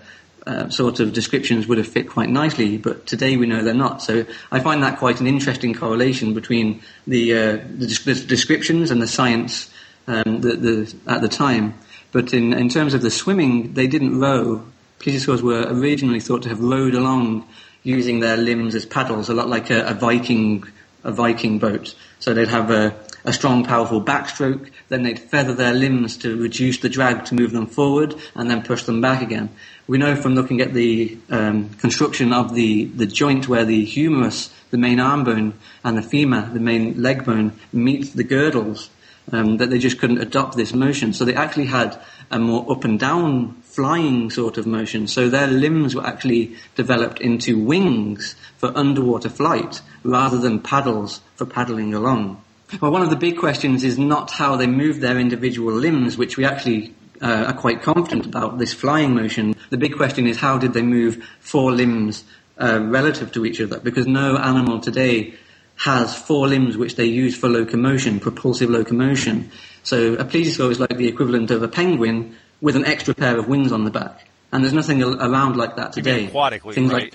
uh, 0.49 0.67
sort 0.69 0.99
of 0.99 1.13
descriptions 1.13 1.67
would 1.67 1.77
have 1.77 1.87
fit 1.87 2.09
quite 2.09 2.27
nicely, 2.27 2.75
but 2.77 3.05
today 3.05 3.37
we 3.37 3.45
know 3.45 3.61
they're 3.61 3.73
not. 3.75 4.01
So 4.01 4.25
I 4.51 4.59
find 4.59 4.81
that 4.81 4.97
quite 4.97 5.21
an 5.21 5.27
interesting 5.27 5.75
correlation 5.75 6.33
between 6.33 6.81
the, 7.05 7.33
uh, 7.33 7.51
the, 7.77 7.85
the, 8.05 8.25
descriptions 8.25 8.89
and 8.89 8.99
the 8.99 9.07
science 9.07 9.71
um, 10.07 10.41
the, 10.41 10.55
the, 10.55 10.95
at 11.05 11.21
the 11.21 11.27
time. 11.27 11.75
But 12.11 12.33
in, 12.33 12.53
in 12.53 12.67
terms 12.67 12.95
of 12.95 13.03
the 13.03 13.11
swimming, 13.11 13.75
they 13.75 13.85
didn't 13.85 14.19
row. 14.19 14.65
Plesiosaurs 14.97 15.41
were 15.41 15.65
originally 15.67 16.19
thought 16.19 16.41
to 16.43 16.49
have 16.49 16.59
rowed 16.59 16.95
along 16.95 17.47
using 17.83 18.19
their 18.19 18.35
limbs 18.35 18.73
as 18.73 18.87
paddles, 18.87 19.29
a 19.29 19.35
lot 19.35 19.49
like 19.49 19.69
a, 19.69 19.85
a 19.85 19.93
Viking 19.93 20.65
a 21.03 21.11
Viking 21.11 21.59
boat. 21.59 21.95
So 22.19 22.33
they'd 22.33 22.47
have 22.47 22.71
a, 22.71 22.95
a 23.23 23.33
strong, 23.33 23.63
powerful 23.63 24.03
backstroke, 24.03 24.69
then 24.89 25.03
they'd 25.03 25.19
feather 25.19 25.53
their 25.53 25.73
limbs 25.73 26.17
to 26.17 26.35
reduce 26.35 26.79
the 26.79 26.89
drag 26.89 27.25
to 27.25 27.35
move 27.35 27.51
them 27.51 27.67
forward, 27.67 28.15
and 28.35 28.49
then 28.49 28.63
push 28.63 28.83
them 28.83 29.01
back 29.01 29.21
again. 29.21 29.49
We 29.89 29.97
know 29.97 30.15
from 30.15 30.35
looking 30.35 30.61
at 30.61 30.75
the 30.75 31.17
um, 31.31 31.69
construction 31.69 32.31
of 32.31 32.53
the, 32.53 32.85
the 32.85 33.07
joint 33.07 33.49
where 33.49 33.65
the 33.65 33.83
humerus, 33.83 34.53
the 34.69 34.77
main 34.77 34.99
arm 34.99 35.23
bone, 35.23 35.55
and 35.83 35.97
the 35.97 36.03
femur, 36.03 36.47
the 36.53 36.59
main 36.59 37.01
leg 37.01 37.25
bone, 37.25 37.53
meet 37.73 38.13
the 38.13 38.23
girdles, 38.23 38.91
um, 39.31 39.57
that 39.57 39.71
they 39.71 39.79
just 39.79 39.97
couldn't 39.97 40.21
adopt 40.21 40.55
this 40.55 40.75
motion. 40.75 41.11
So 41.11 41.25
they 41.25 41.33
actually 41.33 41.65
had 41.65 41.99
a 42.29 42.37
more 42.37 42.71
up 42.71 42.83
and 42.83 42.99
down 42.99 43.53
flying 43.63 44.29
sort 44.29 44.59
of 44.59 44.67
motion. 44.67 45.07
So 45.07 45.27
their 45.27 45.47
limbs 45.47 45.95
were 45.95 46.05
actually 46.05 46.55
developed 46.75 47.19
into 47.19 47.57
wings 47.57 48.35
for 48.59 48.71
underwater 48.77 49.29
flight 49.29 49.81
rather 50.03 50.37
than 50.37 50.59
paddles 50.59 51.21
for 51.35 51.47
paddling 51.47 51.95
along. 51.95 52.43
Well, 52.79 52.91
one 52.91 53.01
of 53.01 53.09
the 53.09 53.15
big 53.15 53.39
questions 53.39 53.83
is 53.83 53.97
not 53.97 54.29
how 54.29 54.55
they 54.55 54.67
move 54.67 54.99
their 54.99 55.17
individual 55.17 55.73
limbs, 55.73 56.15
which 56.15 56.37
we 56.37 56.45
actually 56.45 56.93
uh, 57.21 57.45
are 57.47 57.53
quite 57.53 57.81
confident 57.81 58.25
about 58.25 58.57
this 58.57 58.73
flying 58.73 59.13
motion. 59.13 59.55
The 59.69 59.77
big 59.77 59.95
question 59.95 60.27
is 60.27 60.37
how 60.37 60.57
did 60.57 60.73
they 60.73 60.81
move 60.81 61.23
four 61.39 61.71
limbs 61.71 62.23
uh, 62.57 62.79
relative 62.81 63.31
to 63.33 63.45
each 63.45 63.59
other? 63.61 63.79
Because 63.79 64.07
no 64.07 64.37
animal 64.37 64.79
today 64.79 65.35
has 65.77 66.17
four 66.17 66.47
limbs 66.47 66.77
which 66.77 66.95
they 66.95 67.05
use 67.05 67.37
for 67.37 67.47
locomotion, 67.47 68.19
propulsive 68.19 68.69
locomotion. 68.69 69.49
So 69.83 70.13
a 70.13 70.25
plesiosaur 70.25 70.71
is 70.71 70.79
like 70.79 70.97
the 70.97 71.07
equivalent 71.07 71.51
of 71.51 71.63
a 71.63 71.67
penguin 71.67 72.35
with 72.61 72.75
an 72.75 72.85
extra 72.85 73.13
pair 73.13 73.37
of 73.37 73.47
wings 73.47 73.71
on 73.71 73.85
the 73.85 73.91
back. 73.91 74.27
And 74.51 74.63
there's 74.63 74.73
nothing 74.73 75.01
around 75.03 75.55
like 75.55 75.75
that 75.77 75.93
today. 75.93 76.27
aquatically, 76.27 76.73
Things 76.73 76.91
right? 76.91 77.13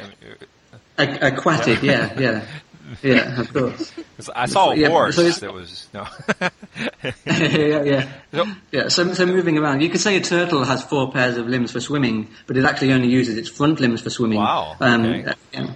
like 0.96 1.22
aquatic, 1.22 1.82
yeah, 1.82 2.18
yeah. 2.18 2.46
Yeah, 3.03 3.41
of 3.41 3.53
course. 3.53 3.93
I 4.35 4.47
saw 4.47 4.70
a 4.70 4.76
Yeah, 4.76 4.89
horse 4.89 5.16
so 5.16 5.28
that 5.30 5.53
was 5.53 5.89
no. 5.95 6.07
yeah, 7.26 7.82
yeah. 7.82 8.09
Yeah, 8.72 8.89
so, 8.89 9.12
so 9.14 9.26
moving 9.26 9.59
around. 9.59 9.80
You 9.80 9.89
could 9.91 10.01
say 10.01 10.16
a 10.16 10.20
turtle 10.20 10.64
has 10.64 10.82
four 10.85 11.11
pairs 11.12 11.37
of 11.37 11.47
limbs 11.49 11.70
for 11.72 11.80
swimming, 11.80 12.28
but 12.47 12.57
it 12.57 12.64
actually 12.64 12.93
only 12.93 13.09
uses 13.09 13.37
its 13.37 13.49
front 13.49 13.80
limbs 13.80 14.01
for 14.01 14.11
swimming. 14.11 14.39
Wow, 14.39 14.76
Um, 14.80 15.05
okay. 15.07 15.24
uh, 15.24 15.35
yeah. 15.53 15.70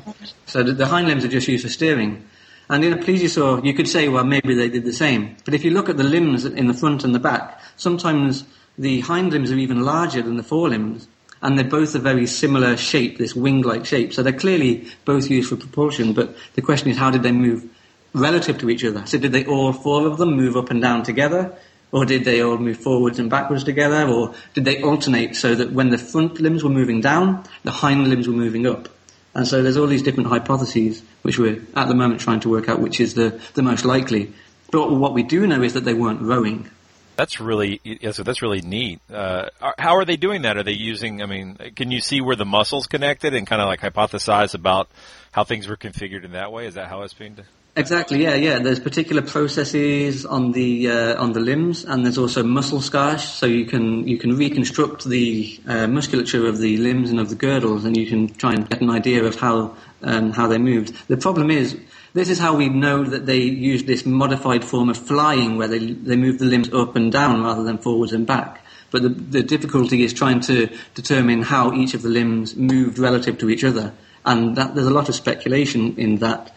So 0.46 0.62
the, 0.62 0.72
the 0.72 0.86
hind 0.86 1.08
limbs 1.08 1.24
are 1.24 1.28
just 1.28 1.48
used 1.48 1.64
for 1.64 1.70
steering. 1.70 2.24
And 2.70 2.84
in 2.84 2.92
a 2.92 2.96
plesiosaur, 2.98 3.64
you 3.64 3.72
could 3.72 3.88
say, 3.88 4.08
well, 4.08 4.24
maybe 4.24 4.54
they 4.54 4.68
did 4.68 4.84
the 4.84 4.92
same. 4.92 5.36
But 5.44 5.54
if 5.54 5.64
you 5.64 5.70
look 5.70 5.88
at 5.88 5.96
the 5.96 6.04
limbs 6.04 6.44
in 6.44 6.66
the 6.66 6.74
front 6.74 7.04
and 7.04 7.14
the 7.14 7.18
back, 7.18 7.60
sometimes 7.76 8.44
the 8.76 9.00
hind 9.00 9.32
limbs 9.32 9.50
are 9.50 9.56
even 9.56 9.82
larger 9.82 10.20
than 10.20 10.36
the 10.36 10.42
forelimbs. 10.42 11.08
And 11.40 11.58
they're 11.58 11.64
both 11.64 11.94
a 11.94 11.98
very 11.98 12.26
similar 12.26 12.76
shape, 12.76 13.18
this 13.18 13.34
wing-like 13.34 13.86
shape. 13.86 14.12
So 14.12 14.22
they're 14.22 14.32
clearly 14.32 14.88
both 15.04 15.30
used 15.30 15.50
for 15.50 15.56
propulsion, 15.56 16.12
but 16.12 16.34
the 16.54 16.62
question 16.62 16.90
is 16.90 16.96
how 16.96 17.10
did 17.10 17.22
they 17.22 17.32
move 17.32 17.68
relative 18.12 18.58
to 18.58 18.70
each 18.70 18.84
other? 18.84 19.06
So 19.06 19.18
did 19.18 19.32
they 19.32 19.44
all 19.44 19.72
four 19.72 20.06
of 20.06 20.18
them 20.18 20.34
move 20.34 20.56
up 20.56 20.70
and 20.70 20.82
down 20.82 21.02
together? 21.02 21.54
Or 21.90 22.04
did 22.04 22.24
they 22.24 22.42
all 22.42 22.58
move 22.58 22.78
forwards 22.78 23.18
and 23.18 23.30
backwards 23.30 23.64
together? 23.64 24.06
Or 24.06 24.34
did 24.54 24.64
they 24.64 24.82
alternate 24.82 25.36
so 25.36 25.54
that 25.54 25.72
when 25.72 25.90
the 25.90 25.98
front 25.98 26.40
limbs 26.40 26.62
were 26.62 26.70
moving 26.70 27.00
down, 27.00 27.44
the 27.64 27.70
hind 27.70 28.08
limbs 28.08 28.28
were 28.28 28.34
moving 28.34 28.66
up? 28.66 28.88
And 29.34 29.46
so 29.46 29.62
there's 29.62 29.76
all 29.76 29.86
these 29.86 30.02
different 30.02 30.28
hypotheses 30.28 31.02
which 31.22 31.38
we're 31.38 31.62
at 31.76 31.88
the 31.88 31.94
moment 31.94 32.20
trying 32.20 32.40
to 32.40 32.48
work 32.48 32.68
out 32.68 32.80
which 32.80 33.00
is 33.00 33.14
the, 33.14 33.40
the 33.54 33.62
most 33.62 33.84
likely. 33.84 34.32
But 34.70 34.90
what 34.90 35.14
we 35.14 35.22
do 35.22 35.46
know 35.46 35.62
is 35.62 35.74
that 35.74 35.84
they 35.84 35.94
weren't 35.94 36.20
rowing. 36.20 36.68
That's 37.18 37.40
really 37.40 37.80
so 38.12 38.22
that's 38.22 38.42
really 38.42 38.60
neat. 38.60 39.00
Uh, 39.12 39.48
how 39.76 39.96
are 39.96 40.04
they 40.04 40.16
doing 40.16 40.42
that? 40.42 40.56
Are 40.56 40.62
they 40.62 40.70
using? 40.70 41.20
I 41.20 41.26
mean, 41.26 41.56
can 41.74 41.90
you 41.90 41.98
see 42.00 42.20
where 42.20 42.36
the 42.36 42.44
muscles 42.44 42.86
connected 42.86 43.34
and 43.34 43.44
kind 43.44 43.60
of 43.60 43.66
like 43.66 43.80
hypothesize 43.80 44.54
about 44.54 44.88
how 45.32 45.42
things 45.42 45.66
were 45.66 45.76
configured 45.76 46.24
in 46.24 46.30
that 46.32 46.52
way? 46.52 46.68
Is 46.68 46.74
that 46.74 46.86
how 46.86 47.02
it's 47.02 47.14
being? 47.14 47.36
Exactly, 47.74 48.22
yeah, 48.22 48.36
yeah. 48.36 48.60
There's 48.60 48.78
particular 48.78 49.22
processes 49.22 50.26
on 50.26 50.52
the 50.52 50.90
uh, 50.90 51.20
on 51.20 51.32
the 51.32 51.40
limbs, 51.40 51.84
and 51.84 52.04
there's 52.04 52.18
also 52.18 52.44
muscle 52.44 52.80
scars. 52.80 53.24
So 53.24 53.46
you 53.46 53.66
can 53.66 54.06
you 54.06 54.18
can 54.18 54.36
reconstruct 54.36 55.04
the 55.04 55.58
uh, 55.66 55.88
musculature 55.88 56.46
of 56.46 56.58
the 56.58 56.76
limbs 56.76 57.10
and 57.10 57.18
of 57.18 57.30
the 57.30 57.34
girdles, 57.34 57.84
and 57.84 57.96
you 57.96 58.06
can 58.06 58.28
try 58.28 58.52
and 58.52 58.70
get 58.70 58.80
an 58.80 58.90
idea 58.90 59.24
of 59.24 59.34
how 59.34 59.76
um, 60.02 60.30
how 60.30 60.46
they 60.46 60.58
moved. 60.58 60.94
The 61.08 61.16
problem 61.16 61.50
is, 61.50 61.76
this 62.18 62.30
is 62.30 62.38
how 62.38 62.56
we 62.56 62.68
know 62.68 63.04
that 63.04 63.26
they 63.26 63.38
used 63.38 63.86
this 63.86 64.04
modified 64.04 64.64
form 64.64 64.88
of 64.88 64.96
flying, 64.96 65.56
where 65.56 65.68
they 65.68 65.78
they 65.78 66.16
move 66.16 66.38
the 66.38 66.44
limbs 66.44 66.72
up 66.72 66.96
and 66.96 67.12
down 67.12 67.44
rather 67.44 67.62
than 67.62 67.78
forwards 67.78 68.12
and 68.12 68.26
back. 68.26 68.64
But 68.90 69.02
the, 69.02 69.08
the 69.10 69.42
difficulty 69.42 70.02
is 70.02 70.12
trying 70.12 70.40
to 70.40 70.68
determine 70.94 71.42
how 71.42 71.72
each 71.72 71.94
of 71.94 72.02
the 72.02 72.08
limbs 72.08 72.56
moved 72.56 72.98
relative 72.98 73.38
to 73.38 73.50
each 73.50 73.62
other, 73.62 73.92
and 74.24 74.56
that, 74.56 74.74
there's 74.74 74.86
a 74.86 74.92
lot 74.92 75.08
of 75.08 75.14
speculation 75.14 75.96
in 75.96 76.16
that. 76.16 76.54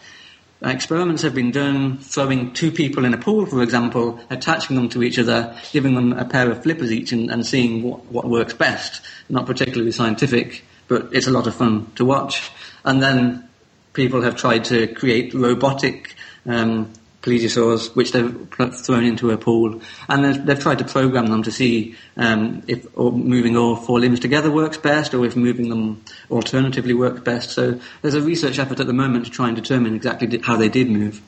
Experiments 0.64 1.22
have 1.22 1.34
been 1.34 1.50
done 1.50 1.98
throwing 1.98 2.52
two 2.52 2.70
people 2.70 3.04
in 3.04 3.14
a 3.14 3.18
pool, 3.18 3.46
for 3.46 3.62
example, 3.62 4.20
attaching 4.30 4.76
them 4.76 4.88
to 4.88 5.02
each 5.02 5.18
other, 5.18 5.56
giving 5.72 5.94
them 5.94 6.12
a 6.12 6.24
pair 6.24 6.50
of 6.50 6.62
flippers 6.62 6.92
each 6.92 7.10
and, 7.10 7.30
and 7.30 7.44
seeing 7.44 7.82
what, 7.82 8.04
what 8.06 8.28
works 8.28 8.54
best. 8.54 9.00
Not 9.28 9.46
particularly 9.46 9.90
scientific, 9.90 10.64
but 10.86 11.08
it's 11.12 11.26
a 11.26 11.32
lot 11.32 11.48
of 11.48 11.56
fun 11.56 11.90
to 11.96 12.04
watch. 12.04 12.50
And 12.84 13.02
then 13.02 13.48
people 13.92 14.22
have 14.22 14.36
tried 14.36 14.64
to 14.64 14.86
create 14.88 15.34
robotic 15.34 16.14
um, 16.46 16.92
plesiosaurs, 17.22 17.94
which 17.94 18.12
they've 18.12 18.48
thrown 18.74 19.04
into 19.04 19.30
a 19.30 19.38
pool, 19.38 19.80
and 20.08 20.24
they've, 20.24 20.46
they've 20.46 20.60
tried 20.60 20.78
to 20.78 20.84
program 20.84 21.26
them 21.26 21.42
to 21.44 21.52
see 21.52 21.96
um, 22.16 22.62
if 22.66 22.96
moving 22.96 23.56
all 23.56 23.76
four 23.76 24.00
limbs 24.00 24.20
together 24.20 24.50
works 24.50 24.76
best, 24.76 25.14
or 25.14 25.24
if 25.24 25.36
moving 25.36 25.68
them 25.68 26.02
alternatively 26.30 26.94
works 26.94 27.20
best. 27.20 27.50
So 27.50 27.80
there's 28.02 28.14
a 28.14 28.20
research 28.20 28.58
effort 28.58 28.80
at 28.80 28.86
the 28.86 28.92
moment 28.92 29.26
to 29.26 29.30
try 29.30 29.46
and 29.46 29.56
determine 29.56 29.94
exactly 29.94 30.40
how 30.42 30.56
they 30.56 30.68
did 30.68 30.90
move. 30.90 31.22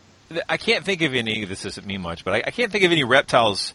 I 0.48 0.56
can't 0.56 0.84
think 0.84 1.02
of 1.02 1.14
any. 1.14 1.44
This 1.44 1.62
doesn't 1.62 1.86
mean 1.86 2.00
much, 2.00 2.24
but 2.24 2.34
I, 2.34 2.42
I 2.46 2.50
can't 2.50 2.72
think 2.72 2.84
of 2.84 2.90
any 2.90 3.04
reptiles 3.04 3.72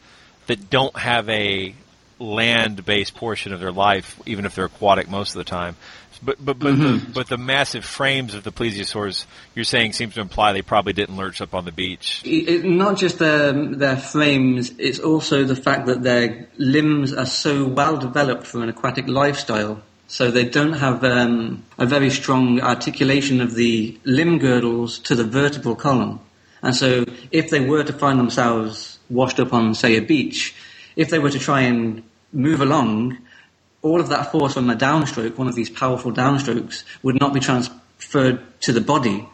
that 0.47 0.69
don't 0.69 0.97
have 0.97 1.29
a 1.29 1.73
land-based 2.17 3.15
portion 3.15 3.53
of 3.53 3.61
their 3.61 3.71
life, 3.71 4.19
even 4.25 4.45
if 4.45 4.55
they're 4.55 4.65
aquatic 4.65 5.09
most 5.09 5.29
of 5.29 5.37
the 5.37 5.45
time. 5.45 5.77
But 6.21 6.43
but 6.43 6.59
but, 6.59 6.77
the, 6.77 7.01
but 7.13 7.27
the 7.27 7.37
massive 7.37 7.85
frames 7.85 8.33
of 8.35 8.43
the 8.43 8.51
plesiosaurs 8.51 9.25
you're 9.55 9.63
saying 9.63 9.93
seems 9.93 10.15
to 10.15 10.21
imply 10.21 10.51
they 10.53 10.61
probably 10.61 10.93
didn't 10.93 11.15
lurch 11.15 11.39
up 11.41 11.53
on 11.53 11.65
the 11.65 11.71
beach. 11.71 12.21
It, 12.25 12.49
it- 12.49 12.65
not 12.65 12.97
just 12.97 13.19
their 13.19 13.53
their 13.53 13.97
frames, 13.97 14.73
it's 14.77 14.99
also 14.99 15.43
the 15.45 15.55
fact 15.55 15.85
that 15.87 16.03
their 16.03 16.47
limbs 16.57 17.13
are 17.13 17.25
so 17.25 17.65
well 17.67 17.97
developed 17.97 18.45
for 18.47 18.61
an 18.63 18.69
aquatic 18.69 19.07
lifestyle. 19.07 19.81
So 20.07 20.31
they 20.31 20.45
don't 20.45 20.73
have 20.73 21.03
um, 21.03 21.63
a 21.77 21.85
very 21.85 22.09
strong 22.09 22.59
articulation 22.61 23.41
of 23.41 23.53
the 23.53 23.95
limb 24.05 24.39
girdles 24.39 24.97
to 24.99 25.13
the 25.15 25.23
vertebral 25.23 25.75
column. 25.75 26.19
And 26.63 26.75
so 26.75 27.05
if 27.31 27.51
they 27.51 27.59
were 27.61 27.83
to 27.83 27.93
find 27.93 28.19
themselves 28.19 28.97
washed 29.09 29.39
up 29.39 29.53
on, 29.53 29.75
say, 29.75 29.97
a 29.97 30.01
beach, 30.01 30.55
if 30.95 31.09
they 31.11 31.19
were 31.19 31.29
to 31.29 31.37
try 31.37 31.61
and 31.61 32.01
move 32.33 32.59
along, 32.59 33.19
all 33.81 33.99
of 33.99 34.09
that 34.09 34.31
force 34.31 34.57
on 34.57 34.67
the 34.67 34.75
downstroke, 34.75 35.37
one 35.37 35.47
of 35.47 35.55
these 35.55 35.69
powerful 35.69 36.11
downstrokes, 36.11 36.83
would 37.03 37.19
not 37.19 37.33
be 37.33 37.39
transferred 37.39 38.41
to 38.61 38.73
the 38.73 38.81
body. 38.81 39.27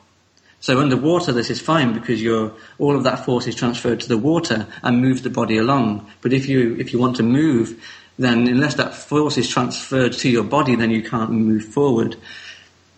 So 0.60 0.80
underwater, 0.80 1.32
this 1.32 1.50
is 1.50 1.62
fine 1.62 1.94
because 1.94 2.26
all 2.80 2.96
of 2.96 3.04
that 3.04 3.26
force 3.26 3.48
is 3.48 3.56
transferred 3.56 4.00
to 4.02 4.08
the 4.08 4.18
water 4.18 4.68
and 4.82 5.02
moves 5.02 5.22
the 5.22 5.30
body 5.30 5.58
along. 5.58 6.10
But 6.22 6.34
if 6.34 6.48
you, 6.48 6.76
if 6.80 6.94
you 6.94 7.00
want 7.00 7.18
to 7.18 7.24
move, 7.24 7.84
then 8.18 8.48
unless 8.48 8.76
that 8.76 8.94
force 8.94 9.38
is 9.38 9.50
transferred 9.50 10.14
to 10.14 10.30
your 10.30 10.44
body, 10.44 10.76
then 10.76 10.90
you 10.90 11.04
can't 11.04 11.32
move 11.32 11.66
forward. 11.66 12.16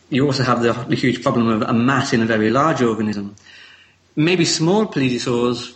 You 0.10 0.26
also 0.26 0.44
have 0.44 0.62
the, 0.62 0.74
the 0.74 0.96
huge 0.96 1.24
problem 1.24 1.48
of 1.48 1.62
a 1.64 1.74
mass 1.74 2.14
in 2.14 2.22
a 2.22 2.26
very 2.26 2.50
large 2.50 2.82
organism. 2.82 3.36
Maybe 4.16 4.46
small 4.46 4.86
plesiosaurs, 4.88 5.76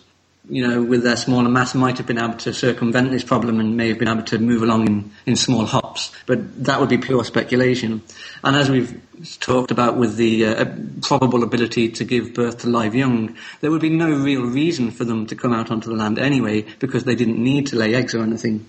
you 0.49 0.67
know, 0.67 0.81
with 0.81 1.03
their 1.03 1.15
smaller 1.15 1.49
mass 1.49 1.75
might 1.75 1.97
have 1.97 2.07
been 2.07 2.17
able 2.17 2.33
to 2.33 2.53
circumvent 2.53 3.11
this 3.11 3.23
problem 3.23 3.59
and 3.59 3.77
may 3.77 3.89
have 3.89 3.99
been 3.99 4.07
able 4.07 4.23
to 4.23 4.39
move 4.39 4.63
along 4.63 4.87
in, 4.87 5.11
in 5.25 5.35
small 5.35 5.65
hops, 5.65 6.11
but 6.25 6.63
that 6.65 6.79
would 6.79 6.89
be 6.89 6.97
pure 6.97 7.23
speculation. 7.23 8.01
And 8.43 8.55
as 8.55 8.69
we've 8.69 8.99
talked 9.39 9.69
about 9.69 9.97
with 9.97 10.15
the 10.15 10.45
uh, 10.45 10.65
probable 11.03 11.43
ability 11.43 11.89
to 11.89 12.03
give 12.03 12.33
birth 12.33 12.59
to 12.59 12.69
live 12.69 12.95
young, 12.95 13.37
there 13.61 13.69
would 13.69 13.81
be 13.81 13.89
no 13.89 14.09
real 14.09 14.43
reason 14.43 14.89
for 14.89 15.05
them 15.05 15.27
to 15.27 15.35
come 15.35 15.53
out 15.53 15.69
onto 15.69 15.89
the 15.89 15.95
land 15.95 16.17
anyway 16.17 16.65
because 16.79 17.03
they 17.03 17.15
didn't 17.15 17.41
need 17.41 17.67
to 17.67 17.75
lay 17.75 17.93
eggs 17.93 18.15
or 18.15 18.23
anything. 18.23 18.65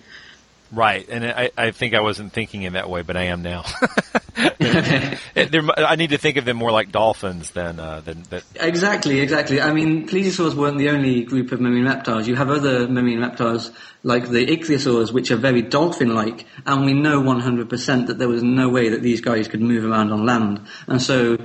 Right, 0.73 1.07
and 1.07 1.25
I, 1.27 1.51
I 1.57 1.71
think 1.71 1.93
I 1.95 2.01
wasn't 2.01 2.33
thinking 2.33 2.63
in 2.63 2.73
that 2.73 2.89
way, 2.89 3.03
but 3.03 3.15
I 3.15 3.25
am 3.25 3.43
now. 3.43 3.65
I 4.39 5.97
need 5.99 6.11
to 6.11 6.19
think 6.19 6.39
of 6.39 6.47
them 6.47 6.57
more 6.57 6.71
like 6.71 6.91
dolphins 6.91 7.51
than 7.51 7.79
uh, 7.79 8.01
than 8.01 8.23
that. 8.31 8.43
Exactly, 8.55 9.21
exactly. 9.21 9.61
I 9.61 9.73
mean, 9.73 10.09
plesiosaurs 10.09 10.55
weren't 10.55 10.79
the 10.79 10.89
only 10.89 11.25
group 11.25 11.53
of 11.53 11.61
marine 11.61 11.85
reptiles. 11.85 12.27
You 12.27 12.37
have 12.37 12.49
other 12.49 12.89
marine 12.89 13.21
reptiles 13.21 13.71
like 14.03 14.29
the 14.29 14.47
ichthyosaurs, 14.47 15.13
which 15.13 15.31
are 15.31 15.37
very 15.37 15.61
dolphin-like, 15.61 16.47
and 16.65 16.87
we 16.87 16.95
know 16.95 17.21
100% 17.21 18.07
that 18.07 18.19
there 18.19 18.29
was 18.29 18.43
no 18.43 18.71
way 18.71 18.89
that 18.89 19.03
these 19.03 19.21
guys 19.21 19.49
could 19.49 19.61
move 19.61 19.85
around 19.85 20.11
on 20.11 20.25
land. 20.25 20.61
And 20.87 21.01
so, 21.01 21.37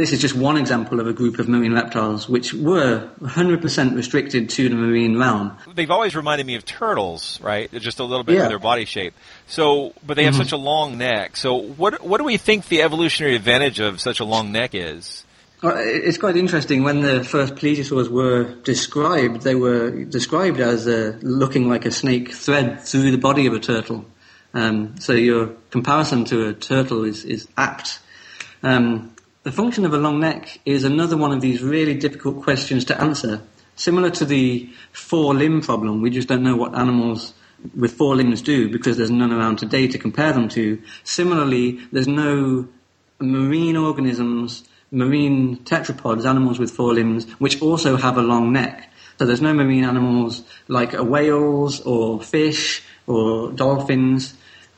this 0.00 0.12
is 0.12 0.20
just 0.20 0.34
one 0.34 0.56
example 0.56 0.98
of 1.00 1.06
a 1.06 1.12
group 1.12 1.38
of 1.38 1.48
marine 1.48 1.72
reptiles 1.74 2.28
which 2.28 2.52
were 2.54 3.08
100% 3.20 3.94
restricted 3.94 4.48
to 4.50 4.68
the 4.68 4.74
marine 4.74 5.18
realm. 5.18 5.56
They've 5.74 5.90
always 5.90 6.16
reminded 6.16 6.46
me 6.46 6.54
of 6.56 6.64
turtles, 6.64 7.38
right? 7.42 7.70
Just 7.72 8.00
a 8.00 8.04
little 8.04 8.24
bit 8.24 8.36
Yeah. 8.36 8.42
of 8.44 8.48
their 8.48 8.58
body 8.58 8.84
shape. 8.86 9.14
So, 9.46 9.92
but 10.06 10.16
they 10.16 10.24
have 10.24 10.34
Mhm. 10.34 10.38
such 10.38 10.52
a 10.52 10.56
long 10.56 10.98
neck. 10.98 11.36
So, 11.36 11.54
what 11.54 12.02
what 12.04 12.18
do 12.18 12.24
we 12.24 12.36
think 12.38 12.68
the 12.68 12.82
evolutionary 12.82 13.36
advantage 13.36 13.78
of 13.80 14.00
such 14.00 14.20
a 14.20 14.24
long 14.24 14.50
neck 14.52 14.70
is? 14.74 15.24
Well, 15.62 15.76
It's 15.76 16.16
quite 16.16 16.36
interesting. 16.36 16.84
When 16.84 17.02
the 17.02 17.22
first 17.22 17.54
plesiosaurs 17.54 18.08
were 18.08 18.44
described, 18.64 19.42
they 19.42 19.54
were 19.54 19.90
described 20.04 20.58
as 20.60 20.88
uh, 20.88 21.18
looking 21.22 21.68
like 21.68 21.84
a 21.84 21.90
snake 21.90 22.32
thread 22.32 22.80
through 22.80 23.10
the 23.10 23.18
body 23.18 23.46
of 23.46 23.52
a 23.52 23.60
turtle. 23.60 24.06
Um, 24.54 24.94
so 24.98 25.12
your 25.12 25.50
comparison 25.70 26.24
to 26.26 26.48
a 26.48 26.52
turtle 26.54 27.04
is, 27.04 27.24
is 27.26 27.46
apt. 27.58 27.98
Um, 28.62 29.10
the 29.50 29.56
function 29.56 29.84
of 29.84 29.92
a 29.92 29.98
long 29.98 30.20
neck 30.20 30.60
is 30.64 30.84
another 30.84 31.16
one 31.16 31.32
of 31.32 31.40
these 31.40 31.60
really 31.60 31.94
difficult 31.94 32.40
questions 32.40 32.84
to 32.84 33.00
answer. 33.00 33.42
Similar 33.74 34.10
to 34.10 34.24
the 34.24 34.70
four 34.92 35.34
limb 35.34 35.60
problem, 35.60 36.02
we 36.02 36.10
just 36.10 36.28
don't 36.28 36.44
know 36.44 36.54
what 36.54 36.78
animals 36.78 37.34
with 37.76 37.94
four 37.94 38.14
limbs 38.14 38.42
do 38.42 38.70
because 38.70 38.96
there's 38.96 39.10
none 39.10 39.32
around 39.32 39.56
today 39.56 39.88
to 39.88 39.98
compare 39.98 40.32
them 40.32 40.48
to. 40.50 40.80
Similarly, 41.02 41.80
there's 41.90 42.06
no 42.06 42.68
marine 43.18 43.76
organisms, 43.76 44.62
marine 44.92 45.56
tetrapods, 45.64 46.24
animals 46.24 46.60
with 46.60 46.70
four 46.70 46.94
limbs, 46.94 47.28
which 47.40 47.60
also 47.60 47.96
have 47.96 48.18
a 48.18 48.22
long 48.22 48.52
neck. 48.52 48.88
So 49.18 49.26
there's 49.26 49.42
no 49.42 49.52
marine 49.52 49.82
animals 49.82 50.44
like 50.68 50.92
whales 50.92 51.80
or 51.80 52.22
fish 52.22 52.84
or 53.08 53.50
dolphins 53.50 54.34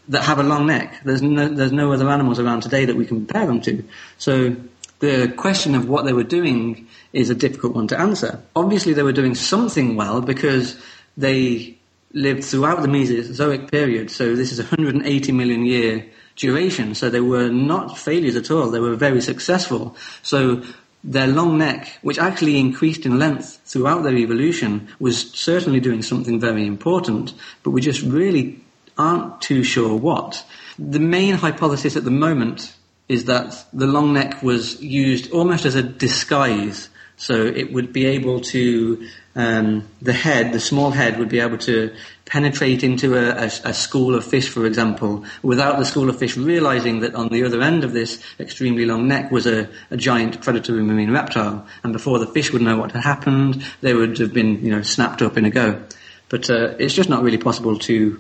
that 0.08 0.22
have 0.22 0.38
a 0.38 0.42
long 0.42 0.66
neck. 0.66 1.00
There's 1.04 1.22
no, 1.22 1.48
there's 1.48 1.72
no 1.72 1.92
other 1.92 2.08
animals 2.08 2.38
around 2.38 2.62
today 2.62 2.84
that 2.84 2.96
we 2.96 3.06
can 3.06 3.24
compare 3.24 3.46
them 3.46 3.60
to. 3.62 3.84
So 4.18 4.56
the 4.98 5.32
question 5.36 5.74
of 5.74 5.88
what 5.88 6.04
they 6.04 6.12
were 6.12 6.24
doing 6.24 6.88
is 7.12 7.30
a 7.30 7.34
difficult 7.34 7.74
one 7.74 7.88
to 7.88 7.98
answer. 7.98 8.40
Obviously 8.54 8.92
they 8.92 9.02
were 9.02 9.12
doing 9.12 9.34
something 9.34 9.96
well 9.96 10.20
because 10.20 10.80
they 11.16 11.78
lived 12.12 12.44
throughout 12.44 12.82
the 12.82 12.88
Mesozoic 12.88 13.70
period. 13.70 14.10
So 14.10 14.36
this 14.36 14.52
is 14.52 14.58
180 14.58 15.32
million 15.32 15.64
year 15.64 16.06
duration. 16.36 16.94
So 16.94 17.10
they 17.10 17.20
were 17.20 17.48
not 17.48 17.98
failures 17.98 18.36
at 18.36 18.50
all. 18.50 18.70
They 18.70 18.80
were 18.80 18.96
very 18.96 19.20
successful. 19.20 19.96
So 20.22 20.62
their 21.04 21.26
long 21.26 21.58
neck, 21.58 21.98
which 22.02 22.18
actually 22.18 22.58
increased 22.58 23.06
in 23.06 23.18
length 23.18 23.60
throughout 23.64 24.02
their 24.02 24.16
evolution, 24.16 24.88
was 25.00 25.30
certainly 25.32 25.80
doing 25.80 26.02
something 26.02 26.38
very 26.38 26.66
important, 26.66 27.34
but 27.62 27.70
we 27.70 27.80
just 27.80 28.02
really 28.02 28.62
aren't 28.98 29.40
too 29.40 29.62
sure 29.62 29.96
what. 29.96 30.44
The 30.78 31.00
main 31.00 31.34
hypothesis 31.34 31.96
at 31.96 32.04
the 32.04 32.10
moment 32.10 32.74
is 33.08 33.26
that 33.26 33.64
the 33.72 33.86
long 33.86 34.12
neck 34.12 34.42
was 34.42 34.80
used 34.82 35.30
almost 35.32 35.66
as 35.66 35.74
a 35.74 35.82
disguise. 35.82 36.88
So 37.16 37.34
it 37.34 37.72
would 37.72 37.92
be 37.92 38.06
able 38.06 38.40
to, 38.40 39.06
um, 39.36 39.88
the 40.00 40.12
head, 40.12 40.52
the 40.52 40.60
small 40.60 40.90
head, 40.90 41.18
would 41.18 41.28
be 41.28 41.40
able 41.40 41.58
to 41.58 41.94
penetrate 42.24 42.82
into 42.82 43.14
a, 43.14 43.44
a, 43.44 43.46
a 43.64 43.74
school 43.74 44.14
of 44.14 44.24
fish, 44.24 44.48
for 44.48 44.64
example, 44.64 45.24
without 45.42 45.78
the 45.78 45.84
school 45.84 46.08
of 46.08 46.18
fish 46.18 46.36
realizing 46.36 47.00
that 47.00 47.14
on 47.14 47.28
the 47.28 47.44
other 47.44 47.60
end 47.60 47.84
of 47.84 47.92
this 47.92 48.24
extremely 48.40 48.86
long 48.86 49.06
neck 49.06 49.30
was 49.30 49.46
a, 49.46 49.68
a 49.90 49.96
giant 49.96 50.40
predatory 50.40 50.82
marine 50.82 51.10
reptile. 51.10 51.66
And 51.84 51.92
before 51.92 52.18
the 52.18 52.26
fish 52.26 52.52
would 52.52 52.62
know 52.62 52.78
what 52.78 52.92
had 52.92 53.04
happened, 53.04 53.62
they 53.82 53.94
would 53.94 54.18
have 54.18 54.32
been, 54.32 54.64
you 54.64 54.70
know, 54.70 54.82
snapped 54.82 55.20
up 55.22 55.36
in 55.36 55.44
a 55.44 55.50
go. 55.50 55.82
But 56.30 56.48
uh, 56.48 56.74
it's 56.78 56.94
just 56.94 57.10
not 57.10 57.22
really 57.22 57.38
possible 57.38 57.78
to 57.80 58.18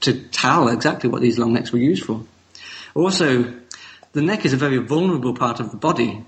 to 0.00 0.20
tell 0.28 0.68
exactly 0.68 1.10
what 1.10 1.22
these 1.22 1.38
long 1.38 1.52
necks 1.52 1.72
were 1.72 1.78
used 1.78 2.04
for. 2.04 2.24
Also, 2.94 3.54
the 4.12 4.22
neck 4.22 4.44
is 4.44 4.52
a 4.52 4.56
very 4.56 4.78
vulnerable 4.78 5.34
part 5.34 5.60
of 5.60 5.70
the 5.70 5.76
body, 5.76 6.24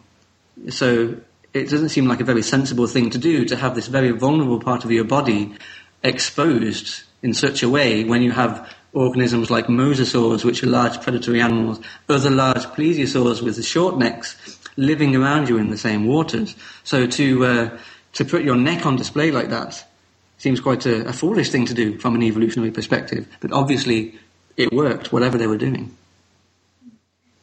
so 0.68 1.16
it 1.52 1.68
doesn't 1.68 1.88
seem 1.88 2.06
like 2.06 2.20
a 2.20 2.24
very 2.24 2.42
sensible 2.42 2.86
thing 2.86 3.10
to 3.10 3.18
do 3.18 3.44
to 3.44 3.56
have 3.56 3.74
this 3.74 3.88
very 3.88 4.10
vulnerable 4.10 4.60
part 4.60 4.84
of 4.84 4.92
your 4.92 5.04
body 5.04 5.54
exposed 6.02 7.02
in 7.22 7.34
such 7.34 7.62
a 7.62 7.68
way 7.68 8.04
when 8.04 8.22
you 8.22 8.30
have 8.30 8.72
organisms 8.92 9.50
like 9.50 9.66
mosasaurs, 9.66 10.44
which 10.44 10.62
are 10.62 10.66
large 10.66 11.00
predatory 11.00 11.40
animals, 11.40 11.80
other 12.08 12.30
large 12.30 12.64
plesiosaurs 12.66 13.42
with 13.42 13.64
short 13.64 13.98
necks 13.98 14.58
living 14.76 15.14
around 15.14 15.48
you 15.48 15.58
in 15.58 15.70
the 15.70 15.78
same 15.78 16.06
waters. 16.06 16.54
So 16.84 17.06
to 17.06 17.44
uh, 17.44 17.78
to 18.14 18.24
put 18.24 18.42
your 18.42 18.56
neck 18.56 18.86
on 18.86 18.96
display 18.96 19.30
like 19.30 19.50
that 19.50 19.84
seems 20.40 20.58
quite 20.58 20.86
a, 20.86 21.06
a 21.06 21.12
foolish 21.12 21.50
thing 21.50 21.66
to 21.66 21.74
do 21.74 21.98
from 21.98 22.14
an 22.14 22.22
evolutionary 22.22 22.70
perspective. 22.70 23.28
But 23.40 23.52
obviously, 23.52 24.18
it 24.56 24.72
worked, 24.72 25.12
whatever 25.12 25.36
they 25.36 25.46
were 25.46 25.58
doing. 25.58 25.94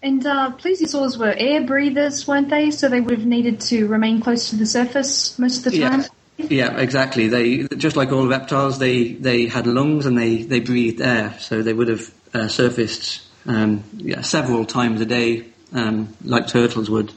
And 0.02 0.26
uh, 0.26 0.52
plesiosaurs 0.58 1.18
were 1.18 1.34
air 1.38 1.62
breathers, 1.64 2.28
weren't 2.28 2.50
they? 2.50 2.72
So 2.72 2.90
they 2.90 3.02
would 3.02 3.20
have 3.20 3.28
needed 3.28 3.62
to 3.62 3.88
remain 3.88 4.20
close 4.20 4.50
to 4.50 4.56
the 4.56 4.66
surface 4.66 5.38
most 5.38 5.66
of 5.66 5.72
the 5.72 5.80
time. 5.80 6.06
Yeah, 6.38 6.78
exactly. 6.80 7.28
They 7.28 7.64
just 7.78 7.96
like 7.96 8.12
all 8.12 8.28
reptiles, 8.28 8.80
they 8.80 9.14
they 9.14 9.48
had 9.48 9.66
lungs 9.66 10.06
and 10.06 10.18
they 10.18 10.44
they 10.44 10.60
breathed 10.60 11.02
air, 11.02 11.36
so 11.40 11.64
they 11.64 11.74
would 11.74 11.88
have 11.88 12.14
uh, 12.34 12.48
surfaced 12.48 13.24
um, 13.48 13.84
yeah, 13.98 14.22
several 14.22 14.66
times 14.66 15.02
a 15.02 15.06
day, 15.06 15.46
um, 15.74 16.16
like 16.24 16.48
turtles 16.48 16.90
would. 16.90 17.12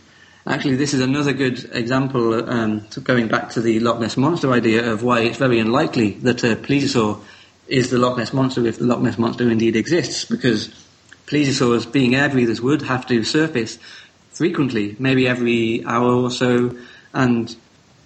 Actually, 0.47 0.77
this 0.77 0.95
is 0.95 1.01
another 1.01 1.33
good 1.33 1.69
example, 1.73 2.49
um, 2.49 2.87
going 3.05 3.29
back 3.29 3.51
to 3.51 3.61
the 3.61 3.79
Loch 3.81 4.01
Ness 4.01 4.17
monster 4.17 4.51
idea 4.53 4.91
of 4.91 5.03
why 5.03 5.21
it's 5.21 5.37
very 5.37 5.59
unlikely 5.59 6.13
that 6.23 6.43
a 6.43 6.57
plesiosaur 6.57 7.23
is 7.69 7.91
the 7.91 7.99
Loch 7.99 8.17
Ness 8.17 8.33
monster 8.33 8.67
if 8.67 8.79
the 8.79 8.87
Loch 8.87 9.01
Ness 9.01 9.19
monster 9.19 9.51
indeed 9.51 9.77
exists, 9.77 10.25
because 10.25 10.69
plesiosaurs, 11.27 11.91
being 11.91 12.15
air 12.15 12.31
breathers, 12.31 12.61
would 12.63 12.83
have 12.83 13.07
to 13.09 13.23
surface 13.23 13.79
frequently, 14.31 14.97
maybe 14.99 15.29
every 15.29 15.85
hour 15.85 16.11
or 16.11 16.31
so, 16.31 16.75
and 17.13 17.55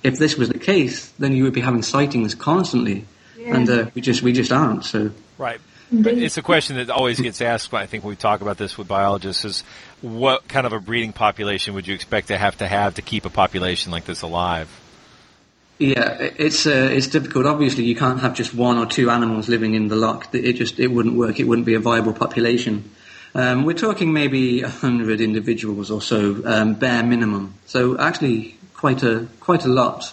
if 0.03 0.19
this 0.19 0.37
was 0.37 0.49
the 0.49 0.59
case, 0.59 1.11
then 1.19 1.33
you 1.33 1.45
would 1.45 1.55
be 1.55 1.61
having 1.61 1.83
sightings 1.83 2.35
constantly, 2.35 3.05
Yeah. 3.39 3.57
and 3.57 3.71
uh, 3.71 3.91
we 3.95 4.01
just 4.03 4.23
we 4.23 4.33
just 4.33 4.51
aren't. 4.51 4.85
So 4.85 5.13
Right. 5.39 5.61
But 6.03 6.15
it's 6.15 6.37
a 6.37 6.43
question 6.43 6.77
that 6.77 6.91
always 6.91 7.21
gets 7.21 7.41
asked 7.41 7.73
I 7.75 7.87
think 7.87 8.05
when 8.05 8.11
we 8.11 8.17
talk 8.17 8.41
about 8.41 8.59
this 8.59 8.77
with 8.77 8.89
biologists 8.89 9.45
is 9.45 9.65
what 10.01 10.49
kind 10.49 10.67
of 10.67 10.73
a 10.73 10.81
breeding 10.81 11.13
population 11.13 11.75
would 11.75 11.87
you 11.87 11.95
expect 11.95 12.29
to 12.29 12.39
have 12.39 12.59
to 12.59 12.67
have 12.67 12.95
to 12.95 13.03
keep 13.03 13.25
a 13.25 13.31
population 13.31 13.93
like 13.93 14.05
this 14.05 14.23
alive? 14.23 14.69
Yeah, 15.79 16.17
it's 16.21 16.67
uh, 16.67 16.89
it's 16.93 17.09
difficult. 17.09 17.47
Obviously, 17.47 17.85
you 17.85 17.97
can't 17.97 18.21
have 18.21 18.35
just 18.35 18.55
one 18.55 18.79
or 18.79 18.87
two 18.87 19.11
animals 19.11 19.49
living 19.49 19.75
in 19.75 19.89
the 19.89 19.97
loch. 19.97 20.33
It 20.33 20.53
just 20.53 20.79
it 20.79 20.89
wouldn't 20.89 21.17
work. 21.17 21.41
It 21.41 21.45
wouldn't 21.45 21.67
be 21.67 21.75
a 21.75 21.81
viable 21.81 22.13
population. 22.13 22.91
Um, 23.35 23.65
we're 23.65 23.75
talking 23.75 24.13
maybe 24.13 24.63
a 24.63 24.69
hundred 24.69 25.21
individuals 25.21 25.91
or 25.91 26.01
so, 26.01 26.41
um, 26.45 26.75
bare 26.75 27.03
minimum. 27.03 27.55
So 27.67 27.99
actually, 27.99 28.57
quite 28.75 29.03
a 29.03 29.27
quite 29.41 29.65
a 29.65 29.69
lot 29.69 30.13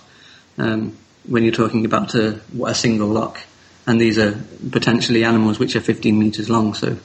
um, 0.58 0.98
when 1.28 1.44
you're 1.44 1.54
talking 1.54 1.86
about 1.86 2.16
a, 2.16 2.42
a 2.66 2.74
single 2.74 3.10
loch. 3.10 3.40
And 3.88 4.00
these 4.00 4.18
are 4.20 4.40
potentially 4.72 5.24
animals 5.24 5.60
which 5.60 5.76
are 5.76 5.82
15 5.82 6.18
meters 6.18 6.50
long. 6.50 6.74
So, 6.74 6.98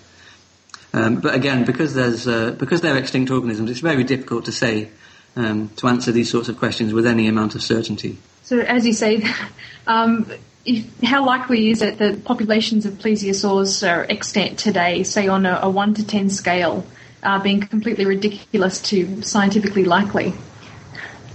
um, 0.93 1.21
but 1.21 1.35
again, 1.35 1.65
because 1.65 1.95
there's 1.95 2.29
uh, 2.29 2.53
because 2.53 2.81
they're 2.81 2.97
extinct 2.97 3.31
organisms, 3.31 3.71
it's 3.71 3.81
very 3.81 4.05
difficult 4.05 4.45
to 4.45 4.53
say 4.53 4.91
um, 5.37 5.69
to 5.77 5.89
answer 5.89 6.13
these 6.13 6.31
sorts 6.31 6.49
of 6.49 6.59
questions 6.59 6.93
with 6.93 7.07
any 7.07 7.29
amount 7.29 7.55
of 7.55 7.63
certainty. 7.63 8.19
So 8.43 8.61
as 8.61 8.87
you 8.87 8.93
say, 8.93 9.25
um, 9.87 10.31
if, 10.65 11.03
how 11.03 11.25
likely 11.25 11.71
is 11.71 11.83
it 11.83 11.99
that 11.99 12.25
populations 12.25 12.87
of 12.87 12.95
plesiosaurs 12.95 13.87
are 13.89 14.05
extant 14.09 14.59
today, 14.59 15.03
say 15.03 15.29
on 15.29 15.47
a, 15.47 15.61
a 15.63 15.71
1 15.71 15.95
to 15.95 16.07
10 16.07 16.31
scale, 16.31 16.85
uh, 17.23 17.39
being 17.41 17.61
completely 17.61 18.05
ridiculous 18.05 18.81
to 18.83 19.23
scientifically 19.23 19.85
likely? 19.85 20.35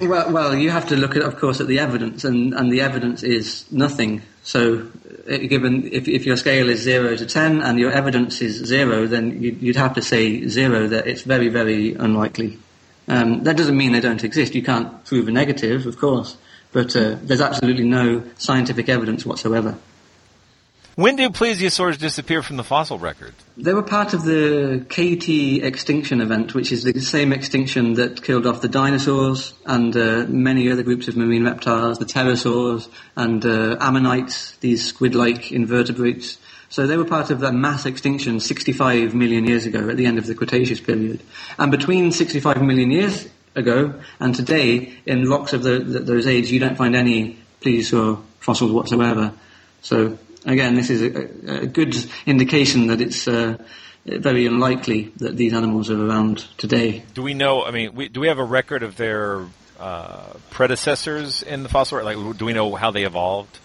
Well, 0.01 0.31
well, 0.31 0.55
you 0.55 0.71
have 0.71 0.87
to 0.87 0.95
look 0.95 1.15
at, 1.15 1.21
of 1.21 1.37
course, 1.37 1.61
at 1.61 1.67
the 1.67 1.79
evidence, 1.79 2.23
and, 2.23 2.53
and 2.53 2.71
the 2.71 2.81
evidence 2.81 3.21
is 3.23 3.71
nothing. 3.71 4.23
So, 4.41 4.87
given 5.27 5.87
if, 5.91 6.07
if 6.07 6.25
your 6.25 6.37
scale 6.37 6.69
is 6.69 6.81
zero 6.81 7.15
to 7.15 7.25
ten 7.25 7.61
and 7.61 7.79
your 7.79 7.91
evidence 7.91 8.41
is 8.41 8.65
zero, 8.65 9.07
then 9.07 9.41
you'd, 9.41 9.61
you'd 9.61 9.75
have 9.75 9.93
to 9.95 10.01
say 10.01 10.47
zero. 10.47 10.87
That 10.87 11.07
it's 11.07 11.21
very, 11.21 11.49
very 11.49 11.93
unlikely. 11.93 12.57
Um, 13.07 13.43
that 13.43 13.57
doesn't 13.57 13.75
mean 13.75 13.91
they 13.91 13.99
don't 13.99 14.23
exist. 14.23 14.55
You 14.55 14.63
can't 14.63 15.03
prove 15.05 15.27
a 15.27 15.31
negative, 15.31 15.85
of 15.85 15.97
course, 15.97 16.37
but 16.71 16.95
uh, 16.95 17.17
there's 17.21 17.41
absolutely 17.41 17.83
no 17.83 18.23
scientific 18.37 18.89
evidence 18.89 19.25
whatsoever. 19.25 19.77
When 20.95 21.15
do 21.15 21.29
plesiosaurs 21.29 21.97
disappear 21.97 22.43
from 22.43 22.57
the 22.57 22.65
fossil 22.65 22.99
record? 22.99 23.33
They 23.55 23.73
were 23.73 23.81
part 23.81 24.13
of 24.13 24.23
the 24.25 24.85
KT 24.89 25.63
extinction 25.63 26.19
event, 26.19 26.53
which 26.53 26.73
is 26.73 26.83
the 26.83 26.99
same 26.99 27.31
extinction 27.31 27.93
that 27.93 28.21
killed 28.21 28.45
off 28.45 28.59
the 28.59 28.67
dinosaurs 28.67 29.53
and 29.65 29.95
uh, 29.95 30.25
many 30.27 30.69
other 30.69 30.83
groups 30.83 31.07
of 31.07 31.15
marine 31.15 31.45
reptiles, 31.45 31.97
the 31.97 32.05
pterosaurs 32.05 32.89
and 33.15 33.45
uh, 33.45 33.77
ammonites, 33.79 34.57
these 34.57 34.85
squid-like 34.85 35.53
invertebrates. 35.53 36.37
So 36.67 36.85
they 36.85 36.97
were 36.97 37.05
part 37.05 37.31
of 37.31 37.39
that 37.39 37.53
mass 37.53 37.85
extinction 37.85 38.41
65 38.41 39.15
million 39.15 39.45
years 39.45 39.65
ago 39.65 39.89
at 39.89 39.95
the 39.95 40.05
end 40.05 40.17
of 40.17 40.27
the 40.27 40.35
Cretaceous 40.35 40.81
period. 40.81 41.21
And 41.57 41.71
between 41.71 42.11
65 42.11 42.61
million 42.61 42.91
years 42.91 43.29
ago 43.55 43.93
and 44.19 44.35
today, 44.35 44.93
in 45.05 45.29
rocks 45.29 45.53
of 45.53 45.63
the, 45.63 45.79
the, 45.79 45.99
those 45.99 46.27
ages, 46.27 46.51
you 46.51 46.59
don't 46.59 46.77
find 46.77 46.97
any 46.97 47.37
plesiosaur 47.61 48.21
fossils 48.39 48.73
whatsoever. 48.73 49.33
So 49.81 50.17
again, 50.45 50.75
this 50.75 50.89
is 50.89 51.01
a, 51.01 51.63
a 51.63 51.67
good 51.67 51.95
indication 52.25 52.87
that 52.87 53.01
it's 53.01 53.27
uh, 53.27 53.57
very 54.05 54.45
unlikely 54.45 55.11
that 55.17 55.37
these 55.37 55.53
animals 55.53 55.89
are 55.89 56.07
around 56.07 56.45
today. 56.57 57.03
Do 57.13 57.21
we 57.21 57.33
know? 57.33 57.63
I 57.63 57.71
mean, 57.71 57.93
we, 57.93 58.09
do 58.09 58.19
we 58.19 58.27
have 58.27 58.39
a 58.39 58.43
record 58.43 58.83
of 58.83 58.97
their 58.97 59.45
uh, 59.79 60.33
predecessors 60.49 61.43
in 61.43 61.63
the 61.63 61.69
fossil? 61.69 62.03
Like, 62.03 62.37
do 62.37 62.45
we 62.45 62.53
know 62.53 62.75
how 62.75 62.91
they 62.91 63.03
evolved? 63.03 63.59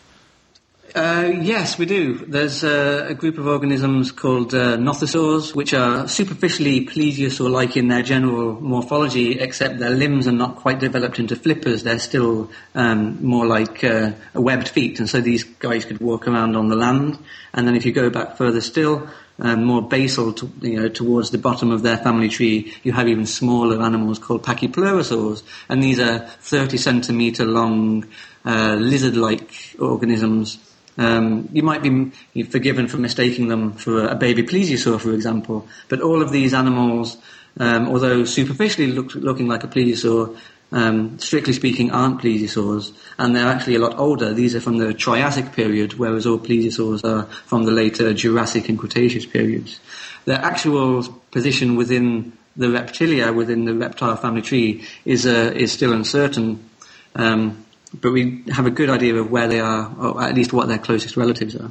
Uh, 0.95 1.32
yes, 1.41 1.78
we 1.78 1.87
do. 1.87 2.14
There's 2.14 2.64
uh, 2.64 3.07
a 3.09 3.14
group 3.14 3.39
of 3.39 3.47
organisms 3.47 4.12
called 4.12 4.55
uh, 4.55 4.76
nothosaurs, 4.76 5.55
which 5.55 5.74
are 5.74 6.07
superficially 6.09 6.87
plesiosaur-like 6.87 7.76
in 7.76 7.89
their 7.89 8.03
general 8.03 8.61
morphology, 8.61 9.39
except 9.39 9.78
their 9.78 9.91
limbs 9.91 10.26
are 10.26 10.32
not 10.32 10.57
quite 10.57 10.78
developed 10.78 11.18
into 11.18 11.37
flippers. 11.37 11.82
They're 11.82 11.99
still 11.99 12.51
um, 12.74 13.24
more 13.24 13.47
like 13.47 13.84
uh, 13.84 14.12
webbed 14.34 14.68
feet, 14.68 14.99
and 14.99 15.09
so 15.09 15.20
these 15.20 15.45
guys 15.45 15.84
could 15.84 16.01
walk 16.01 16.28
around 16.28 16.57
on 16.57 16.68
the 16.68 16.76
land. 16.76 17.18
And 17.53 17.66
then 17.66 17.74
if 17.74 17.84
you 17.84 17.93
go 17.93 18.09
back 18.09 18.37
further 18.37 18.61
still, 18.61 19.09
um, 19.39 19.64
more 19.64 19.82
basal, 19.82 20.32
to, 20.34 20.51
you 20.62 20.80
know, 20.80 20.89
towards 20.89 21.30
the 21.30 21.39
bottom 21.39 21.70
of 21.70 21.82
their 21.82 21.99
family 21.99 22.28
tree, 22.28 22.74
you 22.82 22.93
have 22.93 23.09
even 23.09 23.26
smaller 23.26 23.82
animals 23.82 24.18
called 24.18 24.43
pachypleurosaurs, 24.43 25.43
and 25.68 25.82
these 25.82 26.01
are 26.01 26.20
30 26.20 26.76
centimeter 26.78 27.45
long 27.45 28.07
uh, 28.45 28.76
lizard-like 28.78 29.76
organisms 29.78 30.59
um, 30.99 31.49
you 31.53 31.63
might 31.63 31.83
be 31.83 32.43
forgiven 32.45 32.89
for 32.89 32.97
mistaking 32.97 33.49
them 33.49 33.73
for 33.73 34.07
a 34.07 34.15
baby 34.15 34.43
plesiosaur, 34.43 35.01
for 35.01 35.13
example. 35.13 35.69
But 35.89 36.01
all 36.01 36.23
of 36.23 36.33
these 36.33 36.55
animals, 36.55 37.19
um, 37.59 37.89
although 37.89 38.25
superficially 38.25 38.93
look, 38.93 39.15
looking 39.15 39.49
like 39.49 39.65
a 39.65 39.69
plesiosaur, 39.69 40.37
um, 40.73 41.19
strictly 41.19 41.53
speaking, 41.53 41.91
aren't 41.91 42.21
plesiosaurs, 42.21 42.93
and 43.19 43.37
they're 43.37 43.47
actually 43.47 43.77
a 43.77 43.79
lot 43.79 43.99
older. 43.99 44.33
These 44.33 44.55
are 44.55 44.61
from 44.61 44.79
the 44.79 44.95
Triassic 44.95 45.53
period, 45.53 45.95
whereas 45.95 46.27
all 46.27 46.39
plesiosaurs 46.39 47.05
are 47.05 47.25
from 47.47 47.65
the 47.65 47.73
later 47.73 48.13
Jurassic 48.15 48.69
and 48.69 48.79
Cretaceous 48.79 49.27
periods. 49.27 49.81
Their 50.25 50.39
actual 50.39 51.05
position 51.31 51.77
within 51.77 52.33
the 52.57 52.67
reptilia, 52.67 53.35
within 53.35 53.65
the 53.65 53.75
reptile 53.75 54.17
family 54.17 54.43
tree, 54.43 54.85
is 55.05 55.27
uh, 55.27 55.53
is 55.55 55.73
still 55.73 55.93
uncertain. 55.93 56.69
Um, 57.15 57.66
but 57.95 58.12
we 58.12 58.45
have 58.49 58.66
a 58.66 58.70
good 58.70 58.91
idea 58.91 59.14
of 59.16 59.30
where 59.30 59.49
they 59.49 59.61
are, 59.61 59.95
or 59.99 60.22
at 60.22 60.34
least 60.34 60.53
what 60.53 60.68
their 60.68 60.78
closest 60.78 61.16
relatives 61.16 61.57
are. 61.57 61.70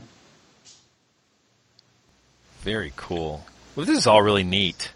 Very 2.61 2.93
cool. 2.95 3.45
Well, 3.75 3.85
this 3.85 3.97
is 3.97 4.07
all 4.07 4.21
really 4.21 4.43
neat. 4.43 4.91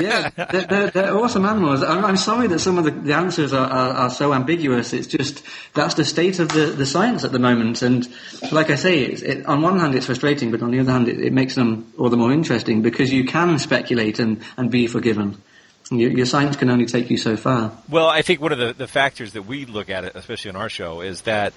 yeah, 0.00 0.30
they're, 0.30 0.62
they're, 0.62 0.90
they're, 0.90 1.16
awesome 1.16 1.44
animals. 1.44 1.82
I'm, 1.82 2.02
I'm, 2.02 2.16
sorry 2.16 2.46
that 2.46 2.60
some 2.60 2.78
of 2.78 2.84
the, 2.84 2.92
the 2.92 3.12
answers 3.12 3.52
are, 3.52 3.66
are, 3.66 3.92
are, 3.92 4.10
so 4.10 4.32
ambiguous. 4.32 4.94
It's 4.94 5.06
just 5.06 5.42
that's 5.74 5.94
the 5.94 6.04
state 6.04 6.38
of 6.38 6.48
the, 6.48 6.66
the 6.66 6.86
science 6.86 7.24
at 7.24 7.32
the 7.32 7.38
moment. 7.38 7.82
And 7.82 8.08
like 8.52 8.70
I 8.70 8.76
say, 8.76 9.04
it, 9.04 9.44
on 9.44 9.60
one 9.60 9.78
hand 9.78 9.94
it's 9.94 10.06
frustrating, 10.06 10.50
but 10.50 10.62
on 10.62 10.70
the 10.70 10.80
other 10.80 10.92
hand 10.92 11.08
it, 11.08 11.20
it, 11.20 11.34
makes 11.34 11.56
them 11.56 11.92
all 11.98 12.08
the 12.08 12.16
more 12.16 12.32
interesting 12.32 12.80
because 12.80 13.12
you 13.12 13.24
can 13.24 13.58
speculate 13.58 14.18
and, 14.18 14.42
and 14.56 14.70
be 14.70 14.86
forgiven. 14.86 15.42
Your, 15.90 16.10
your, 16.10 16.26
science 16.26 16.56
can 16.56 16.70
only 16.70 16.86
take 16.86 17.10
you 17.10 17.16
so 17.16 17.36
far. 17.36 17.72
Well, 17.88 18.08
I 18.08 18.22
think 18.22 18.40
one 18.40 18.52
of 18.52 18.58
the, 18.58 18.72
the 18.72 18.86
factors 18.86 19.32
that 19.32 19.42
we 19.42 19.66
look 19.66 19.90
at, 19.90 20.04
it, 20.04 20.12
especially 20.14 20.50
on 20.50 20.56
our 20.56 20.68
show, 20.68 21.00
is 21.00 21.22
that 21.22 21.52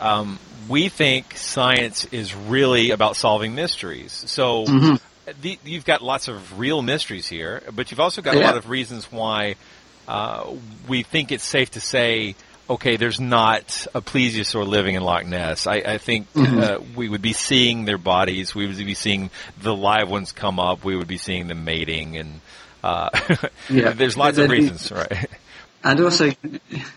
um, 0.00 0.38
we 0.68 0.88
think 0.88 1.36
science 1.36 2.06
is 2.06 2.34
really 2.34 2.90
about 2.90 3.16
solving 3.16 3.54
mysteries. 3.54 4.12
So 4.26 4.64
mm-hmm. 4.64 5.32
the, 5.40 5.58
you've 5.64 5.84
got 5.84 6.02
lots 6.02 6.28
of 6.28 6.58
real 6.58 6.82
mysteries 6.82 7.26
here, 7.26 7.62
but 7.74 7.90
you've 7.90 8.00
also 8.00 8.22
got 8.22 8.36
yeah. 8.36 8.42
a 8.42 8.44
lot 8.44 8.56
of 8.56 8.68
reasons 8.68 9.12
why 9.12 9.56
uh, 10.08 10.52
we 10.88 11.02
think 11.02 11.30
it's 11.30 11.44
safe 11.44 11.72
to 11.72 11.80
say, 11.80 12.34
okay, 12.68 12.96
there's 12.96 13.20
not 13.20 13.86
a 13.94 14.00
plesiosaur 14.00 14.66
living 14.66 14.94
in 14.94 15.02
Loch 15.02 15.26
Ness. 15.26 15.66
I, 15.66 15.74
I 15.74 15.98
think 15.98 16.32
mm-hmm. 16.32 16.58
uh, 16.58 16.78
we 16.96 17.08
would 17.08 17.22
be 17.22 17.34
seeing 17.34 17.84
their 17.84 17.98
bodies. 17.98 18.54
We 18.54 18.66
would 18.66 18.76
be 18.76 18.94
seeing 18.94 19.30
the 19.60 19.74
live 19.74 20.10
ones 20.10 20.32
come 20.32 20.58
up. 20.58 20.84
We 20.84 20.96
would 20.96 21.08
be 21.08 21.18
seeing 21.18 21.48
them 21.48 21.64
mating 21.64 22.16
and 22.16 22.40
uh, 22.84 23.08
yeah. 23.70 23.90
there's 23.92 24.16
lots 24.16 24.36
of 24.36 24.50
reasons, 24.50 24.92
right? 24.92 25.26
And 25.82 26.00
also, 26.00 26.30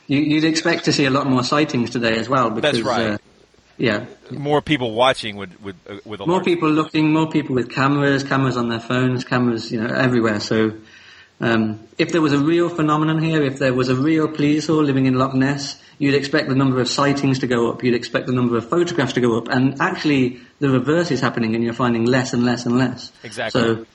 you, 0.08 0.36
would 0.36 0.44
expect 0.44 0.86
to 0.86 0.94
see 0.94 1.06
a 1.06 1.10
lot 1.10 1.28
more 1.28 1.44
sightings 1.44 1.90
today 1.92 2.18
as 2.18 2.28
well. 2.28 2.50
Because, 2.50 2.74
That's 2.74 2.86
right. 2.86 3.12
Uh, 3.12 3.18
yeah, 3.78 4.06
more 4.32 4.62
people 4.62 4.94
watching 4.94 5.38
with 5.38 5.60
with 5.62 5.76
uh, 5.88 5.98
with 6.04 6.26
more 6.26 6.44
people 6.44 6.70
looking, 6.70 7.14
more 7.14 7.30
people 7.30 7.56
with 7.56 7.70
cameras, 7.70 8.24
cameras 8.24 8.58
on 8.58 8.70
their 8.70 8.80
phones, 8.80 9.24
cameras, 9.24 9.72
you 9.72 9.82
know, 9.82 9.94
everywhere. 9.94 10.40
So, 10.40 10.74
um, 11.40 11.88
if 11.98 12.12
there 12.12 12.22
was 12.22 12.34
a 12.34 12.40
real 12.40 12.70
phenomenon 12.70 13.22
here, 13.22 13.44
if 13.44 13.60
there 13.60 13.74
was 13.74 13.90
a 13.90 13.96
real 13.96 14.28
plesiosaur 14.28 14.84
living 14.84 15.06
in 15.06 15.14
Loch 15.14 15.36
Ness, 15.36 15.80
you'd 16.00 16.16
expect 16.16 16.50
the 16.50 16.56
number 16.56 16.82
of 16.82 16.90
sightings 16.90 17.40
to 17.40 17.48
go 17.48 17.70
up. 17.70 17.84
You'd 17.84 17.94
expect 17.94 18.26
the 18.26 18.34
number 18.34 18.58
of 18.58 18.68
photographs 18.68 19.14
to 19.14 19.22
go 19.22 19.38
up, 19.38 19.48
and 19.48 19.80
actually, 19.80 20.40
the 20.60 20.70
reverse 20.70 21.12
is 21.12 21.22
happening, 21.22 21.56
and 21.56 21.64
you're 21.64 21.74
finding 21.74 22.06
less 22.06 22.34
and 22.34 22.44
less 22.44 22.66
and 22.66 22.78
less. 22.78 23.12
Exactly. 23.24 23.62
So 23.62 23.86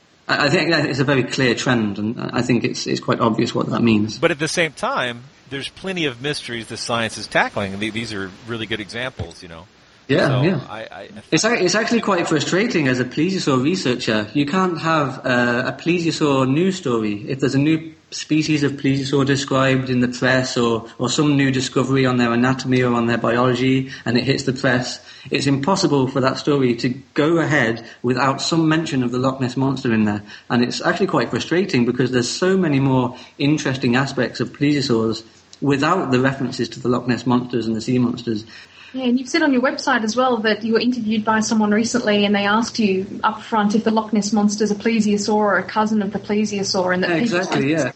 I 0.41 0.49
think 0.51 0.71
it's 0.73 1.01
a 1.01 1.05
very 1.05 1.25
clear 1.25 1.55
trend, 1.55 1.99
and 1.99 2.21
I 2.21 2.43
think 2.43 2.65
it's 2.65 2.87
it's 2.87 3.01
quite 3.01 3.21
obvious 3.21 3.55
what 3.55 3.67
that 3.71 3.83
means. 3.83 4.19
But 4.19 4.31
at 4.31 4.39
the 4.39 4.49
same 4.49 4.73
time, 4.73 5.25
there's 5.51 5.69
plenty 5.69 6.07
of 6.07 6.21
mysteries 6.21 6.69
that 6.69 6.79
science 6.79 7.19
is 7.19 7.27
tackling, 7.27 7.79
these 7.79 8.13
are 8.13 8.31
really 8.47 8.67
good 8.67 8.81
examples, 8.81 9.43
you 9.43 9.49
know. 9.49 9.67
Yeah, 10.09 10.27
so 10.27 10.43
yeah. 10.43 10.61
I, 10.69 10.81
I, 10.81 11.09
it's 11.31 11.45
it's 11.45 11.75
actually 11.75 12.01
quite 12.01 12.27
frustrating 12.29 12.89
as 12.89 12.99
a 12.99 13.05
plesiosaur 13.05 13.63
researcher. 13.63 14.29
You 14.35 14.47
can't 14.47 14.79
have 14.81 15.25
uh, 15.25 15.63
a 15.67 15.73
plesiosaur 15.73 16.51
news 16.51 16.77
story 16.77 17.25
if 17.29 17.41
there's 17.41 17.55
a 17.55 17.59
new 17.59 17.95
species 18.13 18.63
of 18.63 18.73
plesiosaur 18.73 19.27
described 19.27 19.91
in 19.91 20.01
the 20.01 20.09
press 20.09 20.57
or, 20.57 20.89
or 20.99 21.09
some 21.09 21.37
new 21.37 21.51
discovery 21.51 22.07
on 22.07 22.19
their 22.19 22.33
anatomy 22.33 22.83
or 22.83 22.95
on 22.95 23.07
their 23.07 23.19
biology 23.19 23.91
and 24.05 24.17
it 24.17 24.25
hits 24.25 24.45
the 24.45 24.53
press, 24.53 25.05
it's 25.31 25.47
impossible 25.47 26.07
for 26.07 26.21
that 26.21 26.39
story 26.39 26.75
to 26.77 26.91
go 27.15 27.39
ahead 27.39 27.85
without 28.03 28.41
some 28.41 28.69
mention 28.69 29.03
of 29.03 29.11
the 29.11 29.19
Loch 29.19 29.41
Ness 29.41 29.57
Monster 29.57 29.93
in 29.93 30.05
there. 30.05 30.23
And 30.51 30.63
it's 30.63 30.81
actually 30.83 31.07
quite 31.07 31.31
frustrating 31.31 31.85
because 31.85 32.11
there's 32.11 32.31
so 32.31 32.57
many 32.57 32.81
more 32.81 33.17
interesting 33.39 33.97
aspects 33.97 34.41
of 34.41 34.51
plesiosaurs 34.51 35.25
without 35.61 36.11
the 36.11 36.21
references 36.21 36.69
to 36.71 36.81
the 36.81 36.89
Loch 36.89 37.07
Ness 37.07 37.27
Monsters 37.27 37.67
and 37.67 37.75
the 37.75 37.81
sea 37.81 37.99
monsters. 37.99 38.45
Yeah, 38.93 39.05
and 39.05 39.19
you've 39.19 39.29
said 39.29 39.43
on 39.43 39.55
your 39.55 39.63
website 39.63 40.03
as 40.05 40.17
well 40.17 40.37
that 40.39 40.63
you 40.63 40.75
were 40.75 40.81
interviewed 40.81 41.25
by 41.25 41.41
someone 41.41 41.71
recently 41.71 42.27
and 42.27 42.35
they 42.35 42.45
asked 42.45 42.79
you 42.79 43.21
up 43.25 43.41
front 43.41 43.75
if 43.75 43.85
the 43.85 43.91
Loch 43.91 44.13
Ness 44.13 44.35
Monster 44.35 44.65
is 44.65 44.71
a 44.71 44.75
plesiosaur 44.75 45.35
or 45.35 45.57
a 45.57 45.63
cousin 45.63 46.03
of 46.03 46.13
the 46.13 46.19
plesiosaur. 46.19 46.93
And 46.93 47.03
that 47.03 47.11
yeah, 47.11 47.17
exactly, 47.17 47.71
yeah 47.71 47.93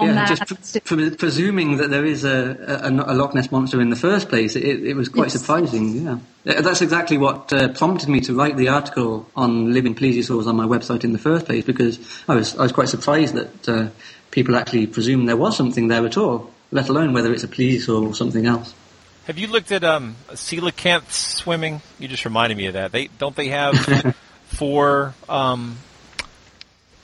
yeah, 0.00 0.26
just 0.26 0.84
presuming 0.84 1.76
that 1.78 1.90
there 1.90 2.04
is 2.04 2.24
a, 2.24 2.56
a, 2.84 2.90
a, 2.90 3.14
Loch 3.14 3.34
Ness 3.34 3.50
monster 3.50 3.80
in 3.80 3.90
the 3.90 3.96
first 3.96 4.28
place, 4.28 4.56
it, 4.56 4.84
it 4.84 4.94
was 4.94 5.08
quite 5.08 5.32
yes. 5.32 5.40
surprising. 5.40 6.04
Yeah, 6.04 6.18
that's 6.60 6.82
exactly 6.82 7.18
what 7.18 7.52
uh, 7.52 7.68
prompted 7.72 8.08
me 8.08 8.20
to 8.22 8.34
write 8.34 8.56
the 8.56 8.68
article 8.68 9.28
on 9.36 9.72
living 9.72 9.94
plesiosaurs 9.94 10.46
on 10.46 10.56
my 10.56 10.66
website 10.66 11.04
in 11.04 11.12
the 11.12 11.18
first 11.18 11.46
place 11.46 11.64
because 11.64 11.98
I 12.28 12.34
was 12.34 12.56
I 12.56 12.62
was 12.62 12.72
quite 12.72 12.88
surprised 12.88 13.34
that 13.34 13.68
uh, 13.68 13.88
people 14.30 14.56
actually 14.56 14.86
presumed 14.86 15.28
there 15.28 15.36
was 15.36 15.56
something 15.56 15.88
there 15.88 16.04
at 16.04 16.16
all, 16.16 16.50
let 16.70 16.88
alone 16.88 17.12
whether 17.12 17.32
it's 17.32 17.44
a 17.44 17.48
plesiosaur 17.48 18.06
or 18.06 18.14
something 18.14 18.46
else. 18.46 18.74
Have 19.26 19.38
you 19.38 19.46
looked 19.46 19.70
at 19.70 19.84
um, 19.84 20.16
coelacanths 20.30 21.12
swimming? 21.12 21.80
You 21.98 22.08
just 22.08 22.24
reminded 22.24 22.58
me 22.58 22.66
of 22.66 22.74
that. 22.74 22.90
They 22.90 23.06
don't 23.18 23.36
they 23.36 23.48
have 23.48 24.16
four 24.46 25.14
um, 25.28 25.76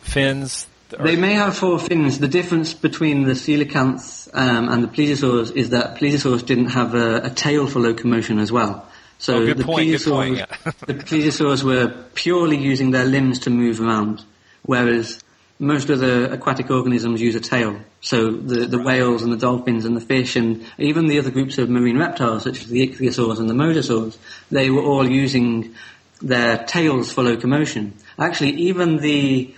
fins 0.03 0.67
they 0.89 1.17
may 1.17 1.35
have 1.35 1.57
four 1.57 1.79
fins. 1.79 2.19
The 2.19 2.29
difference 2.29 2.75
between 2.75 3.25
the 3.25 3.33
coelacanths 3.33 4.29
um, 4.33 4.69
and 4.69 4.83
the 4.83 4.89
plesiosaurs 4.89 5.55
is 5.55 5.71
that 5.71 5.97
plesiosaurs 5.97 6.45
didn't 6.45 6.71
have 6.71 6.95
a, 6.95 7.25
a 7.25 7.31
tail 7.31 7.67
for 7.67 7.81
locomotion 7.81 8.39
as 8.39 8.51
well. 8.51 8.89
So 9.19 9.39
oh, 9.39 9.55
the, 9.55 9.65
point, 9.65 9.89
plesiosaurs, 9.89 10.39
yeah. 10.39 10.47
the 10.87 10.95
plesiosaurs 10.95 11.63
were 11.63 11.95
purely 12.15 12.57
using 12.57 12.93
their 12.93 13.05
limbs 13.05 13.41
to 13.41 13.51
move 13.51 13.81
around, 13.81 14.25
whereas 14.63 15.23
most 15.59 15.91
other 15.91 16.27
aquatic 16.33 16.71
organisms 16.71 17.21
use 17.21 17.35
a 17.35 17.41
tail. 17.41 17.81
So 18.01 18.31
the, 18.31 18.67
the 18.67 18.81
whales 18.81 19.23
and 19.23 19.33
the 19.33 19.37
dolphins 19.37 19.85
and 19.85 19.97
the 19.97 20.01
fish 20.01 20.37
and 20.37 20.65
even 20.79 21.09
the 21.09 21.19
other 21.19 21.33
groups 21.33 21.59
of 21.59 21.69
marine 21.69 21.99
reptiles, 21.99 22.45
such 22.45 22.61
as 22.61 22.69
the 22.69 22.87
ichthyosaurs 22.87 23.41
and 23.41 23.51
the 23.51 23.55
mosasaurs, 23.55 24.17
they 24.51 24.71
were 24.71 24.83
all 24.83 25.09
using 25.09 25.75
their 26.23 26.65
tails 26.65 27.13
for 27.13 27.23
locomotion. 27.23 27.95
Actually, 28.19 28.53
even 28.53 28.99
the 28.99 29.53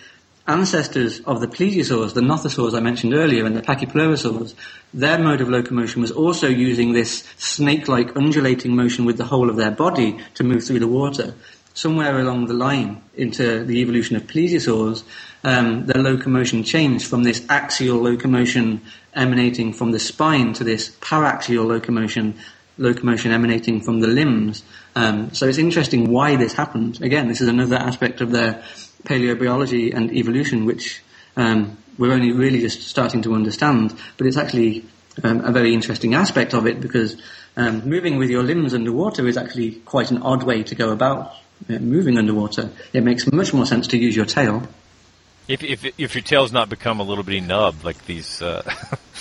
ancestors 0.50 1.20
of 1.20 1.40
the 1.40 1.46
plesiosaurs, 1.46 2.14
the 2.14 2.20
nothosaurs 2.20 2.76
I 2.76 2.80
mentioned 2.80 3.14
earlier, 3.14 3.46
and 3.46 3.56
the 3.56 3.62
pachypleurosaurs, 3.62 4.54
their 4.92 5.18
mode 5.18 5.40
of 5.40 5.48
locomotion 5.48 6.02
was 6.02 6.10
also 6.10 6.48
using 6.48 6.92
this 6.92 7.24
snake-like 7.38 8.16
undulating 8.16 8.74
motion 8.76 9.04
with 9.04 9.16
the 9.16 9.24
whole 9.24 9.48
of 9.48 9.56
their 9.56 9.70
body 9.70 10.18
to 10.34 10.44
move 10.44 10.64
through 10.64 10.80
the 10.80 10.88
water. 10.88 11.34
Somewhere 11.72 12.18
along 12.18 12.46
the 12.46 12.54
line 12.54 13.02
into 13.16 13.64
the 13.64 13.80
evolution 13.80 14.16
of 14.16 14.24
plesiosaurs, 14.24 15.04
um, 15.44 15.86
their 15.86 16.02
locomotion 16.02 16.64
changed 16.64 17.06
from 17.06 17.22
this 17.22 17.46
axial 17.48 18.02
locomotion 18.02 18.82
emanating 19.14 19.72
from 19.72 19.92
the 19.92 19.98
spine 19.98 20.52
to 20.54 20.64
this 20.64 20.90
paraxial 21.00 21.66
locomotion 21.66 22.34
locomotion 22.80 23.30
emanating 23.30 23.80
from 23.80 24.00
the 24.00 24.06
limbs. 24.06 24.64
Um, 24.96 25.32
so 25.34 25.46
it's 25.46 25.58
interesting 25.58 26.10
why 26.10 26.36
this 26.36 26.54
happened. 26.54 27.00
Again, 27.02 27.28
this 27.28 27.40
is 27.40 27.48
another 27.48 27.76
aspect 27.76 28.20
of 28.20 28.32
their 28.32 28.64
paleobiology 29.04 29.94
and 29.94 30.12
evolution, 30.12 30.64
which 30.64 31.02
um, 31.36 31.78
we're 31.98 32.12
only 32.12 32.32
really 32.32 32.60
just 32.60 32.82
starting 32.82 33.22
to 33.22 33.34
understand. 33.34 33.94
But 34.16 34.26
it's 34.26 34.36
actually 34.36 34.84
um, 35.22 35.40
a 35.44 35.52
very 35.52 35.74
interesting 35.74 36.14
aspect 36.14 36.54
of 36.54 36.66
it 36.66 36.80
because 36.80 37.20
um, 37.56 37.88
moving 37.88 38.16
with 38.16 38.30
your 38.30 38.42
limbs 38.42 38.74
underwater 38.74 39.26
is 39.26 39.36
actually 39.36 39.72
quite 39.72 40.10
an 40.10 40.22
odd 40.22 40.42
way 40.42 40.62
to 40.62 40.74
go 40.74 40.90
about 40.90 41.34
uh, 41.68 41.78
moving 41.78 42.18
underwater. 42.18 42.70
It 42.92 43.02
makes 43.02 43.30
much 43.30 43.52
more 43.52 43.66
sense 43.66 43.88
to 43.88 43.98
use 43.98 44.16
your 44.16 44.26
tail. 44.26 44.66
If 45.48 45.64
if 45.64 45.84
if 45.98 46.14
your 46.14 46.22
tail's 46.22 46.52
not 46.52 46.68
become 46.68 47.00
a 47.00 47.02
little 47.02 47.24
bitty 47.24 47.40
nub 47.40 47.84
like 47.84 48.06
these. 48.06 48.40
Uh... 48.40 48.62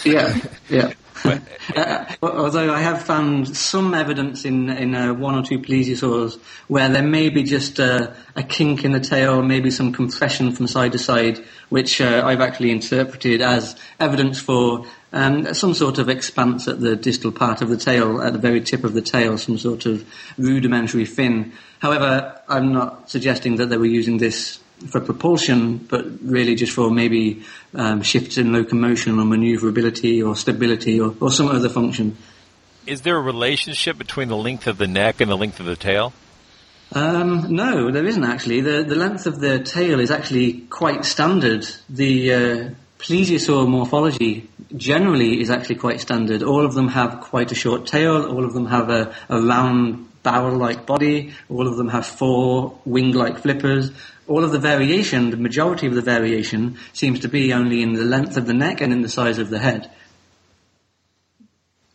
yeah, 0.06 0.38
yeah. 0.70 0.94
uh, 1.26 2.06
although 2.22 2.74
I 2.74 2.80
have 2.82 3.02
found 3.04 3.56
some 3.56 3.94
evidence 3.94 4.46
in 4.46 4.70
in 4.70 4.96
uh, 4.96 5.14
one 5.14 5.36
or 5.36 5.44
two 5.44 5.60
plesiosaurs 5.60 6.40
where 6.68 6.90
there 6.90 7.04
may 7.04 7.30
be 7.30 7.44
just 7.44 7.80
a, 7.80 8.16
a 8.36 8.44
kink 8.44 8.86
in 8.86 8.92
the 8.92 9.00
tail, 9.00 9.42
maybe 9.42 9.72
some 9.72 9.92
compression 9.92 10.52
from 10.52 10.68
side 10.68 10.92
to 10.94 11.00
side, 11.00 11.44
which 11.70 12.02
uh, 12.02 12.24
I've 12.26 12.42
actually 12.42 12.72
interpreted 12.72 13.42
as 13.42 13.76
evidence 14.00 14.40
for 14.40 14.86
um, 15.12 15.54
some 15.54 15.74
sort 15.74 15.98
of 15.98 16.10
expanse 16.10 16.68
at 16.68 16.80
the 16.80 16.96
distal 16.96 17.32
part 17.32 17.62
of 17.62 17.70
the 17.70 17.78
tail, 17.78 18.22
at 18.22 18.34
the 18.34 18.40
very 18.40 18.62
tip 18.62 18.84
of 18.84 18.94
the 18.94 19.02
tail, 19.02 19.38
some 19.38 19.58
sort 19.58 19.86
of 19.86 20.08
rudimentary 20.38 21.06
fin. 21.06 21.54
However, 21.80 22.40
I'm 22.48 22.74
not 22.74 23.10
suggesting 23.10 23.56
that 23.58 23.68
they 23.68 23.78
were 23.78 23.86
using 23.86 24.18
this 24.18 24.60
for 24.88 25.00
propulsion, 25.02 25.78
but 25.78 26.06
really 26.22 26.56
just 26.56 26.72
for 26.72 26.90
maybe 26.90 27.44
um, 27.74 28.02
shifts 28.02 28.38
in 28.38 28.54
locomotion 28.54 29.20
or 29.20 29.26
maneuverability 29.26 30.22
or 30.22 30.36
stability 30.36 31.00
or, 31.00 31.16
or 31.20 31.32
some 31.32 31.48
other 31.48 31.70
function. 31.70 32.18
Is 32.86 33.02
there 33.02 33.18
a 33.18 33.22
relationship 33.22 33.98
between 33.98 34.30
the 34.30 34.38
length 34.38 34.68
of 34.68 34.78
the 34.78 34.88
neck 34.88 35.22
and 35.22 35.30
the 35.30 35.38
length 35.38 35.60
of 35.60 35.66
the 35.66 35.76
tail? 35.76 36.14
Um, 36.92 37.54
no, 37.54 37.92
there 37.92 38.06
isn't 38.06 38.24
actually. 38.24 38.62
The, 38.62 38.84
the 38.84 38.96
length 38.96 39.28
of 39.28 39.40
the 39.40 39.60
tail 39.60 40.00
is 40.00 40.10
actually 40.10 40.62
quite 40.70 41.06
standard. 41.06 41.68
The 41.88 42.34
uh, 42.34 42.70
plesiosaur 42.98 43.68
morphology 43.68 44.50
generally 44.76 45.40
is 45.40 45.52
actually 45.52 45.76
quite 45.76 46.02
standard. 46.02 46.42
All 46.42 46.66
of 46.66 46.74
them 46.74 46.88
have 46.88 47.22
quite 47.22 47.52
a 47.52 47.56
short 47.56 47.86
tail. 47.86 48.26
All 48.26 48.44
of 48.44 48.54
them 48.54 48.66
have 48.66 48.90
a, 48.90 49.14
a 49.30 49.40
round 49.40 50.08
barrel-like 50.24 50.86
body. 50.86 51.34
All 51.48 51.68
of 51.68 51.78
them 51.78 51.90
have 51.90 52.06
four 52.06 52.80
wing-like 52.86 53.40
flippers. 53.40 53.92
All 54.30 54.44
of 54.44 54.52
the 54.52 54.60
variation, 54.60 55.32
the 55.32 55.38
majority 55.38 55.88
of 55.88 55.96
the 55.96 56.04
variation, 56.04 56.78
seems 56.94 57.20
to 57.22 57.28
be 57.28 57.52
only 57.52 57.82
in 57.82 57.94
the 57.94 58.04
length 58.04 58.38
of 58.38 58.46
the 58.46 58.54
neck 58.54 58.80
and 58.80 58.94
in 58.94 59.02
the 59.02 59.10
size 59.10 59.40
of 59.40 59.50
the 59.50 59.58
head. 59.58 59.90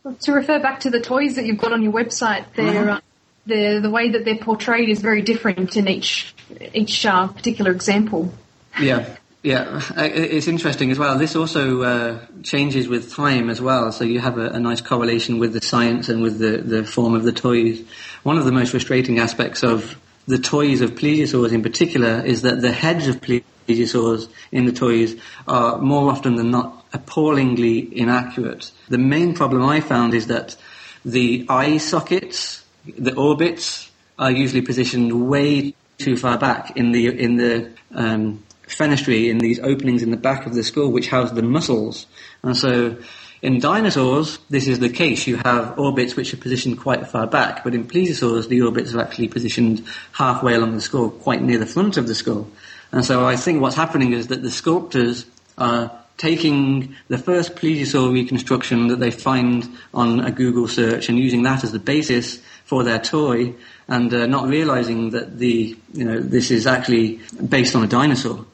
Well, 0.02 0.14
to 0.14 0.32
refer 0.32 0.58
back 0.58 0.80
to 0.80 0.90
the 0.90 1.00
toys 1.00 1.36
that 1.36 1.46
you've 1.46 1.58
got 1.58 1.72
on 1.72 1.82
your 1.82 1.92
website, 1.92 2.44
they're, 2.56 2.90
uh, 2.90 3.00
the 3.46 3.78
the 3.80 3.88
way 3.88 4.10
that 4.10 4.24
they're 4.24 4.36
portrayed 4.36 4.88
is 4.88 5.00
very 5.00 5.22
different 5.22 5.76
in 5.76 5.86
each 5.86 6.34
each 6.74 7.06
uh, 7.06 7.28
particular 7.28 7.70
example. 7.70 8.34
Yeah. 8.80 9.16
Yeah, 9.44 9.82
it's 9.94 10.48
interesting 10.48 10.90
as 10.90 10.98
well. 10.98 11.18
This 11.18 11.36
also 11.36 11.82
uh, 11.82 12.18
changes 12.42 12.88
with 12.88 13.12
time 13.12 13.50
as 13.50 13.60
well, 13.60 13.92
so 13.92 14.02
you 14.02 14.18
have 14.18 14.38
a, 14.38 14.48
a, 14.48 14.58
nice 14.58 14.80
correlation 14.80 15.38
with 15.38 15.52
the 15.52 15.60
science 15.60 16.08
and 16.08 16.22
with 16.22 16.38
the, 16.38 16.62
the 16.62 16.82
form 16.82 17.14
of 17.14 17.24
the 17.24 17.32
toys. 17.32 17.84
One 18.22 18.38
of 18.38 18.46
the 18.46 18.52
most 18.52 18.70
frustrating 18.70 19.18
aspects 19.18 19.62
of 19.62 20.00
the 20.26 20.38
toys 20.38 20.80
of 20.80 20.92
plesiosaurs 20.92 21.52
in 21.52 21.62
particular 21.62 22.24
is 22.24 22.42
that 22.42 22.60
the 22.60 22.72
heads 22.72 23.08
of 23.08 23.20
plesiosaurs 23.20 24.28
in 24.52 24.64
the 24.64 24.72
toys 24.72 25.16
are 25.46 25.78
more 25.78 26.10
often 26.10 26.36
than 26.36 26.50
not 26.50 26.84
appallingly 26.92 27.96
inaccurate. 27.96 28.70
The 28.88 28.98
main 28.98 29.34
problem 29.34 29.64
I 29.64 29.80
found 29.80 30.14
is 30.14 30.28
that 30.28 30.56
the 31.04 31.44
eye 31.48 31.78
sockets, 31.78 32.64
the 32.86 33.14
orbits, 33.14 33.90
are 34.18 34.30
usually 34.30 34.62
positioned 34.62 35.28
way 35.28 35.74
too 35.98 36.16
far 36.16 36.38
back 36.38 36.76
in 36.76 36.92
the 36.92 37.06
in 37.06 37.36
the 37.36 37.70
um, 37.94 38.42
fenestrae 38.66 39.28
in 39.28 39.38
these 39.38 39.58
openings 39.60 40.02
in 40.02 40.10
the 40.10 40.16
back 40.16 40.46
of 40.46 40.54
the 40.54 40.62
skull 40.62 40.90
which 40.90 41.08
house 41.08 41.30
the 41.32 41.42
muscles. 41.42 42.06
And 42.42 42.56
so 42.56 42.96
in 43.44 43.60
dinosaurs, 43.60 44.38
this 44.48 44.66
is 44.66 44.78
the 44.78 44.88
case. 44.88 45.26
You 45.26 45.36
have 45.36 45.78
orbits 45.78 46.16
which 46.16 46.32
are 46.32 46.38
positioned 46.38 46.80
quite 46.80 47.06
far 47.06 47.26
back, 47.26 47.62
but 47.62 47.74
in 47.74 47.86
plesiosaurs, 47.86 48.48
the 48.48 48.62
orbits 48.62 48.94
are 48.94 49.02
actually 49.02 49.28
positioned 49.28 49.84
halfway 50.12 50.54
along 50.54 50.72
the 50.72 50.80
skull, 50.80 51.10
quite 51.10 51.42
near 51.42 51.58
the 51.58 51.66
front 51.66 51.98
of 51.98 52.06
the 52.06 52.14
skull. 52.14 52.48
And 52.90 53.04
so 53.04 53.26
I 53.26 53.36
think 53.36 53.60
what's 53.60 53.76
happening 53.76 54.14
is 54.14 54.28
that 54.28 54.42
the 54.42 54.50
sculptors 54.50 55.26
are 55.58 55.92
taking 56.16 56.96
the 57.08 57.18
first 57.18 57.54
plesiosaur 57.54 58.14
reconstruction 58.14 58.86
that 58.86 58.98
they 58.98 59.10
find 59.10 59.68
on 59.92 60.20
a 60.20 60.30
Google 60.30 60.66
search 60.66 61.10
and 61.10 61.18
using 61.18 61.42
that 61.42 61.64
as 61.64 61.72
the 61.72 61.78
basis 61.78 62.40
for 62.64 62.82
their 62.82 62.98
toy 62.98 63.54
and 63.88 64.14
uh, 64.14 64.24
not 64.24 64.48
realizing 64.48 65.10
that 65.10 65.38
the, 65.38 65.76
you 65.92 66.04
know, 66.04 66.18
this 66.18 66.50
is 66.50 66.66
actually 66.66 67.20
based 67.46 67.76
on 67.76 67.84
a 67.84 67.88
dinosaur. 67.88 68.46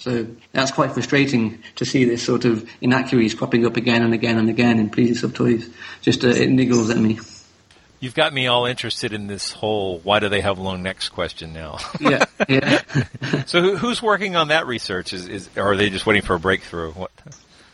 So 0.00 0.26
that's 0.52 0.70
quite 0.70 0.92
frustrating 0.92 1.62
to 1.76 1.84
see 1.84 2.04
this 2.06 2.22
sort 2.22 2.46
of 2.46 2.68
inaccuracies 2.80 3.34
cropping 3.34 3.66
up 3.66 3.76
again 3.76 4.02
and 4.02 4.14
again 4.14 4.38
and 4.38 4.48
again 4.48 4.78
in 4.78 4.88
plesiosaur 4.88 5.32
toys. 5.32 5.68
Just 6.00 6.24
uh, 6.24 6.28
it 6.28 6.48
niggles 6.48 6.90
at 6.90 6.96
me. 6.96 7.20
You've 8.00 8.14
got 8.14 8.32
me 8.32 8.46
all 8.46 8.64
interested 8.64 9.12
in 9.12 9.26
this 9.26 9.52
whole 9.52 9.98
"why 9.98 10.20
do 10.20 10.30
they 10.30 10.40
have 10.40 10.58
long 10.58 10.82
necks?" 10.82 11.10
question 11.10 11.52
now. 11.52 11.78
yeah, 12.00 12.24
yeah. 12.48 12.80
so 13.46 13.60
who, 13.60 13.76
who's 13.76 14.02
working 14.02 14.36
on 14.36 14.48
that 14.48 14.66
research? 14.66 15.12
Is, 15.12 15.28
is 15.28 15.50
or 15.54 15.72
are 15.72 15.76
they 15.76 15.90
just 15.90 16.06
waiting 16.06 16.22
for 16.22 16.34
a 16.34 16.40
breakthrough? 16.40 16.92
What? 16.92 17.10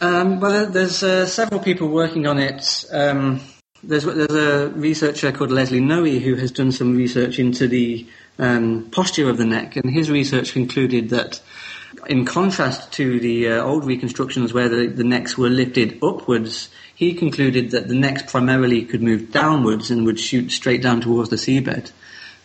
Um, 0.01 0.41
well, 0.41 0.67
there's 0.67 1.05
uh, 1.05 1.27
several 1.27 1.61
people 1.61 1.89
working 1.89 2.27
on 2.27 2.41
it. 2.41 2.85
Um, 2.91 3.41
there's 3.85 4.03
there's 4.05 4.35
a 4.35 4.69
researcher 4.71 5.31
called 5.31 5.53
Leslie 5.53 5.79
Noe 5.79 6.05
who 6.05 6.35
has 6.35 6.51
done 6.51 6.73
some 6.73 6.97
research 6.97 7.39
into 7.39 7.69
the 7.69 8.05
um, 8.41 8.89
posture 8.91 9.31
of 9.31 9.39
the 9.39 9.47
neck, 9.47 9.77
and 9.77 9.89
his 9.89 10.11
research 10.11 10.53
concluded 10.53 11.11
that 11.11 11.41
in 12.07 12.25
contrast 12.25 12.93
to 12.95 13.21
the 13.21 13.49
uh, 13.49 13.63
old 13.63 13.85
reconstructions 13.85 14.53
where 14.53 14.69
the, 14.69 14.87
the 14.87 15.05
necks 15.05 15.37
were 15.37 15.49
lifted 15.49 15.99
upwards, 16.03 16.69
he 16.95 17.15
concluded 17.15 17.71
that 17.73 17.89
the 17.89 17.95
necks 17.95 18.23
primarily 18.23 18.85
could 18.85 19.03
move 19.03 19.33
downwards 19.33 19.91
and 19.91 20.07
would 20.07 20.19
shoot 20.19 20.51
straight 20.51 20.83
down 20.83 21.01
towards 21.01 21.31
the 21.31 21.37
seabed. 21.37 21.93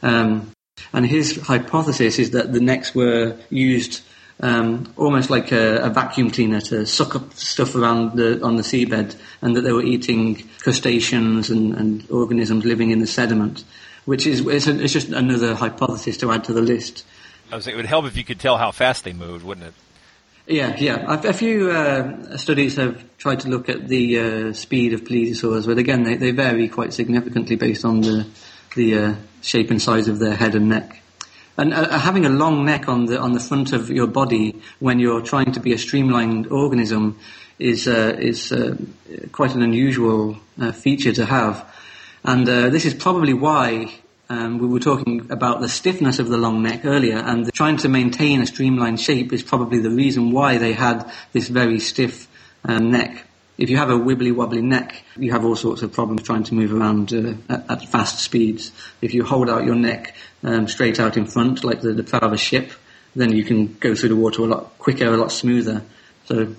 Um, 0.01 0.51
and 0.93 1.05
his 1.05 1.39
hypothesis 1.41 2.19
is 2.19 2.31
that 2.31 2.53
the 2.53 2.59
necks 2.59 2.95
were 2.95 3.37
used 3.49 4.01
um, 4.41 4.91
almost 4.97 5.29
like 5.29 5.51
a, 5.51 5.77
a, 5.77 5.89
vacuum 5.89 6.31
cleaner 6.31 6.61
to 6.61 6.85
suck 6.85 7.15
up 7.15 7.33
stuff 7.33 7.75
around 7.75 8.17
the, 8.17 8.43
on 8.43 8.55
the 8.55 8.63
seabed, 8.63 9.15
and 9.41 9.55
that 9.55 9.61
they 9.61 9.71
were 9.71 9.83
eating 9.83 10.49
crustaceans 10.59 11.51
and, 11.51 11.75
and 11.75 12.09
organisms 12.09 12.65
living 12.65 12.89
in 12.89 12.99
the 12.99 13.07
sediment, 13.07 13.63
which 14.05 14.25
is 14.25 14.45
it's, 14.47 14.65
a, 14.65 14.83
it's 14.83 14.93
just 14.93 15.09
another 15.09 15.53
hypothesis 15.53 16.17
to 16.17 16.31
add 16.31 16.43
to 16.45 16.53
the 16.53 16.61
list. 16.61 17.05
I 17.51 17.55
was 17.55 17.67
it 17.67 17.75
would 17.75 17.85
help 17.85 18.05
if 18.05 18.15
you 18.15 18.23
could 18.23 18.39
tell 18.39 18.57
how 18.57 18.71
fast 18.71 19.03
they 19.03 19.13
moved, 19.13 19.43
wouldn't 19.43 19.67
it? 19.67 19.73
Yeah, 20.47 20.75
yeah. 20.77 21.05
A, 21.07 21.33
few 21.33 21.69
uh, 21.69 22.35
studies 22.37 22.75
have 22.77 23.05
tried 23.17 23.41
to 23.41 23.49
look 23.49 23.69
at 23.69 23.87
the 23.87 24.19
uh, 24.19 24.53
speed 24.53 24.93
of 24.93 25.03
plesiosaurs, 25.03 25.65
but 25.65 25.77
again, 25.77 26.03
they, 26.03 26.15
they 26.15 26.31
vary 26.31 26.67
quite 26.67 26.93
significantly 26.93 27.55
based 27.55 27.85
on 27.85 28.01
the 28.01 28.25
the 28.75 28.97
uh, 28.97 29.15
shape 29.41 29.69
and 29.69 29.81
size 29.81 30.07
of 30.07 30.19
their 30.19 30.35
head 30.35 30.55
and 30.55 30.69
neck. 30.69 31.01
And 31.57 31.73
uh, 31.73 31.99
having 31.99 32.25
a 32.25 32.29
long 32.29 32.65
neck 32.65 32.87
on 32.87 33.05
the 33.05 33.19
on 33.19 33.33
the 33.33 33.39
front 33.39 33.73
of 33.73 33.89
your 33.89 34.07
body 34.07 34.61
when 34.79 34.99
you're 34.99 35.21
trying 35.21 35.51
to 35.51 35.59
be 35.59 35.73
a 35.73 35.77
streamlined 35.77 36.47
organism 36.47 37.19
is 37.59 37.87
uh, 37.87 38.15
is 38.17 38.51
uh, 38.51 38.75
quite 39.31 39.53
an 39.53 39.61
unusual 39.61 40.37
feature 40.73 41.11
to 41.13 41.25
have. 41.25 41.67
And 42.23 42.47
this 42.47 42.85
is 42.85 42.93
probably 42.93 43.33
why 43.33 43.93
um, 44.31 44.59
we 44.59 44.67
were 44.67 44.79
talking 44.79 45.29
about 45.29 45.59
the 45.59 45.67
stiffness 45.67 46.17
of 46.17 46.29
the 46.29 46.37
long 46.37 46.63
neck 46.63 46.85
earlier, 46.85 47.17
and 47.17 47.53
trying 47.53 47.75
to 47.77 47.89
maintain 47.89 48.41
a 48.41 48.45
streamlined 48.45 48.97
shape 48.97 49.33
is 49.33 49.43
probably 49.43 49.79
the 49.79 49.89
reason 49.89 50.31
why 50.31 50.57
they 50.57 50.71
had 50.71 51.11
this 51.33 51.49
very 51.49 51.79
stiff 51.79 52.29
um, 52.63 52.91
neck. 52.91 53.25
If 53.57 53.69
you 53.69 53.75
have 53.75 53.89
a 53.89 53.99
wibbly 53.99 54.33
wobbly 54.33 54.61
neck, 54.61 55.03
you 55.17 55.33
have 55.33 55.43
all 55.43 55.57
sorts 55.57 55.81
of 55.81 55.91
problems 55.91 56.23
trying 56.23 56.45
to 56.45 56.53
move 56.53 56.73
around 56.73 57.11
uh, 57.11 57.33
at, 57.49 57.69
at, 57.69 57.89
fast 57.89 58.19
speeds. 58.19 58.71
If 59.01 59.13
you 59.13 59.25
hold 59.25 59.49
out 59.49 59.65
your 59.65 59.75
neck 59.75 60.15
um, 60.43 60.69
straight 60.69 60.97
out 60.97 61.17
in 61.17 61.25
front, 61.25 61.65
like 61.65 61.81
the, 61.81 61.91
the 61.91 62.03
prow 62.03 62.19
of 62.19 62.31
a 62.31 62.37
ship, 62.37 62.71
then 63.13 63.33
you 63.33 63.43
can 63.43 63.73
go 63.81 63.95
through 63.95 64.09
the 64.09 64.15
water 64.15 64.43
a 64.43 64.45
lot 64.45 64.79
quicker, 64.79 65.13
a 65.13 65.17
lot 65.17 65.33
smoother. 65.33 65.83
So 66.23 66.55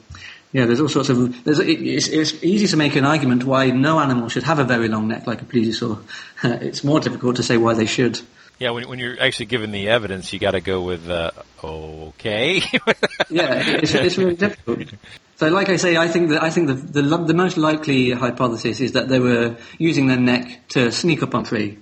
yeah, 0.53 0.67
there's 0.67 0.81
all 0.81 0.89
sorts 0.89 1.09
of. 1.09 1.45
There's, 1.45 1.59
it's, 1.59 2.09
it's, 2.09 2.45
easy 2.45 2.67
to 2.69 2.77
make 2.77 2.95
an 2.95 3.05
argument 3.05 3.45
why 3.45 3.71
no 3.71 3.99
animal 3.99 4.29
should 4.29 4.43
have 4.43 4.59
a 4.59 4.65
very 4.65 4.89
long 4.89 5.09
neck 5.09 5.27
like 5.27 5.41
a 5.41 5.45
plesiosaur. 5.47 6.03
it's 6.45 6.85
more 6.85 7.01
difficult 7.01 7.37
to 7.37 7.43
say 7.43 7.57
why 7.57 7.73
they 7.75 7.87
should. 7.87 8.21
Yeah, 8.59 8.71
when, 8.71 8.87
when 8.89 8.99
you're 8.99 9.21
actually 9.21 9.47
given 9.47 9.73
the 9.73 9.89
evidence, 9.89 10.33
you 10.33 10.39
got 10.39 10.51
to 10.51 10.61
go 10.61 10.83
with 10.83 11.09
uh, 11.09 11.31
okay. 11.65 12.59
yeah, 13.31 13.79
it's, 13.79 13.95
it's 13.95 14.19
really 14.19 14.37
difficult. 14.37 14.89
So, 15.37 15.49
like 15.49 15.71
I 15.71 15.77
say, 15.77 15.97
I 15.97 16.07
think 16.07 16.29
that 16.29 16.43
I 16.43 16.51
think 16.51 16.69
the, 16.69 16.75
the 16.75 17.17
the 17.17 17.35
most 17.35 17.57
likely 17.57 18.11
hypothesis 18.11 18.81
is 18.81 18.93
that 18.93 19.09
they 19.09 19.19
were 19.21 19.57
using 19.79 20.07
their 20.07 20.21
neck 20.21 20.69
to 20.69 20.93
sneak 20.93 21.23
up 21.23 21.35
on 21.35 21.45
prey 21.45 21.79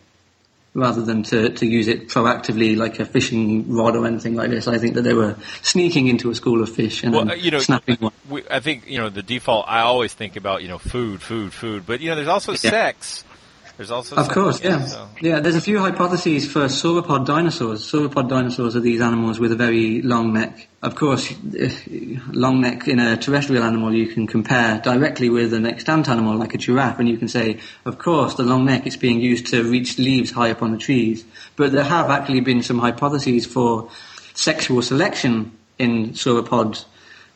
rather 0.74 1.02
than 1.02 1.22
to, 1.24 1.50
to 1.50 1.66
use 1.66 1.88
it 1.88 2.08
proactively 2.08 2.76
like 2.76 3.00
a 3.00 3.04
fishing 3.04 3.72
rod 3.72 3.96
or 3.96 4.06
anything 4.06 4.36
like 4.36 4.50
this. 4.50 4.68
I 4.68 4.78
think 4.78 4.94
that 4.94 5.02
they 5.02 5.14
were 5.14 5.36
sneaking 5.62 6.06
into 6.06 6.30
a 6.30 6.34
school 6.34 6.62
of 6.62 6.70
fish 6.70 7.02
and 7.02 7.12
well, 7.12 7.30
uh, 7.30 7.34
you 7.34 7.50
know, 7.50 7.58
snapping 7.58 7.96
uh, 8.02 8.10
one. 8.28 8.42
I 8.50 8.60
think, 8.60 8.88
you 8.88 8.98
know, 8.98 9.08
the 9.08 9.22
default, 9.22 9.66
I 9.68 9.80
always 9.80 10.14
think 10.14 10.36
about, 10.36 10.62
you 10.62 10.68
know, 10.68 10.78
food, 10.78 11.22
food, 11.22 11.52
food, 11.52 11.84
but, 11.86 12.00
you 12.00 12.10
know, 12.10 12.16
there's 12.16 12.28
also 12.28 12.52
yeah. 12.52 12.58
sex. 12.58 13.24
There's 13.80 13.90
also 13.90 14.16
Of 14.16 14.28
course, 14.28 14.62
yeah. 14.62 14.84
so- 14.84 15.08
Yeah, 15.22 15.40
there's 15.40 15.56
a 15.56 15.60
few 15.62 15.78
hypotheses 15.78 16.46
for 16.46 16.66
sauropod 16.66 17.24
dinosaurs. 17.24 17.80
Sauropod 17.90 18.28
dinosaurs 18.28 18.76
are 18.76 18.80
these 18.80 19.00
animals 19.00 19.40
with 19.40 19.52
a 19.52 19.56
very 19.56 20.02
long 20.02 20.34
neck. 20.34 20.68
Of 20.82 20.96
course, 20.96 21.32
long 22.30 22.60
neck 22.60 22.86
in 22.88 22.98
a 22.98 23.16
terrestrial 23.16 23.62
animal 23.64 23.94
you 23.94 24.08
can 24.08 24.26
compare 24.26 24.82
directly 24.84 25.30
with 25.30 25.54
an 25.54 25.64
extant 25.64 26.10
animal 26.10 26.36
like 26.36 26.52
a 26.52 26.58
giraffe, 26.58 26.98
and 26.98 27.08
you 27.08 27.16
can 27.16 27.28
say, 27.28 27.58
of 27.86 27.96
course, 27.96 28.34
the 28.34 28.42
long 28.42 28.66
neck 28.66 28.86
is 28.86 28.98
being 28.98 29.18
used 29.18 29.46
to 29.46 29.64
reach 29.64 29.96
leaves 29.96 30.30
high 30.30 30.50
up 30.50 30.60
on 30.60 30.72
the 30.72 30.78
trees. 30.78 31.24
But 31.56 31.72
there 31.72 31.82
have 31.82 32.10
actually 32.10 32.40
been 32.42 32.62
some 32.62 32.80
hypotheses 32.80 33.46
for 33.46 33.88
sexual 34.34 34.82
selection 34.82 35.52
in 35.78 36.10
sauropod 36.10 36.84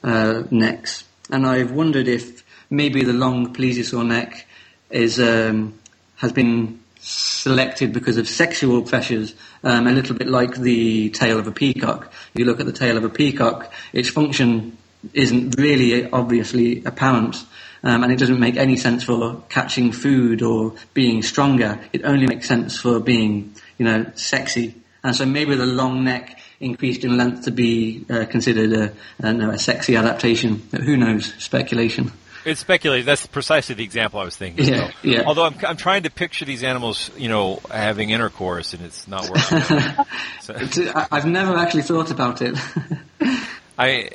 uh, 0.03 0.43
necks, 0.51 1.05
and 1.31 1.47
I've 1.47 1.71
wondered 1.71 2.07
if 2.07 2.45
maybe 2.69 3.03
the 3.03 3.15
long 3.15 3.55
plesiosaur 3.55 4.07
neck 4.07 4.47
is 4.91 5.19
um, 5.19 5.79
has 6.17 6.33
been 6.33 6.81
selected 7.01 7.93
because 7.93 8.17
of 8.17 8.27
sexual 8.27 8.83
pressures, 8.83 9.35
um, 9.63 9.87
a 9.87 9.93
little 9.93 10.17
bit 10.17 10.29
like 10.29 10.57
the 10.57 11.11
tail 11.11 11.39
of 11.39 11.47
a 11.47 11.53
peacock. 11.53 12.11
You 12.35 12.47
look 12.47 12.61
at 12.61 12.67
the 12.67 12.73
tail 12.73 12.97
of 12.97 13.05
a 13.05 13.11
peacock, 13.11 13.73
its 13.93 14.09
function 14.09 14.79
isn't 15.13 15.59
really 15.59 16.11
obviously 16.11 16.83
apparent, 16.85 17.37
um, 17.83 18.03
and 18.03 18.11
it 18.11 18.19
doesn't 18.19 18.41
make 18.41 18.57
any 18.57 18.77
sense 18.77 19.05
for 19.05 19.43
catching 19.51 19.93
food 19.93 20.41
or 20.41 20.75
being 20.95 21.23
stronger. 21.23 21.79
It 21.93 22.05
only 22.05 22.27
makes 22.27 22.49
sense 22.49 22.81
for 22.81 23.01
being, 23.01 23.55
you 23.77 23.85
know, 23.85 24.11
sexy. 24.15 24.75
And 25.03 25.15
so 25.15 25.27
maybe 25.27 25.55
the 25.55 25.67
long 25.67 26.05
neck 26.05 26.41
increased 26.61 27.05
in 27.05 27.19
length 27.19 27.45
to 27.45 27.51
be 27.51 28.07
uh, 28.09 28.25
considered 28.25 28.73
a, 28.73 28.93
a, 29.19 29.33
no, 29.35 29.51
a 29.51 29.59
sexy 29.59 29.97
adaptation. 29.97 30.63
Who 30.73 30.97
knows? 30.97 31.35
Speculation. 31.35 32.11
It's 32.45 32.61
speculated. 32.61 33.07
That's 33.07 33.27
precisely 33.27 33.75
the 33.75 33.85
example 33.85 34.21
I 34.21 34.25
was 34.25 34.37
thinking. 34.37 34.67
Yeah, 34.67 34.85
of. 34.89 34.95
yeah. 35.03 35.23
Although 35.27 35.45
I'm, 35.45 35.55
I'm 35.67 35.77
trying 35.77 36.03
to 36.05 36.11
picture 36.11 36.45
these 36.45 36.63
animals, 36.63 37.11
you 37.17 37.29
know, 37.29 37.61
having 37.71 38.11
intercourse, 38.11 38.75
and 38.75 38.85
it's 38.85 39.09
not 39.09 39.29
working. 39.31 39.61
So- 40.41 40.93
I- 40.95 41.07
I've 41.11 41.27
never 41.27 41.57
actually 41.57 41.83
thought 41.83 42.11
about 42.11 42.43
it. 42.43 42.57
I, 43.79 44.11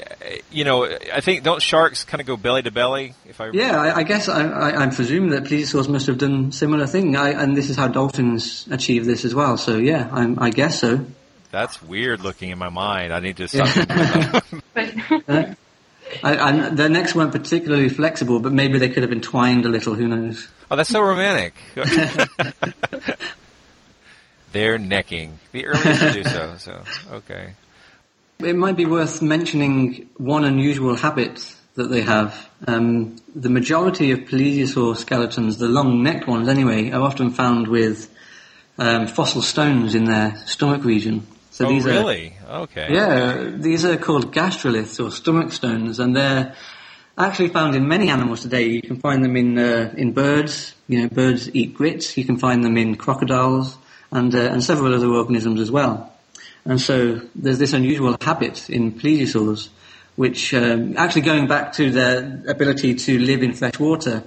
you 0.51 0.63
know, 0.63 0.85
I 0.85 1.19
think 1.19 1.43
don't 1.43 1.61
sharks 1.61 2.05
kind 2.05 2.21
of 2.21 2.27
go 2.27 2.37
belly 2.37 2.61
to 2.61 2.71
belly? 2.71 3.13
If 3.25 3.41
I 3.41 3.49
Yeah, 3.49 3.77
I, 3.77 3.97
I 3.97 4.03
guess 4.03 4.29
I, 4.29 4.47
I, 4.47 4.83
I 4.83 4.87
presume 4.87 5.31
that 5.31 5.43
plesiosaurs 5.43 5.89
must 5.89 6.07
have 6.07 6.17
done 6.17 6.53
similar 6.53 6.87
thing, 6.87 7.17
I, 7.17 7.31
and 7.31 7.57
this 7.57 7.69
is 7.69 7.75
how 7.75 7.89
dolphins 7.89 8.65
achieve 8.71 9.05
this 9.05 9.25
as 9.25 9.35
well. 9.35 9.57
So 9.57 9.75
yeah, 9.77 10.07
I'm, 10.13 10.39
I 10.39 10.49
guess 10.51 10.79
so. 10.79 11.05
that's 11.51 11.81
weird 11.81 12.21
looking 12.21 12.51
in 12.51 12.57
my 12.57 12.69
mind. 12.69 13.11
I 13.11 13.19
need 13.19 13.35
to 13.37 13.47
stop. 13.49 13.67
Uh, 15.27 15.53
I, 16.23 16.37
I, 16.37 16.69
their 16.69 16.89
necks 16.89 17.13
weren't 17.13 17.31
particularly 17.31 17.89
flexible, 17.89 18.39
but 18.39 18.51
maybe 18.51 18.79
they 18.79 18.89
could 18.89 19.03
have 19.03 19.11
entwined 19.11 19.65
a 19.65 19.69
little. 19.69 19.93
Who 19.93 20.07
knows? 20.07 20.47
oh, 20.71 20.75
that's 20.75 20.89
so 20.89 21.01
romantic. 21.01 21.53
They're 24.51 24.79
necking. 24.79 25.39
The 25.51 25.67
earliest 25.67 26.01
to 26.01 26.13
do 26.13 26.23
so. 26.23 26.55
So 26.57 26.83
okay. 27.11 27.53
It 28.39 28.55
might 28.55 28.77
be 28.77 28.85
worth 28.85 29.21
mentioning 29.21 30.09
one 30.17 30.45
unusual 30.45 30.95
habit 30.95 31.55
that 31.75 31.89
they 31.89 32.01
have. 32.01 32.49
Um, 32.67 33.17
the 33.35 33.49
majority 33.49 34.11
of 34.11 34.19
plesiosaur 34.19 34.97
skeletons, 34.97 35.57
the 35.57 35.67
long-necked 35.67 36.27
ones 36.27 36.47
anyway, 36.47 36.91
are 36.91 37.01
often 37.01 37.31
found 37.31 37.67
with 37.67 38.09
um, 38.77 39.07
fossil 39.07 39.41
stones 39.41 39.93
in 39.93 40.05
their 40.05 40.37
stomach 40.45 40.83
region. 40.83 41.27
So 41.59 41.65
oh, 41.65 41.69
these 41.71 41.85
are 41.87 41.89
really? 41.89 42.33
Okay. 42.49 42.87
Yeah, 42.89 43.51
these 43.53 43.83
are 43.83 43.97
called 43.97 44.33
gastroliths 44.33 44.97
or 45.03 45.11
stomach 45.11 45.51
stones, 45.51 45.99
and 45.99 46.15
they're 46.15 46.55
actually 47.17 47.49
found 47.49 47.75
in 47.75 47.85
many 47.85 48.07
animals 48.09 48.43
today. 48.43 48.69
You 48.69 48.81
can 48.81 48.95
find 48.95 49.25
them 49.25 49.35
in 49.35 49.59
uh, 49.59 49.93
in 49.97 50.13
birds. 50.13 50.73
You 50.87 51.01
know, 51.01 51.09
birds 51.09 51.53
eat 51.53 51.73
grits. 51.73 52.17
You 52.17 52.23
can 52.23 52.37
find 52.37 52.63
them 52.63 52.77
in 52.77 52.95
crocodiles 52.95 53.77
and 54.09 54.33
uh, 54.33 54.37
and 54.53 54.63
several 54.63 54.95
other 54.95 55.09
organisms 55.09 55.59
as 55.59 55.69
well. 55.69 56.13
And 56.63 56.79
so 56.79 57.19
there's 57.35 57.59
this 57.59 57.73
unusual 57.73 58.15
habit 58.21 58.69
in 58.69 58.93
plesiosaurs, 58.93 59.67
which 60.15 60.53
um, 60.53 60.95
actually 60.95 61.23
going 61.23 61.47
back 61.47 61.73
to 61.73 61.91
their 61.91 62.41
ability 62.47 62.95
to 62.95 63.19
live 63.19 63.43
in 63.43 63.51
fresh 63.51 63.77
water. 63.77 64.23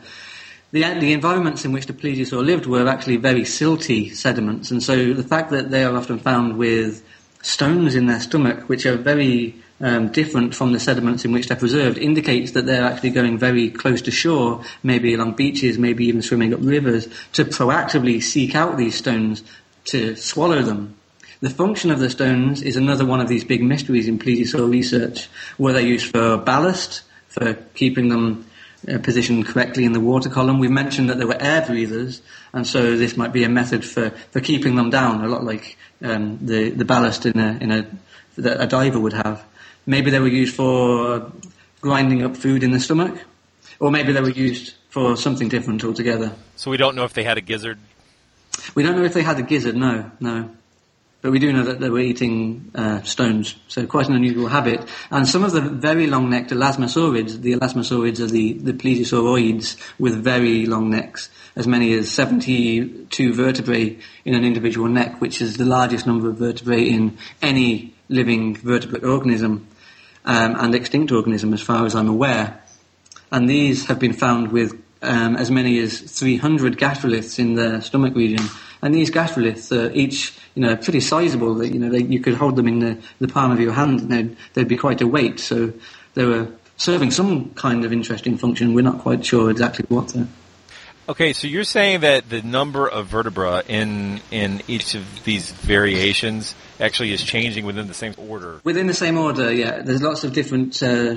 The, 0.72 0.80
the 0.80 1.12
environments 1.12 1.66
in 1.66 1.72
which 1.72 1.84
the 1.84 1.92
plesiosaur 1.92 2.44
lived 2.44 2.64
were 2.64 2.88
actually 2.88 3.16
very 3.16 3.42
silty 3.42 4.14
sediments, 4.14 4.70
and 4.70 4.82
so 4.82 5.14
the 5.14 5.22
fact 5.22 5.50
that 5.50 5.70
they 5.70 5.82
are 5.84 5.96
often 5.96 6.18
found 6.18 6.58
with 6.58 7.02
stones 7.42 7.94
in 7.94 8.06
their 8.06 8.20
stomach, 8.20 8.68
which 8.68 8.86
are 8.86 8.96
very 8.96 9.54
um, 9.80 10.08
different 10.08 10.54
from 10.54 10.72
the 10.72 10.80
sediments 10.80 11.24
in 11.24 11.32
which 11.32 11.48
they're 11.48 11.56
preserved, 11.56 11.98
indicates 11.98 12.52
that 12.52 12.66
they're 12.66 12.84
actually 12.84 13.10
going 13.10 13.36
very 13.36 13.68
close 13.68 14.00
to 14.02 14.10
shore, 14.10 14.64
maybe 14.82 15.12
along 15.12 15.34
beaches, 15.34 15.76
maybe 15.76 16.06
even 16.06 16.22
swimming 16.22 16.54
up 16.54 16.60
rivers, 16.62 17.08
to 17.32 17.44
proactively 17.44 18.22
seek 18.22 18.54
out 18.54 18.78
these 18.78 18.94
stones 18.94 19.42
to 19.84 20.14
swallow 20.16 20.62
them. 20.62 20.96
The 21.40 21.50
function 21.50 21.90
of 21.90 21.98
the 21.98 22.08
stones 22.08 22.62
is 22.62 22.76
another 22.76 23.04
one 23.04 23.20
of 23.20 23.26
these 23.26 23.42
big 23.42 23.64
mysteries 23.64 24.06
in 24.06 24.20
plesiosaur 24.20 24.70
research. 24.70 25.28
Were 25.58 25.72
they 25.72 25.84
used 25.84 26.12
for 26.12 26.36
ballast, 26.36 27.02
for 27.26 27.54
keeping 27.74 28.08
them 28.08 28.46
uh, 28.88 28.98
positioned 28.98 29.46
correctly 29.46 29.84
in 29.84 29.92
the 29.92 29.98
water 29.98 30.30
column? 30.30 30.60
We've 30.60 30.70
mentioned 30.70 31.10
that 31.10 31.18
they 31.18 31.24
were 31.24 31.42
air 31.42 31.66
breathers, 31.66 32.22
and 32.52 32.64
so 32.64 32.96
this 32.96 33.16
might 33.16 33.32
be 33.32 33.42
a 33.42 33.48
method 33.48 33.84
for, 33.84 34.10
for 34.30 34.40
keeping 34.40 34.76
them 34.76 34.90
down, 34.90 35.24
a 35.24 35.26
lot 35.26 35.42
like 35.42 35.76
um, 36.02 36.38
the, 36.40 36.70
the 36.70 36.84
ballast 36.84 37.26
in 37.26 37.38
a, 37.38 37.58
in 37.60 37.70
a, 37.70 37.86
that 38.38 38.60
a 38.60 38.66
diver 38.66 38.98
would 38.98 39.12
have. 39.12 39.44
Maybe 39.86 40.10
they 40.10 40.20
were 40.20 40.28
used 40.28 40.54
for 40.54 41.32
grinding 41.80 42.22
up 42.22 42.36
food 42.36 42.62
in 42.62 42.70
the 42.70 42.80
stomach, 42.80 43.18
or 43.80 43.90
maybe 43.90 44.12
they 44.12 44.20
were 44.20 44.30
used 44.30 44.74
for 44.88 45.16
something 45.16 45.48
different 45.48 45.84
altogether. 45.84 46.32
So 46.56 46.70
we 46.70 46.76
don't 46.76 46.94
know 46.94 47.04
if 47.04 47.12
they 47.12 47.24
had 47.24 47.38
a 47.38 47.40
gizzard. 47.40 47.78
We 48.74 48.82
don't 48.82 48.96
know 48.96 49.04
if 49.04 49.14
they 49.14 49.22
had 49.22 49.38
a 49.38 49.42
gizzard, 49.42 49.76
no, 49.76 50.10
no. 50.20 50.50
But 51.22 51.30
we 51.30 51.38
do 51.38 51.52
know 51.52 51.62
that 51.62 51.78
they 51.78 51.88
were 51.88 52.00
eating 52.00 52.72
uh, 52.74 53.00
stones, 53.02 53.54
so 53.68 53.86
quite 53.86 54.08
an 54.08 54.16
unusual 54.16 54.48
habit. 54.48 54.84
And 55.08 55.26
some 55.26 55.44
of 55.44 55.52
the 55.52 55.60
very 55.60 56.08
long-necked 56.08 56.50
elasmosaurids, 56.50 57.40
the 57.40 57.52
elasmosaurids 57.52 58.18
are 58.18 58.26
the, 58.26 58.54
the 58.54 58.72
plesiosauroids 58.72 59.76
with 60.00 60.16
very 60.16 60.66
long 60.66 60.90
necks, 60.90 61.30
as 61.54 61.68
many 61.68 61.92
as 61.92 62.10
72 62.10 63.34
vertebrae 63.34 63.96
in 64.24 64.34
an 64.34 64.44
individual 64.44 64.88
neck, 64.88 65.20
which 65.20 65.40
is 65.40 65.58
the 65.58 65.64
largest 65.64 66.08
number 66.08 66.28
of 66.28 66.38
vertebrae 66.38 66.82
in 66.82 67.16
any 67.40 67.94
living 68.08 68.56
vertebrate 68.56 69.04
organism 69.04 69.68
um, 70.24 70.56
and 70.58 70.74
extinct 70.74 71.12
organism, 71.12 71.54
as 71.54 71.62
far 71.62 71.86
as 71.86 71.94
I'm 71.94 72.08
aware. 72.08 72.60
And 73.30 73.48
these 73.48 73.86
have 73.86 74.00
been 74.00 74.12
found 74.12 74.50
with 74.50 74.72
um, 75.02 75.36
as 75.36 75.50
many 75.50 75.78
as 75.78 76.00
300 76.00 76.78
gastroliths 76.78 77.38
in 77.38 77.54
the 77.54 77.80
stomach 77.80 78.14
region. 78.14 78.44
And 78.82 78.94
these 78.94 79.10
gastroliths 79.10 79.70
are 79.70 79.92
each, 79.92 80.36
you 80.54 80.62
know, 80.62 80.76
pretty 80.76 81.00
sizable. 81.00 81.54
That 81.54 81.72
you 81.72 81.78
know, 81.78 81.88
they, 81.88 82.02
you 82.02 82.20
could 82.20 82.34
hold 82.34 82.56
them 82.56 82.66
in 82.66 82.80
the, 82.80 82.98
the 83.20 83.28
palm 83.28 83.52
of 83.52 83.60
your 83.60 83.72
hand, 83.72 84.00
and 84.00 84.10
they'd, 84.10 84.36
they'd 84.54 84.68
be 84.68 84.76
quite 84.76 85.00
a 85.00 85.06
weight. 85.06 85.38
So 85.38 85.72
they 86.14 86.24
were 86.24 86.48
serving 86.76 87.12
some 87.12 87.50
kind 87.50 87.84
of 87.84 87.92
interesting 87.92 88.36
function. 88.36 88.74
We're 88.74 88.82
not 88.82 88.98
quite 88.98 89.24
sure 89.24 89.50
exactly 89.50 89.84
what. 89.88 90.14
Okay, 91.08 91.32
so 91.32 91.48
you're 91.48 91.64
saying 91.64 92.00
that 92.00 92.28
the 92.28 92.42
number 92.42 92.88
of 92.88 93.08
vertebra 93.08 93.64
in 93.66 94.20
in 94.30 94.62
each 94.68 94.94
of 94.94 95.24
these 95.24 95.50
variations 95.50 96.54
actually 96.78 97.12
is 97.12 97.24
changing 97.24 97.66
within 97.66 97.88
the 97.88 97.94
same 97.94 98.14
order. 98.16 98.60
Within 98.62 98.86
the 98.86 98.94
same 98.94 99.18
order, 99.18 99.52
yeah. 99.52 99.82
There's 99.82 100.00
lots 100.00 100.22
of 100.22 100.32
different 100.32 100.80
uh, 100.80 101.14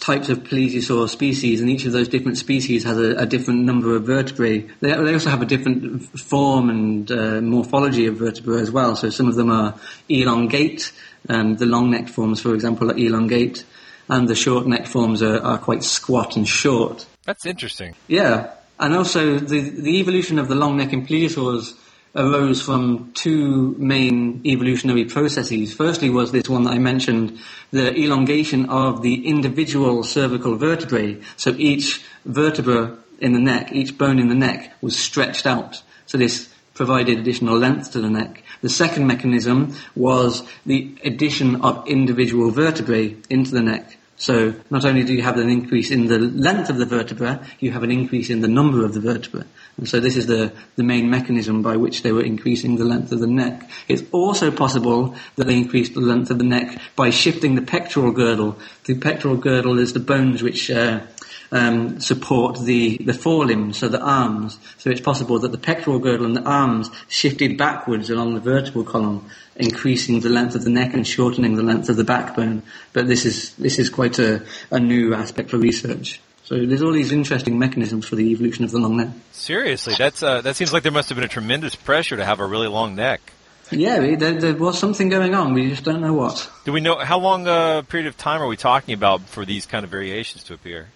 types 0.00 0.28
of 0.30 0.42
plesiosaur 0.42 1.08
species, 1.08 1.60
and 1.60 1.70
each 1.70 1.84
of 1.84 1.92
those 1.92 2.08
different 2.08 2.38
species 2.38 2.82
has 2.82 2.98
a, 2.98 3.14
a 3.16 3.26
different 3.26 3.60
number 3.60 3.94
of 3.94 4.02
vertebrae. 4.02 4.62
They, 4.80 4.90
they 4.90 5.12
also 5.12 5.30
have 5.30 5.42
a 5.42 5.46
different 5.46 6.02
form 6.18 6.68
and 6.68 7.10
uh, 7.10 7.40
morphology 7.40 8.06
of 8.06 8.16
vertebrae 8.16 8.60
as 8.60 8.72
well. 8.72 8.96
So 8.96 9.10
some 9.10 9.28
of 9.28 9.36
them 9.36 9.50
are 9.50 9.78
elongate. 10.08 10.92
Um, 11.28 11.56
the 11.56 11.66
long-necked 11.66 12.10
forms, 12.10 12.40
for 12.40 12.52
example, 12.52 12.90
are 12.90 12.98
elongate, 12.98 13.64
and 14.08 14.28
the 14.28 14.34
short-necked 14.34 14.88
forms 14.88 15.22
are, 15.22 15.40
are 15.40 15.58
quite 15.58 15.84
squat 15.84 16.36
and 16.36 16.46
short. 16.46 17.06
That's 17.24 17.46
interesting. 17.46 17.94
Yeah, 18.08 18.50
and 18.78 18.94
also 18.94 19.38
the 19.38 19.60
the 19.60 19.98
evolution 20.00 20.38
of 20.38 20.48
the 20.48 20.54
long 20.54 20.76
neck 20.76 20.92
in 20.92 21.06
plesiosaurs 21.06 21.74
arose 22.16 22.62
from 22.62 23.12
two 23.14 23.74
main 23.78 24.40
evolutionary 24.46 25.04
processes. 25.04 25.74
Firstly 25.74 26.10
was 26.10 26.32
this 26.32 26.48
one 26.48 26.64
that 26.64 26.74
I 26.74 26.78
mentioned, 26.78 27.38
the 27.72 27.92
elongation 27.98 28.68
of 28.68 29.02
the 29.02 29.26
individual 29.26 30.04
cervical 30.04 30.56
vertebrae. 30.56 31.20
So 31.36 31.54
each 31.58 32.04
vertebra 32.24 32.96
in 33.18 33.32
the 33.32 33.40
neck, 33.40 33.72
each 33.72 33.98
bone 33.98 34.18
in 34.18 34.28
the 34.28 34.34
neck 34.34 34.74
was 34.80 34.96
stretched 34.96 35.46
out. 35.46 35.82
So 36.06 36.18
this 36.18 36.52
provided 36.74 37.18
additional 37.18 37.56
length 37.56 37.92
to 37.92 38.00
the 38.00 38.10
neck. 38.10 38.42
The 38.60 38.68
second 38.68 39.06
mechanism 39.06 39.74
was 39.94 40.42
the 40.66 40.96
addition 41.04 41.62
of 41.62 41.86
individual 41.86 42.50
vertebrae 42.50 43.16
into 43.30 43.52
the 43.52 43.62
neck. 43.62 43.98
So 44.24 44.54
not 44.70 44.86
only 44.86 45.04
do 45.04 45.12
you 45.12 45.20
have 45.20 45.36
an 45.36 45.50
increase 45.50 45.90
in 45.90 46.06
the 46.06 46.18
length 46.18 46.70
of 46.70 46.78
the 46.78 46.86
vertebra, 46.86 47.46
you 47.60 47.72
have 47.72 47.82
an 47.82 47.90
increase 47.90 48.30
in 48.30 48.40
the 48.40 48.48
number 48.48 48.82
of 48.82 48.94
the 48.94 49.00
vertebra. 49.00 49.44
And 49.76 49.86
so 49.86 50.00
this 50.00 50.16
is 50.16 50.26
the, 50.26 50.50
the 50.76 50.82
main 50.82 51.10
mechanism 51.10 51.60
by 51.60 51.76
which 51.76 52.02
they 52.02 52.10
were 52.10 52.22
increasing 52.22 52.76
the 52.76 52.86
length 52.86 53.12
of 53.12 53.20
the 53.20 53.26
neck. 53.26 53.68
It's 53.86 54.02
also 54.12 54.50
possible 54.50 55.14
that 55.36 55.46
they 55.46 55.58
increased 55.58 55.92
the 55.92 56.00
length 56.00 56.30
of 56.30 56.38
the 56.38 56.44
neck 56.44 56.80
by 56.96 57.10
shifting 57.10 57.54
the 57.54 57.60
pectoral 57.60 58.12
girdle. 58.12 58.56
The 58.86 58.94
pectoral 58.94 59.36
girdle 59.36 59.78
is 59.78 59.92
the 59.92 60.00
bones 60.00 60.42
which 60.42 60.70
uh, 60.70 61.00
um, 61.52 62.00
support 62.00 62.58
the, 62.64 62.96
the 63.04 63.12
forelimbs, 63.12 63.76
so 63.76 63.88
the 63.88 64.00
arms. 64.00 64.58
So 64.78 64.88
it's 64.88 65.02
possible 65.02 65.38
that 65.40 65.52
the 65.52 65.58
pectoral 65.58 65.98
girdle 65.98 66.24
and 66.24 66.34
the 66.34 66.48
arms 66.48 66.90
shifted 67.08 67.58
backwards 67.58 68.08
along 68.08 68.32
the 68.32 68.40
vertebral 68.40 68.84
column, 68.84 69.28
increasing 69.56 70.20
the 70.20 70.28
length 70.28 70.54
of 70.54 70.64
the 70.64 70.70
neck 70.70 70.94
and 70.94 71.06
shortening 71.06 71.56
the 71.56 71.62
length 71.62 71.88
of 71.88 71.96
the 71.96 72.04
backbone. 72.04 72.62
But 72.92 73.06
this 73.06 73.24
is 73.24 73.54
this 73.54 73.78
is 73.78 73.88
quite 73.90 74.18
a, 74.18 74.42
a 74.70 74.80
new 74.80 75.14
aspect 75.14 75.50
for 75.50 75.58
research. 75.58 76.20
So 76.44 76.66
there's 76.66 76.82
all 76.82 76.92
these 76.92 77.10
interesting 77.10 77.58
mechanisms 77.58 78.06
for 78.06 78.16
the 78.16 78.30
evolution 78.30 78.64
of 78.64 78.70
the 78.70 78.78
long 78.78 78.98
neck. 78.98 79.08
Seriously, 79.32 79.94
that's 79.96 80.22
uh, 80.22 80.42
that 80.42 80.56
seems 80.56 80.72
like 80.72 80.82
there 80.82 80.92
must 80.92 81.08
have 81.08 81.16
been 81.16 81.24
a 81.24 81.28
tremendous 81.28 81.74
pressure 81.74 82.16
to 82.16 82.24
have 82.24 82.40
a 82.40 82.46
really 82.46 82.68
long 82.68 82.94
neck. 82.94 83.20
Yeah, 83.70 84.14
there, 84.16 84.38
there 84.38 84.54
was 84.54 84.78
something 84.78 85.08
going 85.08 85.34
on. 85.34 85.54
We 85.54 85.70
just 85.70 85.84
don't 85.84 86.02
know 86.02 86.12
what. 86.12 86.50
Do 86.66 86.72
we 86.72 86.80
know 86.80 86.98
how 86.98 87.18
long 87.18 87.46
a 87.46 87.82
period 87.88 88.06
of 88.06 88.16
time 88.16 88.42
are 88.42 88.46
we 88.46 88.58
talking 88.58 88.92
about 88.92 89.22
for 89.22 89.46
these 89.46 89.64
kind 89.64 89.84
of 89.84 89.90
variations 89.90 90.44
to 90.44 90.54
appear? 90.54 90.88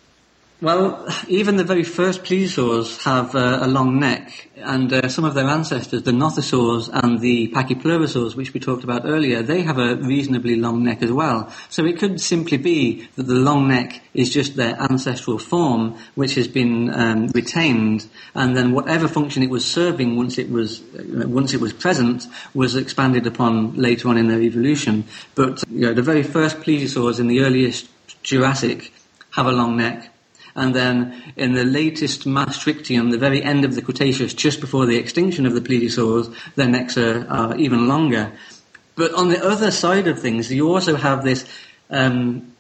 Well, 0.61 1.07
even 1.29 1.55
the 1.55 1.63
very 1.63 1.85
first 1.85 2.25
plesiosaurs 2.25 3.05
have 3.05 3.37
uh, 3.37 3.61
a 3.63 3.69
long 3.69 4.01
neck, 4.01 4.49
and 4.57 4.93
uh, 4.93 5.09
some 5.09 5.25
of 5.25 5.35
their 5.35 5.47
ancestors, 5.47 6.03
the 6.03 6.11
nothosaurs 6.11 6.91
and 6.93 7.21
the 7.21 7.53
pachypleurosaurs, 7.53 8.35
which 8.35 8.53
we 8.53 8.59
talked 8.59 8.83
about 8.83 9.05
earlier, 9.05 9.41
they 9.41 9.63
have 9.63 9.79
a 9.79 9.95
reasonably 9.95 10.57
long 10.57 10.83
neck 10.83 11.01
as 11.01 11.13
well. 11.13 11.49
So 11.69 11.85
it 11.85 12.01
could 12.01 12.21
simply 12.21 12.57
be 12.57 13.07
that 13.15 13.23
the 13.23 13.37
long 13.37 13.69
neck 13.69 14.03
is 14.15 14.35
just 14.35 14.57
their 14.57 14.75
ancestral 14.81 15.39
form, 15.39 15.97
which 16.17 16.35
has 16.35 16.49
been 16.49 16.91
um, 16.93 17.29
retained, 17.29 18.09
and 18.35 18.57
then 18.57 18.73
whatever 18.73 19.07
function 19.07 19.45
it 19.45 19.51
was 19.51 19.65
serving 19.65 20.17
once 20.17 20.39
it 20.39 20.51
was 20.51 20.81
uh, 20.81 21.29
once 21.29 21.55
it 21.55 21.61
was 21.61 21.73
present 21.73 22.27
was 22.53 22.75
expanded 22.75 23.29
upon 23.29 23.75
later 23.77 24.09
on 24.09 24.19
in 24.19 24.27
their 24.27 24.43
evolution. 24.43 25.05
But 25.37 25.63
you 25.71 25.83
know, 25.83 25.95
the 25.95 26.03
very 26.03 26.25
first 26.25 26.59
plesiosaurs 26.59 27.21
in 27.21 27.29
the 27.29 27.43
earliest 27.43 27.89
Jurassic 28.25 28.93
have 29.31 29.47
a 29.47 29.53
long 29.53 29.77
neck 29.77 30.11
and 30.59 30.75
then 30.75 31.23
in 31.37 31.53
the 31.53 31.65
latest 31.65 32.27
Maastrichtian, 32.27 33.11
the 33.11 33.19
very 33.19 33.43
end 33.43 33.65
of 33.65 33.75
the 33.75 33.83
Cretaceous, 33.83 34.35
just 34.35 34.61
before 34.61 34.87
the 34.87 34.97
extinction 34.97 35.47
of 35.47 35.55
the 35.55 35.61
plesiosaurs, 35.61 36.35
their 36.57 36.69
necks 36.69 36.99
are, 36.99 37.27
are 37.29 37.57
even 37.57 37.89
longer. 37.89 38.33
But 38.97 39.15
on 39.15 39.29
the 39.29 39.43
other 39.43 39.71
side 39.71 40.09
of 40.09 40.19
things, 40.19 40.53
you 40.53 40.73
also 40.73 40.97
have 40.97 41.23
this 41.23 41.49
um, 41.89 42.53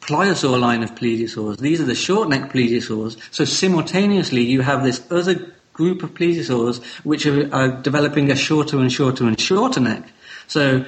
pliosaur 0.00 0.60
line 0.60 0.82
of 0.82 0.94
plesiosaurs. 0.94 1.58
These 1.58 1.80
are 1.80 1.84
the 1.84 1.94
short-necked 1.94 2.52
plesiosaurs. 2.52 3.16
So 3.32 3.44
simultaneously, 3.44 4.42
you 4.42 4.60
have 4.60 4.84
this 4.84 5.02
other 5.10 5.52
group 5.72 6.02
of 6.02 6.14
plesiosaurs 6.14 6.84
which 7.04 7.26
are, 7.26 7.52
are 7.54 7.68
developing 7.82 8.30
a 8.30 8.36
shorter 8.36 8.78
and 8.78 8.92
shorter 8.92 9.26
and 9.26 9.40
shorter 9.40 9.80
neck. 9.80 10.08
So 10.46 10.84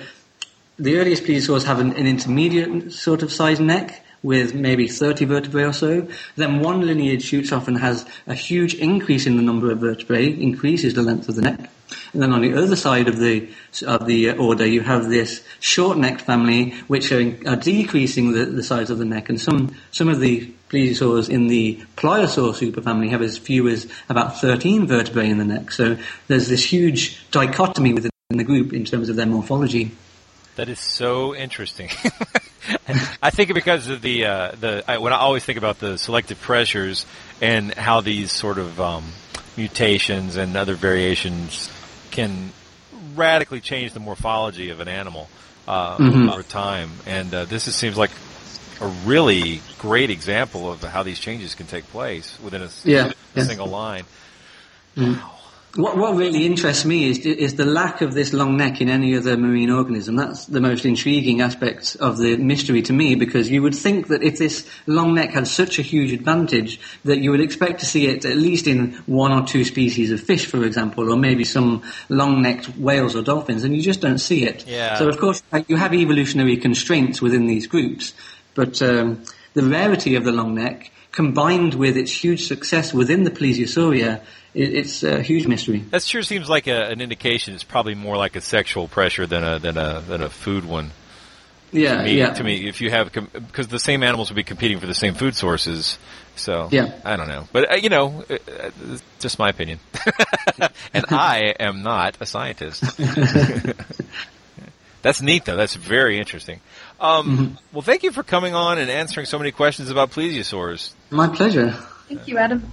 the 0.79 0.99
earliest 0.99 1.25
plesiosaurs 1.25 1.65
have 1.65 1.81
an, 1.81 1.95
an 1.95 2.07
intermediate 2.07 2.93
sort 2.93 3.23
of 3.23 3.33
size 3.33 3.61
neck, 3.61 4.05
with 4.29 4.55
maybe 4.55 4.87
30 4.87 5.25
vertebrae 5.25 5.63
or 5.63 5.73
so. 5.73 6.07
Then 6.37 6.61
one 6.61 6.83
lineage 6.87 7.25
shoots 7.25 7.51
off 7.51 7.67
and 7.67 7.79
has 7.79 8.05
a 8.27 8.35
huge 8.35 8.75
increase 8.75 9.27
in 9.27 9.39
the 9.39 9.43
number 9.43 9.73
of 9.73 9.79
vertebrae, 9.79 10.29
increases 10.29 10.93
the 10.93 11.01
length 11.01 11.31
of 11.31 11.37
the 11.37 11.41
neck. 11.41 11.71
And 12.13 12.21
then 12.21 12.35
on 12.35 12.43
the 12.43 12.53
other 12.53 12.77
side 12.77 13.09
of 13.09 13.19
the 13.19 13.49
of 13.87 14.05
the 14.05 14.29
uh, 14.29 14.37
order, 14.37 14.67
you 14.67 14.83
have 14.83 15.09
this 15.09 15.43
short-necked 15.61 16.21
family, 16.21 16.73
which 16.89 17.11
are, 17.11 17.23
are 17.47 17.57
decreasing 17.57 18.33
the, 18.33 18.45
the 18.45 18.63
size 18.63 18.91
of 18.91 18.99
the 18.99 19.07
neck. 19.07 19.31
And 19.31 19.41
some 19.41 19.75
some 19.93 20.11
of 20.11 20.21
the 20.21 20.53
plesiosaurs 20.69 21.31
in 21.31 21.47
the 21.47 21.83
pliosaur 21.97 22.53
superfamily 22.53 23.09
have 23.09 23.23
as 23.23 23.39
few 23.39 23.67
as 23.69 23.91
about 24.11 24.39
13 24.39 24.87
vertebrae 24.87 25.31
in 25.31 25.39
the 25.39 25.47
neck. 25.47 25.73
So 25.73 25.97
there's 26.27 26.49
this 26.49 26.71
huge 26.71 27.31
dichotomy 27.31 27.95
within 27.95 28.11
the 28.29 28.45
group 28.45 28.75
in 28.75 28.85
terms 28.85 29.09
of 29.09 29.17
their 29.17 29.25
morphology. 29.25 29.93
That 30.57 30.69
is 30.69 30.81
so 30.81 31.35
interesting. 31.35 31.89
I 33.23 33.31
think 33.31 33.55
because 33.55 33.89
of 33.89 34.03
the 34.03 34.25
uh, 34.27 34.53
the 34.59 34.85
I, 34.89 34.99
when 34.99 35.13
I 35.13 35.17
always 35.17 35.45
think 35.45 35.59
about 35.59 35.79
the 35.79 35.97
selective 35.99 36.41
pressures 36.41 37.07
and 37.41 37.73
how 37.75 38.01
these 38.01 38.31
sort 38.33 38.59
of 38.59 38.81
um, 38.81 39.05
mutations 39.57 40.37
and 40.37 40.57
other 40.57 40.75
variations 40.75 41.71
can 42.11 42.53
radically 43.15 43.61
change 43.61 43.93
the 43.93 44.01
morphology 44.01 44.71
of 44.71 44.81
an 44.81 44.89
animal 44.89 45.29
uh, 45.67 45.99
Mhm. 45.99 46.31
over 46.33 46.43
time, 46.43 46.91
and 47.07 47.33
uh, 47.35 47.45
this 47.45 47.69
is, 47.69 47.75
seems 47.75 47.97
like 47.97 48.11
a 48.81 48.87
really 49.05 49.61
great 49.79 50.09
example 50.11 50.71
of 50.71 50.83
how 50.83 51.03
these 51.03 51.19
changes 51.19 51.55
can 51.55 51.67
take 51.67 51.85
place 51.91 52.39
within 52.43 52.63
a, 52.63 52.69
Yeah, 52.85 53.07
a 53.09 53.15
yeah. 53.35 53.45
single 53.45 53.67
line. 53.67 54.05
Mm. 54.97 55.21
What, 55.75 55.99
what 55.99 56.17
really 56.17 56.47
interests 56.47 56.85
me 56.85 57.11
is, 57.11 57.19
is 57.19 57.57
the 57.57 57.67
lack 57.67 58.01
of 58.01 58.15
this 58.15 58.33
long 58.33 58.57
neck 58.57 58.81
in 58.81 58.89
any 58.89 59.15
other 59.17 59.37
marine 59.37 59.71
organism. 59.71 60.17
That's 60.17 60.47
the 60.47 60.63
most 60.63 60.87
intriguing 60.87 61.43
aspect 61.43 61.97
of 62.01 62.17
the 62.17 62.37
mystery 62.39 62.81
to 62.83 62.93
me 62.93 63.15
because 63.15 63.51
you 63.51 63.63
would 63.63 63.75
think 63.75 64.09
that 64.09 64.23
if 64.23 64.39
this 64.39 64.69
long 64.87 65.15
neck 65.15 65.31
had 65.31 65.47
such 65.47 65.79
a 65.79 65.83
huge 65.83 66.13
advantage 66.13 66.81
that 67.05 67.19
you 67.19 67.31
would 67.31 67.43
expect 67.43 67.81
to 67.81 67.87
see 67.87 68.07
it 68.07 68.25
at 68.25 68.37
least 68.37 68.67
in 68.67 68.95
one 69.07 69.31
or 69.31 69.47
two 69.47 69.65
species 69.65 70.11
of 70.11 70.21
fish, 70.21 70.47
for 70.47 70.65
example, 70.65 71.13
or 71.13 71.17
maybe 71.17 71.45
some 71.45 71.83
long-necked 72.09 72.71
whales 72.79 73.15
or 73.15 73.23
dolphins, 73.23 73.63
and 73.63 73.77
you 73.77 73.83
just 73.83 74.01
don't 74.01 74.19
see 74.19 74.45
it. 74.45 74.67
Yeah. 74.67 74.97
So 74.97 75.09
of 75.09 75.19
course 75.19 75.43
you 75.69 75.77
have 75.77 75.93
evolutionary 75.93 76.57
constraints 76.57 77.21
within 77.21 77.47
these 77.47 77.67
groups, 77.67 78.15
but 78.55 78.81
um, 78.81 79.23
the 79.53 79.63
rarity 79.63 80.15
of 80.15 80.25
the 80.25 80.33
long 80.33 80.55
neck 80.55 80.91
combined 81.13 81.75
with 81.75 81.97
its 81.97 82.13
huge 82.13 82.47
success 82.47 82.95
within 82.95 83.25
the 83.25 83.31
Plesiosauria, 83.31 84.21
it, 84.55 84.75
it's 84.75 85.03
a 85.03 85.23
huge 85.23 85.47
mystery. 85.47 85.79
That 85.91 86.03
sure 86.03 86.23
seems 86.23 86.49
like 86.49 86.67
a, 86.67 86.89
an 86.91 87.01
indication. 87.01 87.55
It's 87.55 87.65
probably 87.65 87.95
more 87.95 88.17
like 88.17 88.37
a 88.37 88.41
sexual 88.41 88.89
pressure 88.89 89.27
than 89.27 89.45
a 89.45 89.59
than 89.59 89.77
a 89.77 90.01
than 90.01 90.23
a 90.23 90.29
food 90.31 90.65
one. 90.65 90.91
Yeah, 91.71 91.99
to 91.99 92.03
me, 92.05 92.17
yeah. 92.17 92.33
To 92.33 92.45
me, 92.45 92.67
if 92.67 92.81
you 92.81 92.91
have 92.91 93.13
because 93.13 93.69
the 93.69 93.79
same 93.79 94.03
animals 94.03 94.31
would 94.31 94.37
be 94.37 94.43
competing 94.43 94.81
for 94.81 94.87
the 94.87 94.95
same 94.95 95.13
food 95.13 95.35
sources, 95.37 95.99
so 96.35 96.69
Yeah. 96.73 96.93
I 97.05 97.17
don't 97.17 97.29
know, 97.29 97.47
but 97.53 97.71
uh, 97.73 97.75
you 97.75 97.91
know, 97.91 98.25
uh, 98.31 98.35
uh, 98.35 98.71
it's 98.93 99.03
just 99.21 99.39
my 99.39 99.51
opinion, 99.51 99.79
and 100.95 101.05
I 101.11 101.55
am 101.61 101.83
not 101.83 102.17
a 102.21 102.27
scientist. 102.27 102.85
That's 105.03 105.23
neat, 105.23 105.45
though. 105.45 105.57
That's 105.57 105.77
very 105.77 106.19
interesting. 106.19 106.61
Um, 107.01 107.57
Well, 107.73 107.83
thank 107.83 108.03
you 108.03 108.11
for 108.11 108.23
coming 108.23 108.55
on 108.55 108.79
and 108.79 108.91
answering 108.91 109.27
so 109.27 109.39
many 109.39 109.53
questions 109.53 109.91
about 109.91 110.11
plesiosaurs. 110.11 110.93
My 111.11 111.29
pleasure. 111.29 111.71
Thank 112.09 112.27
you, 112.27 112.39
Adam. 112.39 112.71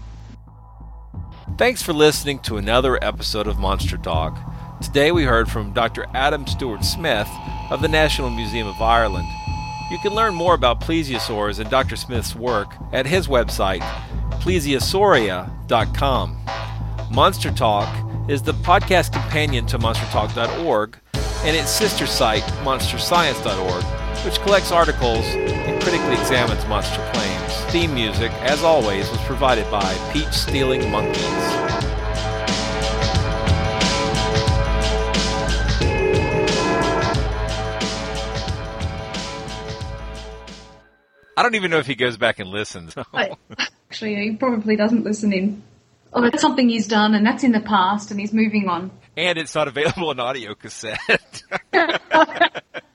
Thanks 1.57 1.81
for 1.81 1.93
listening 1.93 2.39
to 2.39 2.57
another 2.57 3.01
episode 3.01 3.47
of 3.47 3.57
Monster 3.57 3.95
Talk. 3.95 4.37
Today 4.81 5.13
we 5.13 5.23
heard 5.23 5.49
from 5.49 5.71
Dr. 5.71 6.05
Adam 6.13 6.45
Stuart 6.45 6.83
Smith 6.83 7.29
of 7.69 7.81
the 7.81 7.87
National 7.87 8.29
Museum 8.29 8.67
of 8.67 8.81
Ireland. 8.81 9.29
You 9.89 9.97
can 9.99 10.13
learn 10.13 10.35
more 10.35 10.53
about 10.53 10.81
plesiosaurs 10.81 11.59
and 11.59 11.69
Dr. 11.69 11.95
Smith's 11.95 12.35
work 12.35 12.73
at 12.91 13.05
his 13.05 13.27
website, 13.27 13.79
plesiosauria.com. 14.41 16.37
Monster 17.11 17.51
Talk 17.51 18.29
is 18.29 18.41
the 18.41 18.53
podcast 18.55 19.13
companion 19.13 19.65
to 19.67 19.79
monstertalk.org 19.79 20.97
and 21.13 21.55
its 21.55 21.69
sister 21.69 22.05
site, 22.05 22.43
monsterscience.org, 22.65 23.83
which 24.23 24.39
collects 24.41 24.71
articles 24.71 25.25
and 25.25 25.81
critically 25.81 26.13
examines 26.13 26.65
monster 26.67 27.01
claims. 27.13 27.53
Theme 27.71 27.93
music, 27.93 28.31
as 28.43 28.63
always, 28.63 29.09
was 29.09 29.19
provided 29.21 29.69
by 29.71 29.83
Peach 30.13 30.31
Stealing 30.31 30.89
Monkeys. 30.91 31.75
I 41.37 41.43
don't 41.43 41.55
even 41.55 41.69
know 41.69 41.79
if 41.79 41.87
he 41.87 41.95
goes 41.95 42.17
back 42.17 42.39
and 42.39 42.49
listens. 42.49 42.95
I, 43.13 43.31
actually, 43.89 44.15
he 44.15 44.35
probably 44.37 44.77
doesn't 44.77 45.03
listen 45.03 45.33
in. 45.33 45.63
Oh, 46.13 46.21
that's 46.21 46.41
something 46.41 46.69
he's 46.69 46.87
done, 46.87 47.13
and 47.13 47.25
that's 47.25 47.43
in 47.43 47.51
the 47.51 47.59
past, 47.59 48.09
and 48.09 48.19
he's 48.19 48.31
moving 48.31 48.69
on. 48.69 48.89
and 49.17 49.37
it's 49.37 49.53
not 49.53 49.67
available 49.67 50.09
on 50.09 50.19
audio 50.19 50.55
cassette. 50.55 51.43